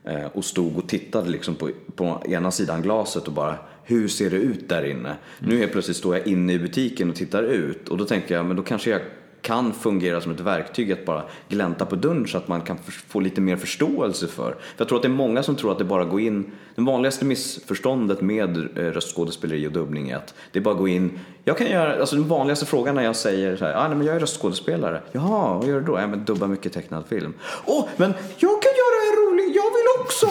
Eh, 0.04 0.26
och 0.26 0.44
stod 0.44 0.78
och 0.78 0.88
tittade 0.88 1.30
liksom 1.30 1.54
på, 1.54 1.70
på 1.96 2.22
ena 2.26 2.50
sidan 2.50 2.82
glaset 2.82 3.26
och 3.26 3.32
bara 3.32 3.58
hur 3.84 4.08
ser 4.08 4.30
det 4.30 4.36
ut 4.36 4.68
där 4.68 4.84
inne? 4.84 5.16
Nu 5.38 5.58
helt 5.58 5.72
plötsligt 5.72 5.96
står 5.96 6.16
jag 6.16 6.26
inne 6.26 6.52
i 6.52 6.58
butiken 6.58 7.10
och 7.10 7.16
tittar 7.16 7.42
ut 7.42 7.88
och 7.88 7.98
då 7.98 8.04
tänker 8.04 8.34
jag, 8.34 8.46
men 8.46 8.56
då 8.56 8.62
kanske 8.62 8.90
jag 8.90 9.00
kan 9.42 9.72
fungera 9.72 10.20
som 10.20 10.32
ett 10.32 10.40
verktyg 10.40 10.92
att 10.92 11.04
bara 11.04 11.22
glänta 11.48 11.86
på 11.86 11.96
dörren 11.96 12.26
så 12.26 12.38
att 12.38 12.48
man 12.48 12.60
kan 12.60 12.78
få 13.08 13.20
lite 13.20 13.40
mer 13.40 13.56
förståelse 13.56 14.26
för. 14.26 14.50
För 14.50 14.56
jag 14.76 14.88
tror 14.88 14.98
att 14.98 15.02
det 15.02 15.08
är 15.08 15.10
många 15.10 15.42
som 15.42 15.56
tror 15.56 15.72
att 15.72 15.78
det 15.78 15.84
bara 15.84 16.04
går 16.04 16.20
in, 16.20 16.52
det 16.74 16.82
vanligaste 16.82 17.24
missförståndet 17.24 18.20
med 18.20 18.56
eh, 18.56 18.82
röstskådespeleri 18.82 19.66
och 19.66 19.72
dubbning 19.72 20.10
är 20.10 20.16
att 20.16 20.34
det 20.52 20.60
bara 20.60 20.74
går 20.74 20.88
in, 20.88 21.18
jag 21.44 21.58
kan 21.58 21.66
göra, 21.66 22.00
alltså 22.00 22.16
den 22.16 22.28
vanligaste 22.28 22.66
frågan 22.66 22.94
när 22.94 23.02
jag 23.02 23.16
säger 23.16 23.56
så 23.56 23.64
här, 23.64 23.74
ah, 23.74 23.88
nej, 23.88 23.96
men 23.96 24.06
jag 24.06 24.16
är 24.16 24.20
röstskådespelare. 24.20 25.02
Jaha, 25.12 25.58
vad 25.58 25.68
gör 25.68 25.80
du 25.80 25.86
då? 25.86 25.98
Ja, 25.98 26.06
men 26.06 26.24
dubba 26.24 26.46
mycket 26.46 26.72
tecknad 26.72 27.04
film. 27.08 27.34
Åh, 27.64 27.80
oh, 27.80 27.88
men 27.96 28.14
jag 28.36 28.62
kan 28.62 28.72
göra 28.72 29.10
en 29.10 29.26
rolig, 29.26 29.56
jag 29.56 29.62
vill 29.62 30.04
också! 30.04 30.26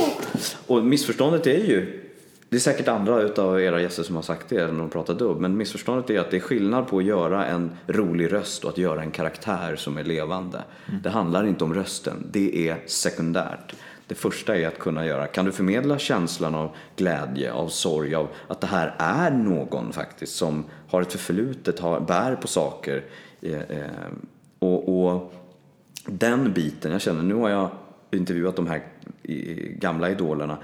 Och 0.67 0.83
missförståndet 0.83 1.47
är 1.47 1.63
ju, 1.63 2.06
det 2.49 2.55
är 2.55 2.59
säkert 2.59 2.87
andra 2.87 3.21
utav 3.21 3.61
era 3.61 3.81
gäster 3.81 4.03
som 4.03 4.15
har 4.15 4.23
sagt 4.23 4.49
det 4.49 4.67
när 4.67 4.79
de 4.79 4.89
pratar 4.89 5.13
dubb, 5.13 5.39
men 5.39 5.57
missförståndet 5.57 6.09
är 6.09 6.19
att 6.19 6.31
det 6.31 6.37
är 6.37 6.41
skillnad 6.41 6.87
på 6.87 6.97
att 6.97 7.03
göra 7.03 7.45
en 7.45 7.71
rolig 7.87 8.33
röst 8.33 8.63
och 8.63 8.69
att 8.69 8.77
göra 8.77 9.01
en 9.01 9.11
karaktär 9.11 9.75
som 9.75 9.97
är 9.97 10.03
levande. 10.03 10.63
Det 11.03 11.09
handlar 11.09 11.47
inte 11.47 11.63
om 11.63 11.73
rösten, 11.73 12.27
det 12.31 12.69
är 12.69 12.77
sekundärt. 12.85 13.75
Det 14.07 14.15
första 14.15 14.57
är 14.57 14.67
att 14.67 14.79
kunna 14.79 15.05
göra, 15.05 15.27
kan 15.27 15.45
du 15.45 15.51
förmedla 15.51 15.99
känslan 15.99 16.55
av 16.55 16.75
glädje, 16.95 17.53
av 17.53 17.67
sorg, 17.67 18.15
av 18.15 18.27
att 18.47 18.61
det 18.61 18.67
här 18.67 18.95
är 18.97 19.31
någon 19.31 19.93
faktiskt 19.93 20.35
som 20.35 20.65
har 20.87 21.01
ett 21.01 21.11
förflutet, 21.11 21.79
har, 21.79 21.99
bär 21.99 22.35
på 22.35 22.47
saker. 22.47 23.03
Eh, 23.41 23.61
eh, 23.61 23.87
och, 24.59 25.05
och 25.05 25.33
den 26.05 26.53
biten, 26.53 26.91
jag 26.91 27.01
känner 27.01 27.23
nu 27.23 27.33
har 27.33 27.49
jag 27.49 27.69
intervjuat 28.11 28.55
de 28.55 28.67
här 28.67 28.83
gamla 29.79 30.09
idolerna. 30.09 30.57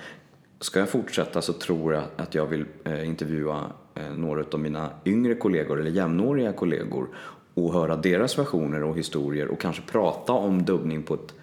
Ska 0.63 0.79
jag 0.79 0.89
fortsätta 0.89 1.41
så 1.41 1.53
tror 1.53 1.93
jag 1.93 2.03
att 2.15 2.35
jag 2.35 2.45
vill 2.45 2.65
eh, 2.83 3.07
intervjua 3.07 3.71
eh, 3.95 4.11
några 4.15 4.43
av 4.53 4.59
mina 4.59 4.89
yngre 5.05 5.35
kollegor 5.35 5.79
eller 5.79 5.91
jämnåriga 5.91 6.53
kollegor 6.53 7.07
och 7.53 7.73
höra 7.73 7.95
deras 7.95 8.37
versioner 8.39 8.83
och 8.83 8.97
historier 8.97 9.47
och 9.47 9.59
kanske 9.59 9.81
prata 9.81 10.33
om 10.33 10.65
dubbning 10.65 11.03
på 11.03 11.13
ett 11.13 11.33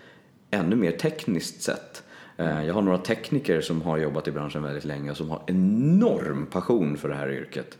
ännu 0.50 0.76
mer 0.76 0.90
tekniskt 0.92 1.62
sätt. 1.62 2.02
Eh, 2.36 2.66
Jag 2.66 2.74
har 2.74 2.82
några 2.82 2.98
tekniker 2.98 3.60
som 3.60 3.82
har 3.82 3.98
jobbat 3.98 4.28
i 4.28 4.32
branschen 4.32 4.62
väldigt 4.62 4.84
länge 4.84 5.10
och 5.10 5.16
som 5.16 5.30
har 5.30 5.42
enorm 5.46 6.46
passion 6.46 6.96
för 6.96 7.08
det 7.08 7.14
här 7.14 7.30
yrket 7.32 7.78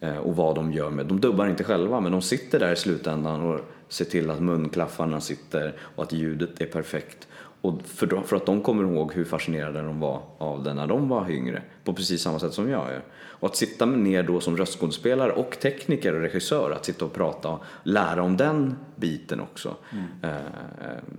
eh, 0.00 0.16
och 0.16 0.36
vad 0.36 0.54
de 0.54 0.72
gör 0.72 0.90
med. 0.90 1.06
De 1.06 1.20
dubbar 1.20 1.46
inte 1.46 1.64
själva 1.64 2.00
men 2.00 2.12
de 2.12 2.22
sitter 2.22 2.58
där 2.58 2.72
i 2.72 2.76
slutändan 2.76 3.40
och 3.40 3.60
ser 3.88 4.04
till 4.04 4.30
att 4.30 4.40
munklaffarna 4.40 5.20
sitter 5.20 5.74
och 5.80 6.02
att 6.02 6.12
ljudet 6.12 6.60
är 6.60 6.66
perfekt. 6.66 7.28
Och 7.62 7.82
för, 7.84 8.06
då- 8.06 8.22
för 8.22 8.36
att 8.36 8.46
de 8.46 8.60
kommer 8.62 8.84
ihåg 8.84 9.12
hur 9.12 9.24
fascinerade 9.24 9.82
de 9.82 10.00
var 10.00 10.22
av 10.38 10.62
det 10.62 10.74
när 10.74 10.86
de 10.86 11.08
var 11.08 11.30
yngre, 11.30 11.62
på 11.84 11.92
precis 11.94 12.22
samma 12.22 12.38
sätt 12.38 12.52
som 12.54 12.70
jag 12.70 12.88
är. 12.90 13.02
Och 13.14 13.48
att 13.48 13.56
sitta 13.56 13.86
ner 13.86 14.22
då 14.22 14.40
som 14.40 14.56
röstskådespelare 14.56 15.32
och 15.32 15.58
tekniker 15.60 16.14
och 16.14 16.20
regissör, 16.20 16.70
att 16.70 16.84
sitta 16.84 17.04
och 17.04 17.12
prata 17.12 17.48
och 17.48 17.62
lära 17.82 18.22
om 18.22 18.36
den 18.36 18.76
biten 18.96 19.40
också, 19.40 19.76
eh, 20.22 20.30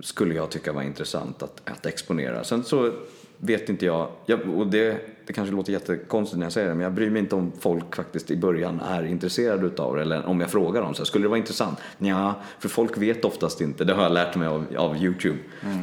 skulle 0.00 0.34
jag 0.34 0.50
tycka 0.50 0.72
var 0.72 0.82
intressant 0.82 1.42
att, 1.42 1.62
att 1.70 1.86
exponera. 1.86 2.44
Sen 2.44 2.64
så 2.64 2.92
vet 3.38 3.68
inte 3.68 3.86
jag, 3.86 4.08
jag 4.26 4.48
och 4.48 4.66
det, 4.66 5.00
det 5.26 5.32
kanske 5.32 5.54
låter 5.54 5.72
jättekonstigt 5.72 6.38
när 6.38 6.46
jag 6.46 6.52
säger 6.52 6.68
det, 6.68 6.74
men 6.74 6.84
jag 6.84 6.92
bryr 6.92 7.10
mig 7.10 7.20
inte 7.20 7.34
om 7.34 7.52
folk 7.60 7.96
faktiskt 7.96 8.30
i 8.30 8.36
början 8.36 8.80
är 8.80 9.04
intresserade 9.04 9.66
utav 9.66 9.96
det, 9.96 10.02
eller 10.02 10.26
om 10.26 10.40
jag 10.40 10.50
frågar 10.50 10.82
dem 10.82 10.94
så 10.94 11.00
här, 11.00 11.04
skulle 11.04 11.24
det 11.24 11.28
vara 11.28 11.38
intressant? 11.38 11.78
Ja, 11.98 12.34
för 12.58 12.68
folk 12.68 12.98
vet 12.98 13.24
oftast 13.24 13.60
inte, 13.60 13.84
det 13.84 13.94
har 13.94 14.02
jag 14.02 14.12
lärt 14.12 14.36
mig 14.36 14.48
av, 14.48 14.66
av 14.76 14.96
Youtube, 14.96 15.38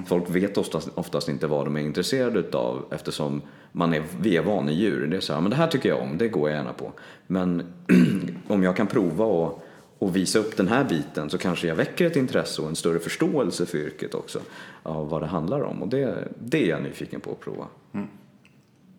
folk 0.08 0.30
vet 0.30 0.58
oftast, 0.58 0.90
oftast 0.96 1.30
inte 1.30 1.48
vad 1.48 1.66
de 1.66 1.76
är 1.78 1.82
intresserade 1.82 2.40
utav 2.40 2.86
eftersom 2.92 3.42
man 3.72 3.94
är, 3.94 4.04
vi 4.22 4.38
är 4.38 4.42
vanedjur. 4.42 5.08
Det 5.08 5.18
är 5.18 5.22
så 5.22 5.34
här, 5.34 5.42
men 5.42 5.50
det 5.50 5.56
här 5.56 5.68
tycker 5.68 5.90
jag 5.90 6.00
om, 6.02 6.18
det 6.18 6.28
går 6.28 6.50
jag 6.50 6.58
gärna 6.58 6.74
på. 6.74 6.92
Men 7.28 7.74
om 8.48 8.64
jag 8.64 8.76
kan 8.78 8.88
prova 8.88 9.26
och 9.26 9.64
och 10.02 10.16
visa 10.16 10.40
upp 10.40 10.58
den 10.58 10.68
här 10.68 10.84
biten 10.84 11.30
så 11.30 11.38
kanske 11.38 11.68
jag 11.68 11.76
väcker 11.76 12.08
ett 12.08 12.16
intresse 12.16 12.62
och 12.62 12.68
en 12.68 12.76
större 12.76 13.00
förståelse 13.00 13.66
för 13.66 13.78
yrket 13.78 14.14
också 14.14 14.40
av 14.84 15.10
vad 15.10 15.22
det 15.22 15.28
handlar 15.28 15.62
om 15.62 15.82
och 15.82 15.88
det, 15.88 16.28
det 16.40 16.64
är 16.64 16.70
jag 16.70 16.84
nyfiken 16.84 17.22
på 17.22 17.32
att 17.32 17.40
prova. 17.40 17.66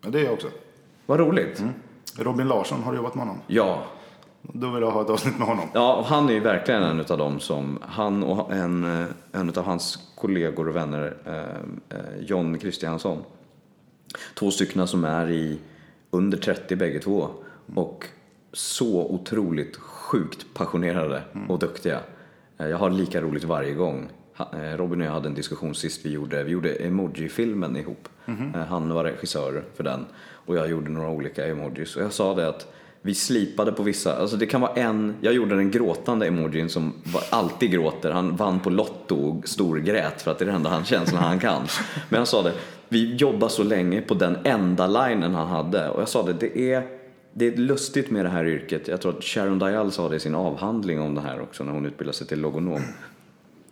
Ja, 0.03 0.11
det 0.11 0.21
är 0.21 0.25
jag 0.25 0.33
också. 0.33 0.49
Vad 1.07 1.21
roligt! 1.21 1.63
Robin 2.19 2.49
Larsson, 2.49 2.83
har 2.83 2.93
du 2.93 2.97
jobbat 2.97 3.15
med 3.15 3.27
honom? 3.27 3.41
Ja, 3.47 3.85
Då 4.43 4.71
vill 4.71 4.83
jag 4.83 4.91
ha 4.91 5.03
ett 5.03 5.11
avsnitt 5.11 5.39
med 5.39 5.49
honom. 5.49 5.69
Ja, 5.75 5.95
och 5.95 6.05
han 6.05 6.29
är 6.29 6.33
ju 6.33 6.41
verkligen 6.41 6.83
en 6.83 7.01
av 7.01 7.19
dem 7.19 7.41
som, 7.41 7.79
han 7.83 8.23
och 8.23 8.53
en, 8.53 9.07
en 9.33 9.49
av 9.49 9.65
hans 9.65 9.99
kollegor 10.15 10.69
och 10.69 10.77
vänner, 10.77 11.17
eh, 11.27 11.99
eh, 11.99 12.21
John 12.21 12.59
Kristiansson. 12.59 13.19
Två 14.35 14.51
stycken 14.51 14.87
som 14.87 15.05
är 15.05 15.31
i 15.31 15.59
under 16.11 16.39
30 16.39 16.77
bägge 16.77 16.99
två 16.99 17.29
och 17.75 18.07
så 18.53 19.07
otroligt 19.07 19.77
sjukt 19.77 20.47
passionerade 20.55 21.23
och 21.49 21.59
duktiga. 21.59 22.01
Eh, 22.59 22.69
Jag 22.69 22.79
har 22.79 22.91
lika 22.91 23.21
roligt 23.21 23.45
varje 23.45 23.75
gång. 23.75 24.09
Eh, 24.53 24.77
Robin 24.77 25.01
och 25.01 25.07
jag 25.07 25.13
hade 25.13 25.29
en 25.29 25.35
diskussion 25.35 25.75
sist 25.75 26.07
vi 26.07 26.11
gjorde, 26.11 26.45
vi 26.45 26.51
gjorde 26.53 26.73
emoji-filmen 26.75 27.77
ihop. 27.77 28.09
Eh, 28.55 28.61
Han 28.69 28.95
var 28.95 29.05
regissör 29.05 29.63
för 29.77 29.85
den 29.85 30.07
och 30.47 30.57
jag 30.57 30.71
gjorde 30.71 30.91
några 30.91 31.09
olika 31.11 31.47
emojis 31.47 31.97
och 31.97 32.03
jag 32.03 32.13
sa 32.13 32.35
det 32.35 32.49
att 32.49 32.73
vi 33.05 33.15
slipade 33.15 33.73
på 33.73 33.83
vissa, 33.83 34.17
alltså 34.17 34.37
det 34.37 34.47
kan 34.47 34.61
vara 34.61 34.73
en, 34.73 35.15
jag 35.21 35.35
gjorde 35.35 35.57
den 35.57 35.71
gråtande 35.71 36.27
emojin 36.27 36.69
som 36.69 36.93
var, 37.05 37.23
alltid 37.31 37.71
gråter, 37.71 38.11
han 38.11 38.37
vann 38.37 38.61
på 38.61 38.71
Lotto 38.71 39.17
och 39.17 39.49
storgrät 39.49 40.23
för 40.23 40.31
att 40.31 40.39
det 40.39 40.45
är 40.45 40.47
det 40.47 40.53
enda 40.53 40.71
han 40.71 40.85
känslan 40.85 41.23
han 41.23 41.39
kan. 41.39 41.63
Men 42.09 42.19
jag 42.19 42.29
sa 42.29 42.43
det, 42.43 42.53
vi 42.89 43.15
jobbar 43.15 43.49
så 43.49 43.63
länge 43.63 44.01
på 44.01 44.15
den 44.15 44.37
enda 44.45 44.87
linen 44.87 45.35
han 45.35 45.49
hade 45.49 45.89
och 45.89 46.01
jag 46.01 46.09
sa 46.09 46.23
det, 46.23 46.33
det 46.33 46.73
är 46.73 46.83
det 47.35 47.47
är 47.47 47.57
lustigt 47.57 48.11
med 48.11 48.25
det 48.25 48.29
här 48.29 48.45
yrket. 48.45 48.89
Jag 48.89 49.01
tror 49.01 49.19
att 49.19 49.25
Sharon 49.25 49.59
Dial 49.59 49.93
sa 49.93 50.09
det 50.09 50.17
i 50.17 50.21
sin 50.21 50.35
avhandling 50.35 51.01
om 51.01 51.15
det 51.15 51.21
här 51.21 51.41
också 51.41 51.65
när 51.65 51.73
hon 51.73 51.87
utbildade 51.87 52.17
sig 52.17 52.27
till 52.27 52.41
logonom. 52.41 52.81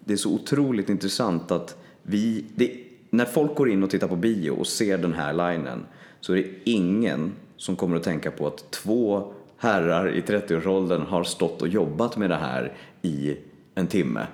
Det 0.04 0.12
är 0.12 0.16
så 0.16 0.34
otroligt 0.34 0.88
intressant 0.88 1.50
att 1.50 1.76
vi, 2.02 2.44
det, 2.54 2.72
när 3.10 3.24
folk 3.24 3.54
går 3.54 3.70
in 3.70 3.82
och 3.82 3.90
tittar 3.90 4.08
på 4.08 4.16
bio 4.16 4.50
och 4.50 4.66
ser 4.66 4.98
den 4.98 5.12
här 5.12 5.32
linen 5.32 5.86
så 6.20 6.32
är 6.32 6.36
det 6.36 6.48
ingen 6.64 7.32
som 7.56 7.76
kommer 7.76 7.96
att 7.96 8.02
tänka 8.02 8.30
på 8.30 8.46
att 8.46 8.70
två 8.70 9.32
herrar 9.56 10.08
i 10.08 10.20
30-årsåldern 10.20 11.02
har 11.02 11.24
stått 11.24 11.62
och 11.62 11.68
jobbat 11.68 12.16
med 12.16 12.30
det 12.30 12.36
här 12.36 12.72
i 13.02 13.36
en 13.74 13.86
timme 13.86 14.26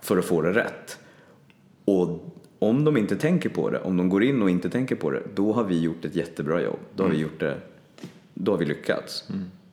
för 0.00 0.18
att 0.18 0.24
få 0.24 0.42
det 0.42 0.52
rätt. 0.52 0.98
Och 1.84 2.34
om 2.58 2.84
de 2.84 2.96
inte 2.96 3.16
tänker 3.16 3.48
på 3.48 3.70
det, 3.70 3.80
om 3.80 3.96
de 3.96 4.08
går 4.08 4.24
in 4.24 4.42
och 4.42 4.50
inte 4.50 4.70
tänker 4.70 4.96
på 4.96 5.10
det, 5.10 5.22
då 5.34 5.52
har 5.52 5.64
vi 5.64 5.80
gjort 5.80 6.04
ett 6.04 6.16
jättebra 6.16 6.62
jobb. 6.62 6.78
Då 6.96 7.02
har 7.02 7.10
vi 7.10 7.18
gjort 7.18 7.40
det, 7.40 7.60
då 8.34 8.52
har 8.52 8.58
vi 8.58 8.64
lyckats. 8.64 9.28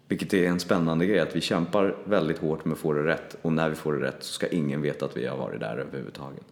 Vilket 0.08 0.34
är 0.34 0.48
en 0.48 0.60
spännande 0.60 1.06
grej, 1.06 1.20
att 1.20 1.36
vi 1.36 1.42
kämpar 1.42 1.96
väldigt 2.06 2.38
hårt 2.38 2.66
med 2.66 2.74
att 2.74 2.80
få 2.80 2.94
det 2.94 3.04
rätt 3.04 3.36
och 3.42 3.54
när 3.54 3.70
vi 3.70 3.76
får 3.76 3.94
det 3.94 4.08
rätt 4.08 4.18
så 4.20 4.34
ska 4.34 4.48
ingen 4.48 4.82
veta 4.82 5.06
att 5.06 5.18
vi 5.18 5.28
har 5.28 5.38
varit 5.38 5.60
där 5.60 5.78
överhuvudtaget. 5.78 6.44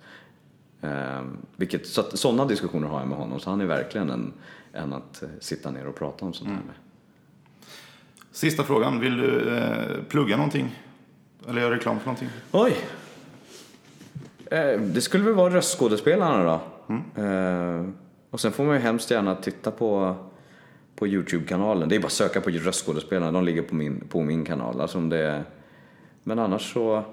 Ehm, 0.81 1.37
vilket, 1.55 1.87
så 1.87 2.01
att, 2.01 2.19
sådana 2.19 2.45
diskussioner 2.45 2.87
har 2.87 2.99
jag 2.99 3.07
med 3.07 3.17
honom, 3.17 3.39
så 3.39 3.49
han 3.49 3.61
är 3.61 3.65
verkligen 3.65 4.09
en, 4.09 4.33
en 4.73 4.93
att 4.93 5.23
eh, 5.23 5.29
sitta 5.39 5.71
ner 5.71 5.87
och 5.87 5.95
prata 5.95 6.25
om 6.25 6.33
sånt 6.33 6.49
här 6.49 6.55
med. 6.55 6.75
Sista 8.31 8.63
frågan. 8.63 8.99
Vill 8.99 9.17
du 9.17 9.57
eh, 9.57 10.03
plugga 10.09 10.37
någonting? 10.37 10.75
Eller 11.47 11.61
göra 11.61 11.75
reklam 11.75 11.99
för 11.99 12.05
någonting? 12.05 12.29
Oj! 12.51 12.77
Eh, 14.51 14.81
det 14.81 15.01
skulle 15.01 15.23
väl 15.23 15.33
vara 15.33 15.53
röstskådespelarna 15.53 16.43
då. 16.43 16.93
Eh, 17.21 17.85
och 18.29 18.39
sen 18.39 18.51
får 18.51 18.63
man 18.63 18.75
ju 18.75 18.81
hemskt 18.81 19.11
gärna 19.11 19.35
titta 19.35 19.71
på, 19.71 20.15
på 20.99 21.07
Youtube-kanalen. 21.07 21.89
Det 21.89 21.95
är 21.95 21.99
bara 21.99 22.05
att 22.05 22.11
söka 22.11 22.41
på 22.41 22.49
röstskådespelarna, 22.49 23.31
de 23.31 23.43
ligger 23.45 23.61
på 23.61 23.75
min, 23.75 24.03
på 24.09 24.21
min 24.21 24.45
kanal. 24.45 24.81
Alltså 24.81 24.97
om 24.97 25.09
det 25.09 25.17
är... 25.17 25.43
Men 26.23 26.39
annars 26.39 26.73
så 26.73 27.03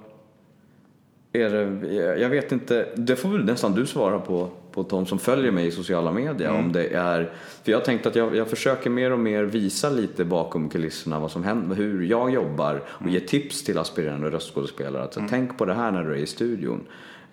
är 1.32 1.50
det, 1.50 2.18
jag- 2.20 2.28
vet 2.28 2.52
inte, 2.52 2.88
det 2.96 3.16
får 3.16 3.28
väl 3.28 3.44
nästan 3.44 3.72
du 3.74 3.86
svara 3.86 4.18
på, 4.18 4.50
på 4.72 4.84
Tom 4.84 5.06
som 5.06 5.18
följer 5.18 5.52
mig 5.52 5.66
i 5.66 5.70
sociala 5.70 6.12
medier. 6.12 6.50
Om 6.50 6.72
det 6.72 6.86
är, 6.88 7.32
för 7.62 7.72
jag 7.72 7.78
har 7.78 7.84
tänkt 7.84 8.06
att 8.06 8.16
jag, 8.16 8.36
jag 8.36 8.48
försöker 8.48 8.90
mer 8.90 9.12
och 9.12 9.18
mer 9.18 9.42
visa 9.44 9.90
lite 9.90 10.24
bakom 10.24 10.68
kulisserna 10.68 11.20
vad 11.20 11.30
som 11.30 11.44
händer, 11.44 11.76
hur 11.76 12.02
jag 12.02 12.30
jobbar 12.30 12.82
och 12.88 13.08
ge 13.08 13.20
tips 13.20 13.64
till 13.64 13.78
aspirerande 13.78 14.30
röstskådespelare. 14.30 15.02
Att, 15.02 15.14
så, 15.14 15.22
Tänk 15.30 15.58
på 15.58 15.64
det 15.64 15.74
här 15.74 15.92
när 15.92 16.04
du 16.04 16.12
är 16.12 16.16
i 16.16 16.26
studion. 16.26 16.80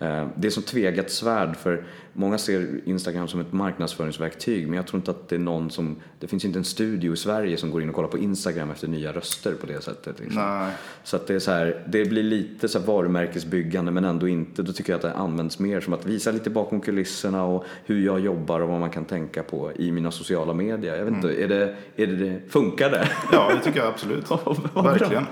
Eh, 0.00 0.26
Det 0.36 0.46
är 0.48 0.50
som 0.50 0.62
tvegat 0.62 1.10
svärd 1.10 1.56
för 1.56 1.84
många 2.12 2.38
ser 2.38 2.80
Instagram 2.84 3.28
som 3.28 3.40
ett 3.40 3.52
marknadsföringsverktyg 3.52 4.68
men 4.68 4.76
jag 4.76 4.86
tror 4.86 4.98
inte 5.00 5.10
att 5.10 5.28
det 5.28 5.36
är 5.36 5.40
någon 5.40 5.70
som, 5.70 5.96
det 6.20 6.26
finns 6.26 6.44
inte 6.44 6.58
en 6.58 6.64
studio 6.64 7.12
i 7.12 7.16
Sverige 7.16 7.56
som 7.56 7.70
går 7.70 7.82
in 7.82 7.88
och 7.88 7.94
kollar 7.94 8.08
på 8.08 8.18
Instagram 8.18 8.70
efter 8.70 8.88
nya 8.88 9.12
röster 9.12 9.54
på 9.54 9.66
det 9.66 9.84
sättet. 9.84 10.20
Liksom. 10.20 10.70
Så 11.04 11.16
att 11.16 11.26
det 11.26 11.34
är 11.34 11.38
så 11.38 11.50
här, 11.50 11.84
det 11.88 12.04
blir 12.04 12.22
lite 12.22 12.68
så 12.68 12.78
varumärkesbyggande 12.78 13.90
men 13.92 14.04
ändå 14.04 14.28
inte. 14.28 14.62
Då 14.62 14.72
tycker 14.72 14.92
jag 14.92 14.96
att 14.96 15.02
det 15.02 15.12
används 15.12 15.58
mer 15.58 15.80
som 15.80 15.92
att 15.92 16.06
visa 16.06 16.30
lite 16.32 16.50
bakom 16.50 16.80
kulisserna 16.80 17.44
och 17.44 17.64
hur 17.84 18.00
jag 18.06 18.20
jobbar 18.20 18.60
och 18.60 18.68
vad 18.68 18.80
man 18.80 18.90
kan 18.90 19.04
tänka 19.04 19.42
på 19.42 19.72
i 19.76 19.92
mina 19.92 20.10
sociala 20.10 20.54
medier. 20.54 20.96
Jag 20.96 21.04
vet 21.04 21.14
inte, 21.14 21.42
är 21.42 21.48
det, 21.48 21.74
är 21.96 22.06
det, 22.06 22.40
funkar 22.48 22.90
det? 22.90 23.08
Ja, 23.32 23.52
det 23.54 23.60
tycker 23.64 23.78
jag 23.80 23.88
absolut. 23.88 24.30
Verkligen. 24.74 25.26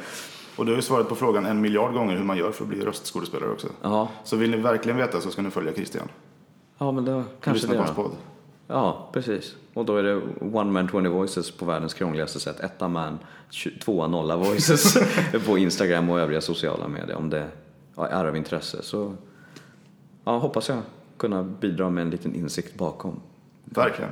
Och 0.57 0.65
du 0.67 0.73
har 0.73 0.77
ju 0.77 0.83
svarat 0.83 1.09
på 1.09 1.15
frågan 1.15 1.47
en 1.47 1.61
miljard 1.61 1.93
gånger 1.93 2.17
hur 2.17 2.25
man 2.25 2.37
gör 2.37 2.53
för 2.53 2.65
att 2.65 2.69
bli 2.69 2.81
röstskådespelare 2.85 3.51
också. 3.51 3.69
Ja, 3.83 4.09
Så 4.25 4.37
vill 4.37 4.51
ni 4.51 4.57
verkligen 4.57 4.99
veta 4.99 5.21
så 5.21 5.31
ska 5.31 5.43
ni 5.43 5.51
följa 5.51 5.73
Christian. 5.73 6.09
ja 6.79 6.93
men 6.93 7.05
då 7.05 7.25
kanske 7.41 7.67
Lyssna 7.67 7.87
det 7.87 7.95
på 7.95 8.03
hans. 8.03 8.15
Ja, 8.67 9.09
precis. 9.13 9.55
Och 9.75 9.85
då 9.85 9.97
är 9.97 10.03
det 10.03 10.21
One 10.41 10.71
Man 10.71 10.89
20 10.89 11.09
Voices 11.09 11.51
på 11.51 11.65
världens 11.65 11.95
krångligaste 11.95 12.41
sätt. 12.41 12.61
Etta 12.61 12.89
man, 12.89 13.19
tvåa 13.85 14.07
nolla 14.07 14.37
voices 14.37 14.99
på 15.47 15.59
Instagram 15.59 16.11
och 16.11 16.21
övriga 16.21 16.41
sociala 16.41 16.89
medier. 16.89 17.17
Om 17.17 17.31
det 17.31 17.49
ja, 17.97 18.07
är 18.07 18.25
av 18.25 18.37
intresse 18.37 18.83
så 18.83 19.15
ja, 20.25 20.39
hoppas 20.39 20.69
jag 20.69 20.79
kunna 21.17 21.43
bidra 21.43 21.91
med 21.91 22.03
en 22.03 22.11
liten 22.11 22.35
insikt 22.35 22.75
bakom. 22.75 23.21
Verkligen. 23.65 24.11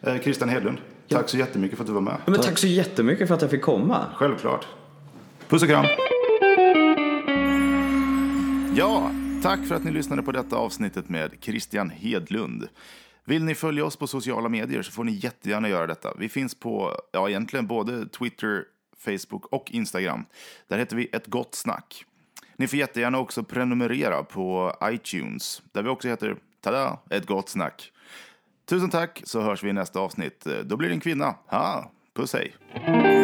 Eh, 0.00 0.18
Christian 0.20 0.48
Hedlund, 0.48 0.78
tack 1.08 1.28
så 1.28 1.36
jättemycket 1.36 1.78
för 1.78 1.84
att 1.84 1.88
du 1.88 1.92
var 1.92 2.00
med. 2.00 2.16
Men 2.26 2.40
tack 2.40 2.58
så 2.58 2.66
jättemycket 2.66 3.28
för 3.28 3.34
att 3.34 3.42
jag 3.42 3.50
fick 3.50 3.62
komma. 3.62 4.04
Självklart. 4.14 4.66
Puss 5.48 5.62
och 5.62 5.68
kram. 5.68 5.86
Ja, 8.76 9.10
tack 9.42 9.66
för 9.66 9.74
att 9.74 9.84
ni 9.84 9.90
lyssnade 9.90 10.22
på 10.22 10.32
detta 10.32 10.56
avsnittet 10.56 11.08
med 11.08 11.30
Christian 11.40 11.90
Hedlund. 11.90 12.68
Vill 13.24 13.44
ni 13.44 13.54
följa 13.54 13.84
oss 13.84 13.96
på 13.96 14.06
sociala 14.06 14.48
medier 14.48 14.82
så 14.82 14.92
får 14.92 15.04
ni 15.04 15.12
jättegärna 15.12 15.68
göra 15.68 15.86
detta. 15.86 16.14
Vi 16.18 16.28
finns 16.28 16.54
på, 16.54 16.96
ja 17.12 17.28
egentligen 17.28 17.66
både 17.66 18.08
Twitter, 18.08 18.64
Facebook 18.98 19.46
och 19.46 19.70
Instagram. 19.70 20.24
Där 20.68 20.78
heter 20.78 20.96
vi 20.96 21.08
Ett 21.12 21.26
Gott 21.26 21.54
Snack. 21.54 22.04
Ni 22.56 22.68
får 22.68 22.78
jättegärna 22.78 23.18
också 23.18 23.44
prenumerera 23.44 24.22
på 24.22 24.76
iTunes, 24.84 25.62
där 25.72 25.82
vi 25.82 25.88
också 25.88 26.08
heter, 26.08 26.36
tada, 26.60 26.98
Ett 27.10 27.26
Gott 27.26 27.48
Snack. 27.48 27.92
Tusen 28.64 28.90
tack, 28.90 29.22
så 29.24 29.40
hörs 29.40 29.62
vi 29.62 29.68
i 29.68 29.72
nästa 29.72 30.00
avsnitt. 30.00 30.46
Då 30.64 30.76
blir 30.76 30.88
det 30.88 30.94
en 30.94 31.00
kvinna. 31.00 31.34
Ha, 31.46 31.90
puss 32.14 32.32
hej. 32.32 33.15